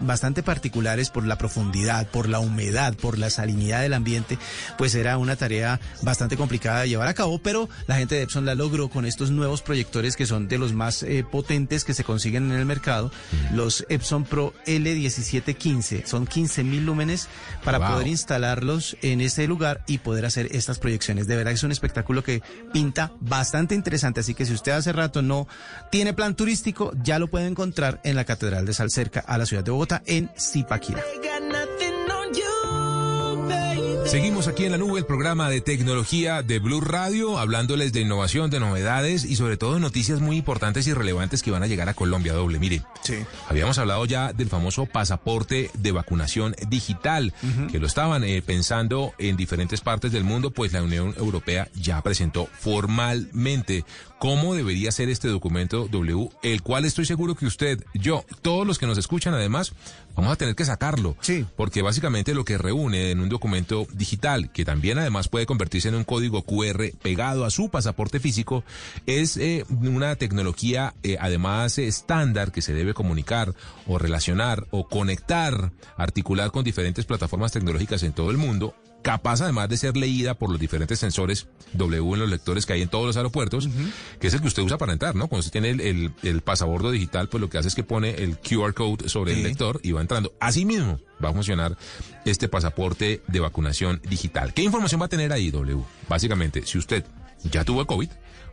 bastante 0.00 0.42
particulares 0.42 1.10
por 1.10 1.26
la 1.26 1.36
profundidad, 1.36 2.08
por 2.08 2.26
la 2.26 2.38
humedad, 2.38 2.94
por 2.94 3.18
la 3.18 3.28
salinidad 3.28 3.82
del 3.82 3.92
ambiente, 3.92 4.38
pues 4.78 4.94
era 4.94 5.18
una 5.18 5.36
tarea 5.36 5.78
bastante 6.00 6.38
complicada 6.38 6.80
de 6.80 6.88
llevar 6.88 7.08
a 7.08 7.14
cabo, 7.14 7.38
pero 7.38 7.68
la 7.86 7.96
gente 7.96 8.14
de 8.14 8.22
Epson 8.22 8.46
la 8.46 8.54
logró 8.54 8.88
con 8.88 9.04
estos 9.04 9.30
nuevos 9.30 9.60
proyectores 9.60 10.16
que 10.16 10.24
son 10.24 10.48
de 10.48 10.56
los 10.56 10.72
más 10.72 11.02
eh, 11.02 11.22
potentes 11.30 11.84
que 11.84 11.92
se 11.92 12.02
consiguen 12.02 12.29
en 12.38 12.52
el 12.52 12.66
mercado, 12.66 13.10
los 13.52 13.84
Epson 13.88 14.24
Pro 14.24 14.54
L1715, 14.66 16.04
son 16.06 16.26
15 16.26 16.64
mil 16.64 16.84
lúmenes 16.86 17.28
para 17.64 17.78
Wow. 17.78 17.92
poder 17.92 18.06
instalarlos 18.08 18.96
en 19.02 19.20
este 19.20 19.46
lugar 19.46 19.82
y 19.86 19.98
poder 19.98 20.26
hacer 20.26 20.48
estas 20.52 20.78
proyecciones. 20.78 21.26
De 21.26 21.36
verdad 21.36 21.52
es 21.52 21.62
un 21.62 21.72
espectáculo 21.72 22.22
que 22.22 22.42
pinta 22.72 23.12
bastante 23.20 23.74
interesante, 23.74 24.20
así 24.20 24.34
que 24.34 24.46
si 24.46 24.52
usted 24.52 24.72
hace 24.72 24.92
rato 24.92 25.22
no 25.22 25.48
tiene 25.90 26.12
plan 26.12 26.34
turístico, 26.34 26.92
ya 27.02 27.18
lo 27.18 27.28
puede 27.28 27.46
encontrar 27.46 28.00
en 28.04 28.16
la 28.16 28.24
Catedral 28.24 28.66
de 28.66 28.74
Sal 28.74 28.90
cerca 28.90 29.20
a 29.20 29.38
la 29.38 29.46
ciudad 29.46 29.64
de 29.64 29.70
Bogotá 29.70 30.02
en 30.06 30.30
Zipaquirá. 30.38 31.02
Seguimos 34.10 34.48
aquí 34.48 34.64
en 34.64 34.72
la 34.72 34.76
nube, 34.76 34.98
el 34.98 35.06
programa 35.06 35.48
de 35.48 35.60
tecnología 35.60 36.42
de 36.42 36.58
Blue 36.58 36.80
Radio, 36.80 37.38
hablándoles 37.38 37.92
de 37.92 38.00
innovación, 38.00 38.50
de 38.50 38.58
novedades 38.58 39.24
y 39.24 39.36
sobre 39.36 39.56
todo 39.56 39.74
de 39.74 39.80
noticias 39.80 40.18
muy 40.18 40.38
importantes 40.38 40.88
y 40.88 40.92
relevantes 40.92 41.44
que 41.44 41.52
van 41.52 41.62
a 41.62 41.68
llegar 41.68 41.88
a 41.88 41.94
Colombia 41.94 42.32
doble. 42.32 42.58
Mire, 42.58 42.82
habíamos 43.48 43.78
hablado 43.78 44.04
ya 44.06 44.32
del 44.32 44.48
famoso 44.48 44.86
pasaporte 44.86 45.70
de 45.74 45.92
vacunación 45.92 46.56
digital, 46.68 47.32
que 47.70 47.78
lo 47.78 47.86
estaban 47.86 48.24
eh, 48.24 48.42
pensando 48.42 49.14
en 49.18 49.36
diferentes 49.36 49.80
partes 49.80 50.10
del 50.10 50.24
mundo, 50.24 50.50
pues 50.50 50.72
la 50.72 50.82
Unión 50.82 51.14
Europea 51.16 51.68
ya 51.76 52.02
presentó 52.02 52.48
formalmente 52.58 53.84
cómo 54.18 54.56
debería 54.56 54.90
ser 54.90 55.08
este 55.08 55.28
documento 55.28 55.86
W, 55.88 56.30
el 56.42 56.62
cual 56.62 56.84
estoy 56.84 57.06
seguro 57.06 57.36
que 57.36 57.46
usted, 57.46 57.84
yo, 57.94 58.24
todos 58.42 58.66
los 58.66 58.78
que 58.78 58.86
nos 58.86 58.98
escuchan 58.98 59.34
además, 59.34 59.72
vamos 60.14 60.32
a 60.32 60.36
tener 60.36 60.54
que 60.54 60.64
sacarlo. 60.64 61.16
Sí. 61.20 61.46
Porque 61.56 61.82
básicamente 61.82 62.34
lo 62.34 62.44
que 62.44 62.58
reúne 62.58 63.10
en 63.10 63.20
un 63.20 63.28
documento 63.28 63.86
digital, 63.92 64.50
que 64.52 64.64
también 64.64 64.98
además 64.98 65.28
puede 65.28 65.46
convertirse 65.46 65.88
en 65.88 65.94
un 65.94 66.04
código 66.04 66.42
QR 66.42 66.90
pegado 67.02 67.44
a 67.44 67.50
su 67.50 67.68
pasaporte 67.68 68.20
físico, 68.20 68.64
es 69.06 69.36
eh, 69.36 69.64
una 69.68 70.16
tecnología 70.16 70.94
eh, 71.02 71.16
además 71.20 71.78
eh, 71.78 71.86
estándar 71.86 72.52
que 72.52 72.62
se 72.62 72.74
debe 72.74 72.94
comunicar 72.94 73.54
o 73.86 73.98
relacionar 73.98 74.66
o 74.70 74.88
conectar, 74.88 75.72
articular 75.96 76.50
con 76.50 76.64
diferentes 76.64 77.04
plataformas 77.04 77.52
tecnológicas 77.52 78.02
en 78.02 78.12
todo 78.12 78.30
el 78.30 78.36
mundo 78.36 78.74
capaz 79.02 79.40
además 79.40 79.68
de 79.68 79.76
ser 79.76 79.96
leída 79.96 80.34
por 80.34 80.50
los 80.50 80.60
diferentes 80.60 80.98
sensores 80.98 81.46
W 81.72 82.14
en 82.14 82.20
los 82.20 82.30
lectores 82.30 82.66
que 82.66 82.74
hay 82.74 82.82
en 82.82 82.88
todos 82.88 83.06
los 83.06 83.16
aeropuertos, 83.16 83.68
que 84.18 84.26
es 84.26 84.34
el 84.34 84.40
que 84.40 84.48
usted 84.48 84.62
usa 84.62 84.78
para 84.78 84.92
entrar, 84.92 85.14
¿no? 85.14 85.28
Cuando 85.28 85.40
usted 85.40 85.52
tiene 85.52 85.70
el, 85.70 85.80
el, 85.80 86.12
el 86.22 86.40
pasabordo 86.42 86.90
digital, 86.90 87.28
pues 87.28 87.40
lo 87.40 87.48
que 87.48 87.58
hace 87.58 87.68
es 87.68 87.74
que 87.74 87.84
pone 87.84 88.10
el 88.22 88.38
QR 88.38 88.74
code 88.74 89.08
sobre 89.08 89.32
el 89.32 89.42
lector 89.42 89.80
y 89.82 89.92
va 89.92 90.00
entrando. 90.00 90.32
Así 90.40 90.64
mismo 90.64 91.00
va 91.22 91.30
a 91.30 91.32
funcionar 91.32 91.76
este 92.24 92.48
pasaporte 92.48 93.22
de 93.26 93.40
vacunación 93.40 94.00
digital. 94.08 94.54
¿Qué 94.54 94.62
información 94.62 95.00
va 95.00 95.06
a 95.06 95.08
tener 95.08 95.32
ahí, 95.32 95.50
W? 95.50 95.82
Básicamente, 96.08 96.66
si 96.66 96.78
usted 96.78 97.04
ya 97.44 97.64
tuvo 97.64 97.86
COVID, 97.86 98.10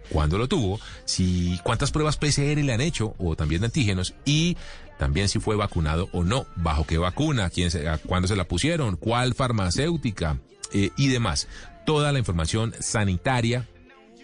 cuándo 0.09 0.37
lo 0.37 0.47
tuvo, 0.47 0.79
si 1.05 1.59
cuántas 1.63 1.91
pruebas 1.91 2.17
PCR 2.17 2.59
le 2.63 2.73
han 2.73 2.81
hecho 2.81 3.15
o 3.17 3.35
también 3.35 3.61
de 3.61 3.67
antígenos 3.67 4.13
y 4.25 4.57
también 4.97 5.29
si 5.29 5.39
fue 5.39 5.55
vacunado 5.55 6.09
o 6.11 6.23
no, 6.23 6.47
bajo 6.55 6.85
qué 6.85 6.97
vacuna, 6.97 7.49
quién 7.49 7.71
se, 7.71 7.87
a 7.87 7.97
cuándo 7.97 8.27
se 8.27 8.35
la 8.35 8.47
pusieron, 8.47 8.95
cuál 8.97 9.33
farmacéutica 9.35 10.39
eh, 10.73 10.89
y 10.97 11.07
demás. 11.07 11.47
Toda 11.85 12.11
la 12.11 12.19
información 12.19 12.73
sanitaria 12.79 13.67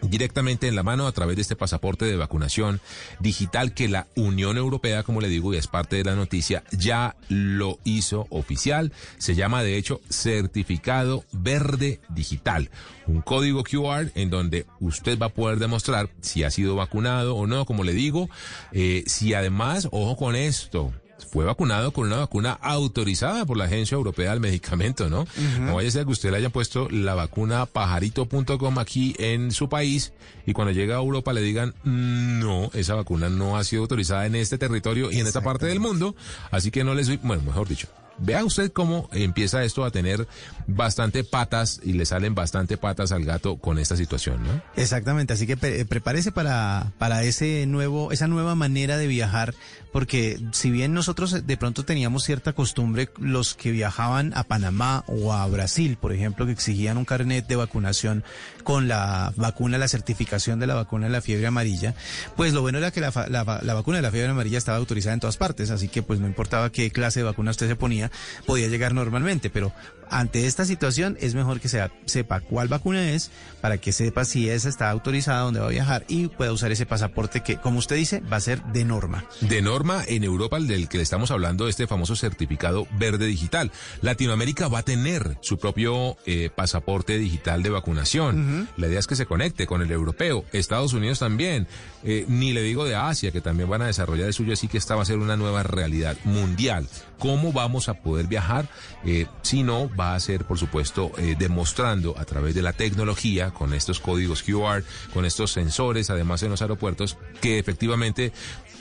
directamente 0.09 0.67
en 0.67 0.75
la 0.75 0.83
mano 0.83 1.07
a 1.07 1.11
través 1.11 1.35
de 1.35 1.41
este 1.41 1.55
pasaporte 1.55 2.05
de 2.05 2.15
vacunación 2.15 2.81
digital 3.19 3.73
que 3.73 3.87
la 3.87 4.07
Unión 4.15 4.57
Europea, 4.57 5.03
como 5.03 5.21
le 5.21 5.29
digo, 5.29 5.53
y 5.53 5.57
es 5.57 5.67
parte 5.67 5.97
de 5.97 6.03
la 6.03 6.15
noticia, 6.15 6.63
ya 6.71 7.15
lo 7.29 7.79
hizo 7.83 8.27
oficial. 8.29 8.91
Se 9.17 9.35
llama, 9.35 9.63
de 9.63 9.77
hecho, 9.77 10.01
certificado 10.09 11.23
verde 11.31 11.99
digital. 12.09 12.69
Un 13.07 13.21
código 13.21 13.63
QR 13.63 14.11
en 14.15 14.29
donde 14.29 14.65
usted 14.79 15.17
va 15.19 15.27
a 15.27 15.33
poder 15.33 15.59
demostrar 15.59 16.09
si 16.21 16.43
ha 16.43 16.51
sido 16.51 16.75
vacunado 16.75 17.35
o 17.35 17.47
no, 17.47 17.65
como 17.65 17.83
le 17.83 17.93
digo, 17.93 18.29
eh, 18.71 19.03
si 19.07 19.33
además, 19.33 19.87
ojo 19.91 20.15
con 20.15 20.35
esto, 20.35 20.93
fue 21.29 21.45
vacunado 21.45 21.91
con 21.91 22.05
una 22.07 22.17
vacuna 22.17 22.51
autorizada 22.61 23.45
por 23.45 23.57
la 23.57 23.65
Agencia 23.65 23.95
Europea 23.95 24.31
del 24.31 24.39
Medicamento, 24.39 25.09
¿no? 25.09 25.25
No 25.59 25.75
vaya 25.75 25.87
a 25.87 25.91
ser 25.91 26.05
que 26.05 26.11
usted 26.11 26.31
le 26.31 26.37
haya 26.37 26.49
puesto 26.49 26.89
la 26.89 27.15
vacuna 27.15 27.65
pajarito.com 27.65 28.79
aquí 28.79 29.15
en 29.19 29.51
su 29.51 29.69
país 29.69 30.13
y 30.45 30.53
cuando 30.53 30.71
llega 30.73 30.95
a 30.95 30.99
Europa 30.99 31.33
le 31.33 31.41
digan, 31.41 31.73
"Mm, 31.83 32.39
no, 32.39 32.69
esa 32.73 32.95
vacuna 32.95 33.29
no 33.29 33.57
ha 33.57 33.63
sido 33.63 33.83
autorizada 33.83 34.25
en 34.25 34.35
este 34.35 34.57
territorio 34.57 35.11
y 35.11 35.19
en 35.19 35.27
esta 35.27 35.41
parte 35.41 35.65
del 35.65 35.79
mundo, 35.79 36.15
así 36.51 36.71
que 36.71 36.83
no 36.83 36.93
les 36.93 37.07
doy, 37.07 37.19
bueno, 37.23 37.43
mejor 37.43 37.67
dicho. 37.67 37.87
Vea 38.19 38.45
usted 38.45 38.71
cómo 38.71 39.09
empieza 39.11 39.63
esto 39.63 39.83
a 39.83 39.91
tener 39.91 40.27
bastante 40.67 41.23
patas 41.23 41.81
y 41.83 41.93
le 41.93 42.05
salen 42.05 42.35
bastante 42.35 42.77
patas 42.77 43.11
al 43.11 43.25
gato 43.25 43.57
con 43.57 43.79
esta 43.79 43.97
situación, 43.97 44.43
¿no? 44.43 44.61
Exactamente, 44.75 45.33
así 45.33 45.45
que 45.47 45.57
pre- 45.57 45.83
prepárese 45.85 46.31
para, 46.31 46.93
para 46.99 47.23
ese 47.23 47.65
nuevo, 47.65 48.11
esa 48.11 48.27
nueva 48.27 48.55
manera 48.55 48.97
de 48.97 49.07
viajar, 49.07 49.53
porque 49.91 50.39
si 50.51 50.71
bien 50.71 50.93
nosotros 50.93 51.45
de 51.45 51.57
pronto 51.57 51.83
teníamos 51.85 52.23
cierta 52.23 52.53
costumbre, 52.53 53.09
los 53.19 53.55
que 53.55 53.71
viajaban 53.71 54.31
a 54.35 54.43
Panamá 54.43 55.03
o 55.07 55.33
a 55.33 55.45
Brasil, 55.47 55.97
por 55.99 56.13
ejemplo, 56.13 56.45
que 56.45 56.51
exigían 56.53 56.97
un 56.97 57.05
carnet 57.05 57.45
de 57.47 57.55
vacunación 57.55 58.23
con 58.63 58.87
la 58.87 59.33
vacuna, 59.35 59.77
la 59.77 59.87
certificación 59.87 60.59
de 60.59 60.67
la 60.67 60.75
vacuna 60.75 61.07
de 61.07 61.11
la 61.11 61.21
fiebre 61.21 61.47
amarilla, 61.47 61.95
pues 62.37 62.53
lo 62.53 62.61
bueno 62.61 62.77
era 62.77 62.91
que 62.91 63.01
la, 63.01 63.11
la 63.29 63.43
la 63.61 63.73
vacuna 63.73 63.97
de 63.97 64.01
la 64.03 64.11
fiebre 64.11 64.29
amarilla 64.31 64.57
estaba 64.57 64.77
autorizada 64.77 65.13
en 65.13 65.19
todas 65.19 65.37
partes, 65.37 65.69
así 65.71 65.89
que 65.89 66.01
pues 66.03 66.19
no 66.19 66.27
importaba 66.27 66.71
qué 66.71 66.89
clase 66.91 67.19
de 67.19 67.25
vacuna 67.25 67.51
usted 67.51 67.67
se 67.67 67.75
ponía, 67.75 68.02
podía 68.45 68.67
llegar 68.67 68.93
normalmente, 68.93 69.49
pero 69.49 69.73
ante 70.13 70.45
esta 70.45 70.65
situación 70.65 71.17
es 71.19 71.35
mejor 71.35 71.59
que 71.59 71.67
sea, 71.67 71.91
sepa 72.05 72.39
cuál 72.39 72.67
vacuna 72.67 73.11
es 73.11 73.31
para 73.61 73.77
que 73.77 73.91
sepa 73.91 74.25
si 74.25 74.49
esa 74.49 74.69
está 74.69 74.89
autorizada 74.89 75.41
donde 75.41 75.59
va 75.59 75.67
a 75.67 75.69
viajar 75.69 76.05
y 76.07 76.27
pueda 76.27 76.51
usar 76.51 76.71
ese 76.71 76.85
pasaporte 76.85 77.41
que, 77.41 77.57
como 77.57 77.79
usted 77.79 77.95
dice, 77.95 78.21
va 78.21 78.37
a 78.37 78.41
ser 78.41 78.63
de 78.65 78.85
norma. 78.85 79.25
De 79.41 79.61
norma 79.61 80.03
en 80.07 80.23
Europa, 80.23 80.57
el 80.57 80.67
del 80.67 80.87
que 80.87 80.97
le 80.97 81.03
estamos 81.03 81.31
hablando, 81.31 81.67
este 81.67 81.87
famoso 81.87 82.15
certificado 82.15 82.87
verde 82.97 83.25
digital. 83.25 83.71
Latinoamérica 84.01 84.67
va 84.67 84.79
a 84.79 84.83
tener 84.83 85.37
su 85.41 85.57
propio 85.57 86.17
eh, 86.25 86.49
pasaporte 86.53 87.17
digital 87.17 87.63
de 87.63 87.69
vacunación. 87.69 88.69
La 88.77 88.87
idea 88.87 88.99
es 88.99 89.07
que 89.07 89.15
se 89.15 89.25
conecte 89.25 89.65
con 89.65 89.81
el 89.81 89.91
europeo. 89.91 90.45
Estados 90.51 90.93
Unidos 90.93 91.19
también. 91.19 91.67
Eh, 92.03 92.25
ni 92.27 92.51
le 92.53 92.61
digo 92.61 92.85
de 92.85 92.95
Asia, 92.95 93.31
que 93.31 93.41
también 93.41 93.69
van 93.69 93.81
a 93.81 93.87
desarrollar 93.87 94.27
el 94.27 94.33
suyo, 94.33 94.53
así 94.53 94.67
que 94.67 94.77
esta 94.77 94.95
va 94.95 95.03
a 95.03 95.05
ser 95.05 95.17
una 95.17 95.37
nueva 95.37 95.63
realidad 95.63 96.17
mundial. 96.25 96.87
¿Cómo 97.23 97.53
vamos 97.53 97.87
a 97.87 97.93
poder 97.93 98.27
viajar? 98.27 98.67
Eh, 99.05 99.27
si 99.43 99.63
no, 99.63 99.89
va 99.95 100.13
a 100.13 100.19
ser, 100.19 100.43
por 100.43 100.59
supuesto, 100.59 101.13
eh, 101.17 101.37
demostrando 101.39 102.19
a 102.19 102.25
través 102.25 102.53
de 102.53 102.61
la 102.61 102.73
tecnología, 102.73 103.51
con 103.51 103.73
estos 103.73 104.01
códigos 104.01 104.43
QR, 104.43 104.83
con 105.13 105.23
estos 105.23 105.53
sensores, 105.53 106.09
además 106.09 106.43
en 106.43 106.49
los 106.49 106.61
aeropuertos, 106.61 107.17
que 107.39 107.59
efectivamente 107.59 108.33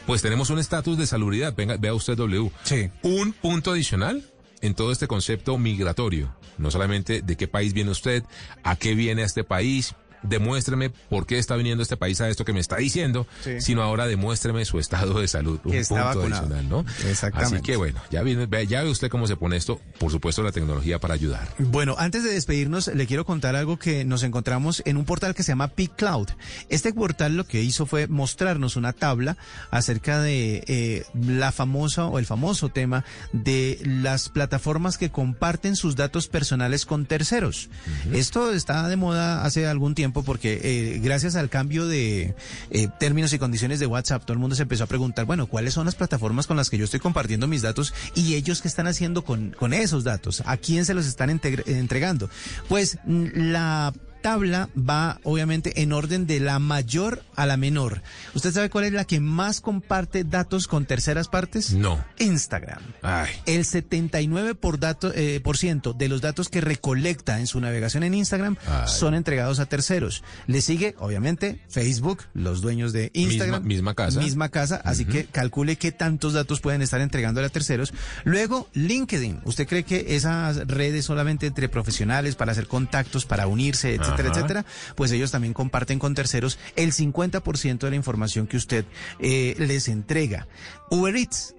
pues 0.07 0.22
tenemos 0.22 0.51
un 0.51 0.59
estatus 0.59 0.99
de 0.99 1.07
salubridad. 1.07 1.55
Venga, 1.55 1.76
vea 1.76 1.95
usted 1.95 2.16
W. 2.16 2.51
Sí. 2.64 2.90
Un 3.03 3.32
punto 3.32 3.70
adicional 3.70 4.24
en 4.61 4.74
todo 4.74 4.90
este 4.90 5.07
concepto 5.07 5.57
migratorio. 5.57 6.34
No 6.59 6.72
solamente 6.72 7.22
de 7.22 7.36
qué 7.36 7.47
país 7.47 7.72
viene 7.72 7.93
usted, 7.93 8.24
a 8.64 8.74
qué 8.74 8.97
viene 8.97 9.22
a 9.22 9.26
este 9.26 9.45
país, 9.45 9.95
demuéstreme 10.23 10.91
por 10.91 11.27
qué 11.27 11.39
está 11.39 11.57
viniendo 11.57 11.83
este 11.83 11.97
país 11.97 12.20
a 12.20 12.29
esto 12.29 12.45
que 12.45 12.53
me 12.53 12.61
está 12.61 12.77
diciendo, 12.77 13.27
Sí. 13.43 13.61
sino 13.61 13.83
ahora 13.83 14.07
demuéstreme 14.07 14.64
su 14.64 14.79
estado 14.79 15.20
de 15.20 15.29
salud. 15.29 15.61
Un 15.64 15.75
está 15.75 15.95
punto 15.95 16.18
vacunado. 16.20 16.43
adicional, 16.47 16.68
¿no? 16.68 16.85
Exactamente. 17.09 17.57
Así 17.57 17.62
que 17.64 17.77
bueno, 17.77 18.01
ya, 18.11 18.23
viene, 18.23 18.47
ve- 18.47 18.66
ya 18.66 18.83
ve 18.83 18.91
usted 18.91 19.09
cómo 19.09 19.27
se 19.27 19.37
pone 19.37 19.57
esto, 19.57 19.81
por 19.99 20.11
supuesto 20.11 20.43
la 20.43 20.53
tecnología 20.53 20.99
para 20.99 21.14
ayudar. 21.14 21.49
Bueno, 21.59 21.95
antes 21.99 22.25
de 22.25 22.33
despedirnos, 22.33 22.89
le 22.89 23.07
quiero 23.07 23.25
contar 23.25 23.57
algo 23.57 23.79
que 23.79 24.05
nos 24.05 24.23
encontramos 24.23 24.83
en 24.85 24.97
un 24.97 25.05
portal 25.05 25.35
que 25.35 25.43
se 25.43 25.53
llama 25.53 25.68
Peak 25.68 25.97
Cloud. 25.97 26.29
Este 26.68 26.93
portal 26.93 27.37
lo 27.37 27.47
que 27.47 27.62
hizo 27.62 27.87
fue 27.87 28.07
mostrarnos 28.09 28.77
una 28.77 28.93
tabla 28.93 29.37
acerca 29.70 30.20
de 30.20 30.64
eh, 30.66 31.05
la 31.14 31.53
famosa 31.53 32.07
o 32.07 32.18
el 32.18 32.27
famoso 32.27 32.68
tema 32.68 33.05
de 33.33 33.81
las 33.85 34.29
plataformas 34.29 34.99
que 34.99 35.11
comparten 35.11 35.77
sus 35.77 35.97
datos 35.97 36.29
personales 36.29 36.87
con 36.87 37.07
terceros. 37.07 37.70
Esto 38.12 38.53
está 38.53 38.89
de 38.89 38.97
moda 38.97 39.45
hace 39.45 39.66
algún 39.66 39.95
tiempo 39.95 40.12
porque 40.13 40.61
eh, 40.63 41.01
gracias 41.03 41.37
al 41.37 41.49
cambio 41.49 41.87
de 41.87 42.35
eh, 42.71 42.89
términos 42.99 43.33
y 43.33 43.39
condiciones 43.39 43.81
de 43.81 43.87
WhatsApp, 43.87 44.25
todo 44.25 44.35
el 44.35 44.39
mundo 44.39 44.55
se 44.55 44.63
empezó 44.63 44.85
a 44.85 44.87
preguntar, 44.87 45.25
bueno, 45.25 45.47
¿cuáles 45.47 45.75
son 45.75 45.87
las 45.87 45.95
plataformas 45.95 46.47
con 46.47 46.57
las 46.57 46.69
que 46.69 46.79
yo 46.79 46.85
estoy 46.85 47.01
compartiendo 47.01 47.47
mis 47.47 47.63
datos 47.63 47.95
y 48.15 48.35
ellos 48.35 48.61
qué 48.61 48.69
están 48.69 48.87
haciendo 48.87 49.25
con, 49.25 49.55
esos 49.73 50.05
datos? 50.05 50.43
¿A 50.45 50.57
quién 50.59 50.85
se 50.85 50.93
los 50.93 51.07
están 51.07 51.31
entregando? 51.31 52.29
Pues 52.69 52.99
mm, 53.07 53.27
la 53.35 53.93
tabla 54.23 54.70
va 54.77 55.20
obviamente 55.25 55.83
en 55.83 55.93
orden 55.93 56.27
de 56.27 56.41
la 56.41 56.59
mayor 56.59 57.23
a 57.37 57.45
la 57.47 57.57
menor. 57.57 58.03
¿Usted 58.35 58.53
sabe 58.53 58.70
cuál 58.70 58.85
es 58.85 58.93
la 58.93 59.05
que 59.05 59.20
más 59.20 59.61
comparte 59.61 60.25
datos 60.25 60.66
con 60.68 60.87
terceras 60.87 61.29
partes? 61.29 61.75
No. 61.75 62.03
Instagram. 62.18 62.81
Ay. 63.03 63.31
El 63.47 63.64
79% 63.64 64.55
por 64.55 64.79
dato, 64.79 65.12
eh, 65.14 65.41
por 65.43 65.57
ciento 65.59 65.93
de 65.93 66.09
los 66.09 66.20
datos 66.20 66.49
que 66.49 66.61
recolecta 66.61 67.41
en 67.41 67.47
su 67.47 67.61
navegación 67.61 68.03
en 68.05 68.14
Instagram 68.14 68.57
Ay. 68.66 68.87
son 68.89 69.14
entregados 69.14 69.59
a 69.59 69.66
terceros. 69.66 70.23
Le 70.47 70.61
sigue, 70.62 70.95
obviamente, 70.99 71.61
Facebook, 71.68 72.23
los 72.35 72.61
dueños 72.62 72.93
de 72.93 73.11
Instagram. 73.14 73.62
Misma- 73.62 73.66
misma 73.68 73.95
casa. 73.95 74.20
Misma 74.20 74.49
casa, 74.49 74.81
así 74.85 75.05
que 75.05 75.25
calcule 75.27 75.77
qué 75.77 75.93
tantos 75.93 76.33
datos 76.35 76.61
pueden 76.61 76.83
estar 76.83 77.01
entregándole 77.01 77.47
a 77.49 77.51
terceros. 77.51 77.93
Luego, 78.25 78.68
LinkedIn. 78.75 79.41
¿Usted 79.45 79.66
cree 79.66 79.83
que 79.85 80.14
esas 80.16 80.66
redes 80.68 81.05
solamente 81.05 81.47
entre 81.47 81.68
profesionales 81.68 82.37
para 82.37 82.53
hacer 82.53 82.66
contactos, 82.68 83.27
para 83.27 83.47
unirse, 83.47 83.91
etcétera, 83.95 84.12
Ajá. 84.15 84.29
etcétera? 84.29 84.65
Pues 84.95 85.13
ellos 85.13 85.31
también 85.31 85.55
comparten 85.55 85.99
con 85.99 86.15
terceros 86.15 86.59
el 86.77 86.93
50% 86.93 87.79
de 87.79 87.91
la 87.91 87.97
información 87.97 88.47
que 88.47 88.57
usted 88.57 88.85
eh, 89.19 89.55
les 89.59 89.89
entrega. 89.89 90.47
Uber 90.91 91.17
Eats. 91.17 91.55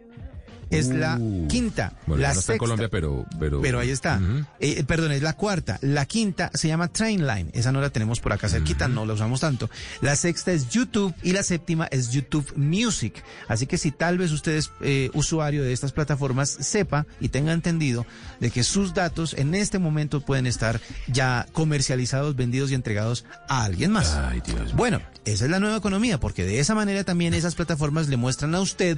Es 0.78 0.90
la 0.90 1.18
Uh. 1.18 1.48
quinta, 1.48 1.94
Bueno, 2.08 2.22
la 2.22 2.34
no 2.34 2.40
está 2.40 2.54
en 2.54 2.56
sexta, 2.56 2.58
Colombia, 2.58 2.90
pero... 2.90 3.26
Pero, 3.40 3.62
pero 3.62 3.80
ahí 3.80 3.90
está. 3.90 4.20
Eh, 4.60 4.84
perdón, 4.86 5.12
es 5.12 5.22
la 5.22 5.34
cuarta. 5.34 5.78
La 5.82 6.06
quinta 6.06 6.52
se 6.54 6.68
llama 6.68 6.88
Trainline. 6.88 7.50
Esa 7.54 7.72
no 7.72 7.82
la 7.82 7.90
tenemos 7.90 8.20
por 8.20 8.34
acá 8.34 8.50
cerquita, 8.50 8.88
no 8.88 9.06
la 9.06 9.14
usamos 9.14 9.40
tanto. 9.42 9.70
La 10.02 10.16
sexta 10.16 10.52
es 10.52 10.70
YouTube 10.70 11.14
y 11.24 11.34
la 11.34 11.44
séptima 11.44 11.88
es 11.92 12.10
YouTube 12.12 12.54
Music. 12.56 13.24
Así 13.48 13.68
que 13.68 13.78
si 13.78 13.92
tal 13.92 14.18
vez 14.18 14.32
usted 14.32 14.54
es 14.58 14.72
eh, 14.82 15.10
usuario 15.14 15.64
de 15.64 15.74
estas 15.74 15.92
plataformas, 15.92 16.50
sepa 16.50 17.06
y 17.20 17.30
tenga 17.30 17.54
entendido 17.54 18.06
de 18.40 18.52
que 18.52 18.64
sus 18.64 18.94
datos 18.94 19.34
en 19.36 19.56
este 19.56 19.80
momento 19.80 20.22
pueden 20.22 20.48
estar 20.48 20.80
ya 21.08 21.46
comercializados, 21.54 22.36
vendidos 22.36 22.72
y 22.72 22.76
entregados 22.76 23.26
a 23.48 23.64
alguien 23.64 23.92
más. 23.92 24.14
Ay, 24.16 24.42
Dios. 24.46 24.74
Bueno, 24.74 25.02
esa 25.26 25.46
es 25.46 25.52
la 25.52 25.60
nueva 25.60 25.78
economía, 25.78 26.20
porque 26.20 26.44
de 26.46 26.60
esa 26.60 26.76
manera 26.76 27.04
también 27.04 27.34
esas 27.34 27.56
plataformas 27.56 28.08
le 28.08 28.18
muestran 28.18 28.54
a 28.56 28.60
usted 28.62 28.98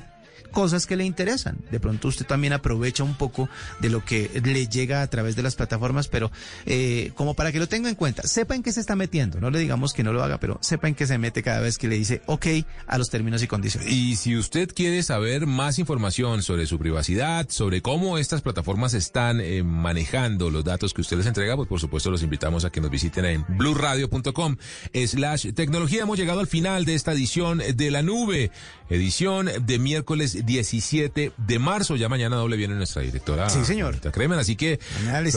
cosas 0.52 0.86
que 0.86 0.96
le 0.96 1.06
interesan. 1.06 1.58
De 1.72 1.80
pronto 1.80 2.08
usted 2.08 2.26
también 2.26 2.54
aprovecha 2.54 3.04
un 3.04 3.16
poco 3.16 3.50
de 3.80 3.90
lo 3.90 4.04
que 4.04 4.30
le 4.44 4.68
llega 4.68 5.02
a 5.02 5.08
través 5.08 5.36
de 5.36 5.44
las 5.44 5.56
plataformas, 5.56 6.08
pero 6.08 6.32
eh, 6.66 7.12
como 7.16 7.34
para 7.34 7.52
que 7.52 7.60
lo 7.60 7.68
tenga 7.68 7.90
en 7.90 7.96
cuenta, 7.96 8.24
sepa 8.24 8.56
en 8.56 8.64
qué 8.64 8.72
se 8.72 8.80
está 8.80 8.96
metiendo. 8.96 9.40
No 9.40 9.50
le 9.50 9.60
digamos 9.60 9.94
que 9.94 10.04
no 10.04 10.14
lo 10.14 10.24
haga, 10.24 10.40
pero 10.40 10.58
sepa 10.62 10.88
en 10.88 10.96
qué 10.96 11.08
se 11.08 11.18
mete 11.18 11.44
cada 11.44 11.60
vez 11.60 11.78
que 11.78 11.88
le 11.88 11.98
dice 11.98 12.22
ok 12.26 12.48
a 12.88 12.98
los 12.98 13.10
términos 13.10 13.44
y 13.44 13.48
condiciones. 13.48 13.92
Y 13.92 14.16
si 14.16 14.38
usted 14.38 14.70
quiere 14.74 15.04
saber 15.04 15.46
más 15.46 15.80
información 15.80 16.44
sobre 16.44 16.66
su 16.66 16.80
privacidad, 16.80 17.50
sobre 17.50 17.82
cómo 17.82 18.18
estas 18.18 18.42
plataformas 18.42 18.94
están 18.94 19.42
eh, 19.42 19.64
manejando 19.64 20.50
los 20.50 20.64
datos 20.64 20.94
que 20.94 21.02
usted 21.02 21.18
les 21.18 21.26
entrega, 21.26 21.56
pues 21.56 21.68
por 21.68 21.80
supuesto 21.80 22.12
los 22.12 22.24
invitamos 22.24 22.66
a 22.66 22.70
que 22.70 22.82
nos 22.82 22.92
visiten 22.92 23.26
en 23.26 23.46
blueradio.com 23.48 24.58
slash 24.94 25.54
tecnología. 25.54 26.04
Hemos 26.04 26.18
llegado 26.18 26.40
al 26.40 26.48
final 26.48 26.86
de 26.86 26.96
esta 26.96 27.14
edición 27.14 27.62
de 27.74 27.92
la 27.92 28.02
nube, 28.02 28.52
edición 28.90 29.50
de 29.62 29.80
miércoles 29.80 30.46
17 30.46 31.32
de 31.38 31.60
marzo. 31.60 31.96
Ya 31.96 32.10
mañana 32.10 32.36
doble 32.36 32.58
viene 32.58 32.76
nuestra 32.76 33.02
directora. 33.02 33.50
Sí, 33.50 33.66
señor. 33.66 34.00
Kremer, 34.12 34.40
así 34.40 34.56
que 34.56 34.80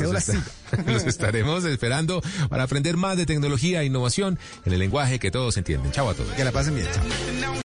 los, 0.03 0.13
la 0.13 0.19
esta- 0.19 0.45
los 0.87 1.05
estaremos 1.07 1.65
esperando 1.65 2.23
para 2.49 2.65
aprender 2.65 2.97
más 2.97 3.17
de 3.17 3.27
tecnología 3.27 3.83
e 3.83 3.87
innovación 3.87 4.39
en 4.65 4.73
el 4.73 4.79
lenguaje 4.79 5.19
que 5.19 5.31
todos 5.31 5.57
entienden. 5.57 5.93
Chao 5.93 6.09
a 6.11 6.15
todos. 6.15 6.33
Que 6.35 6.45
la 6.45 6.53
pasen 6.53 6.75
bien. 6.75 6.87
Chao. 6.93 7.49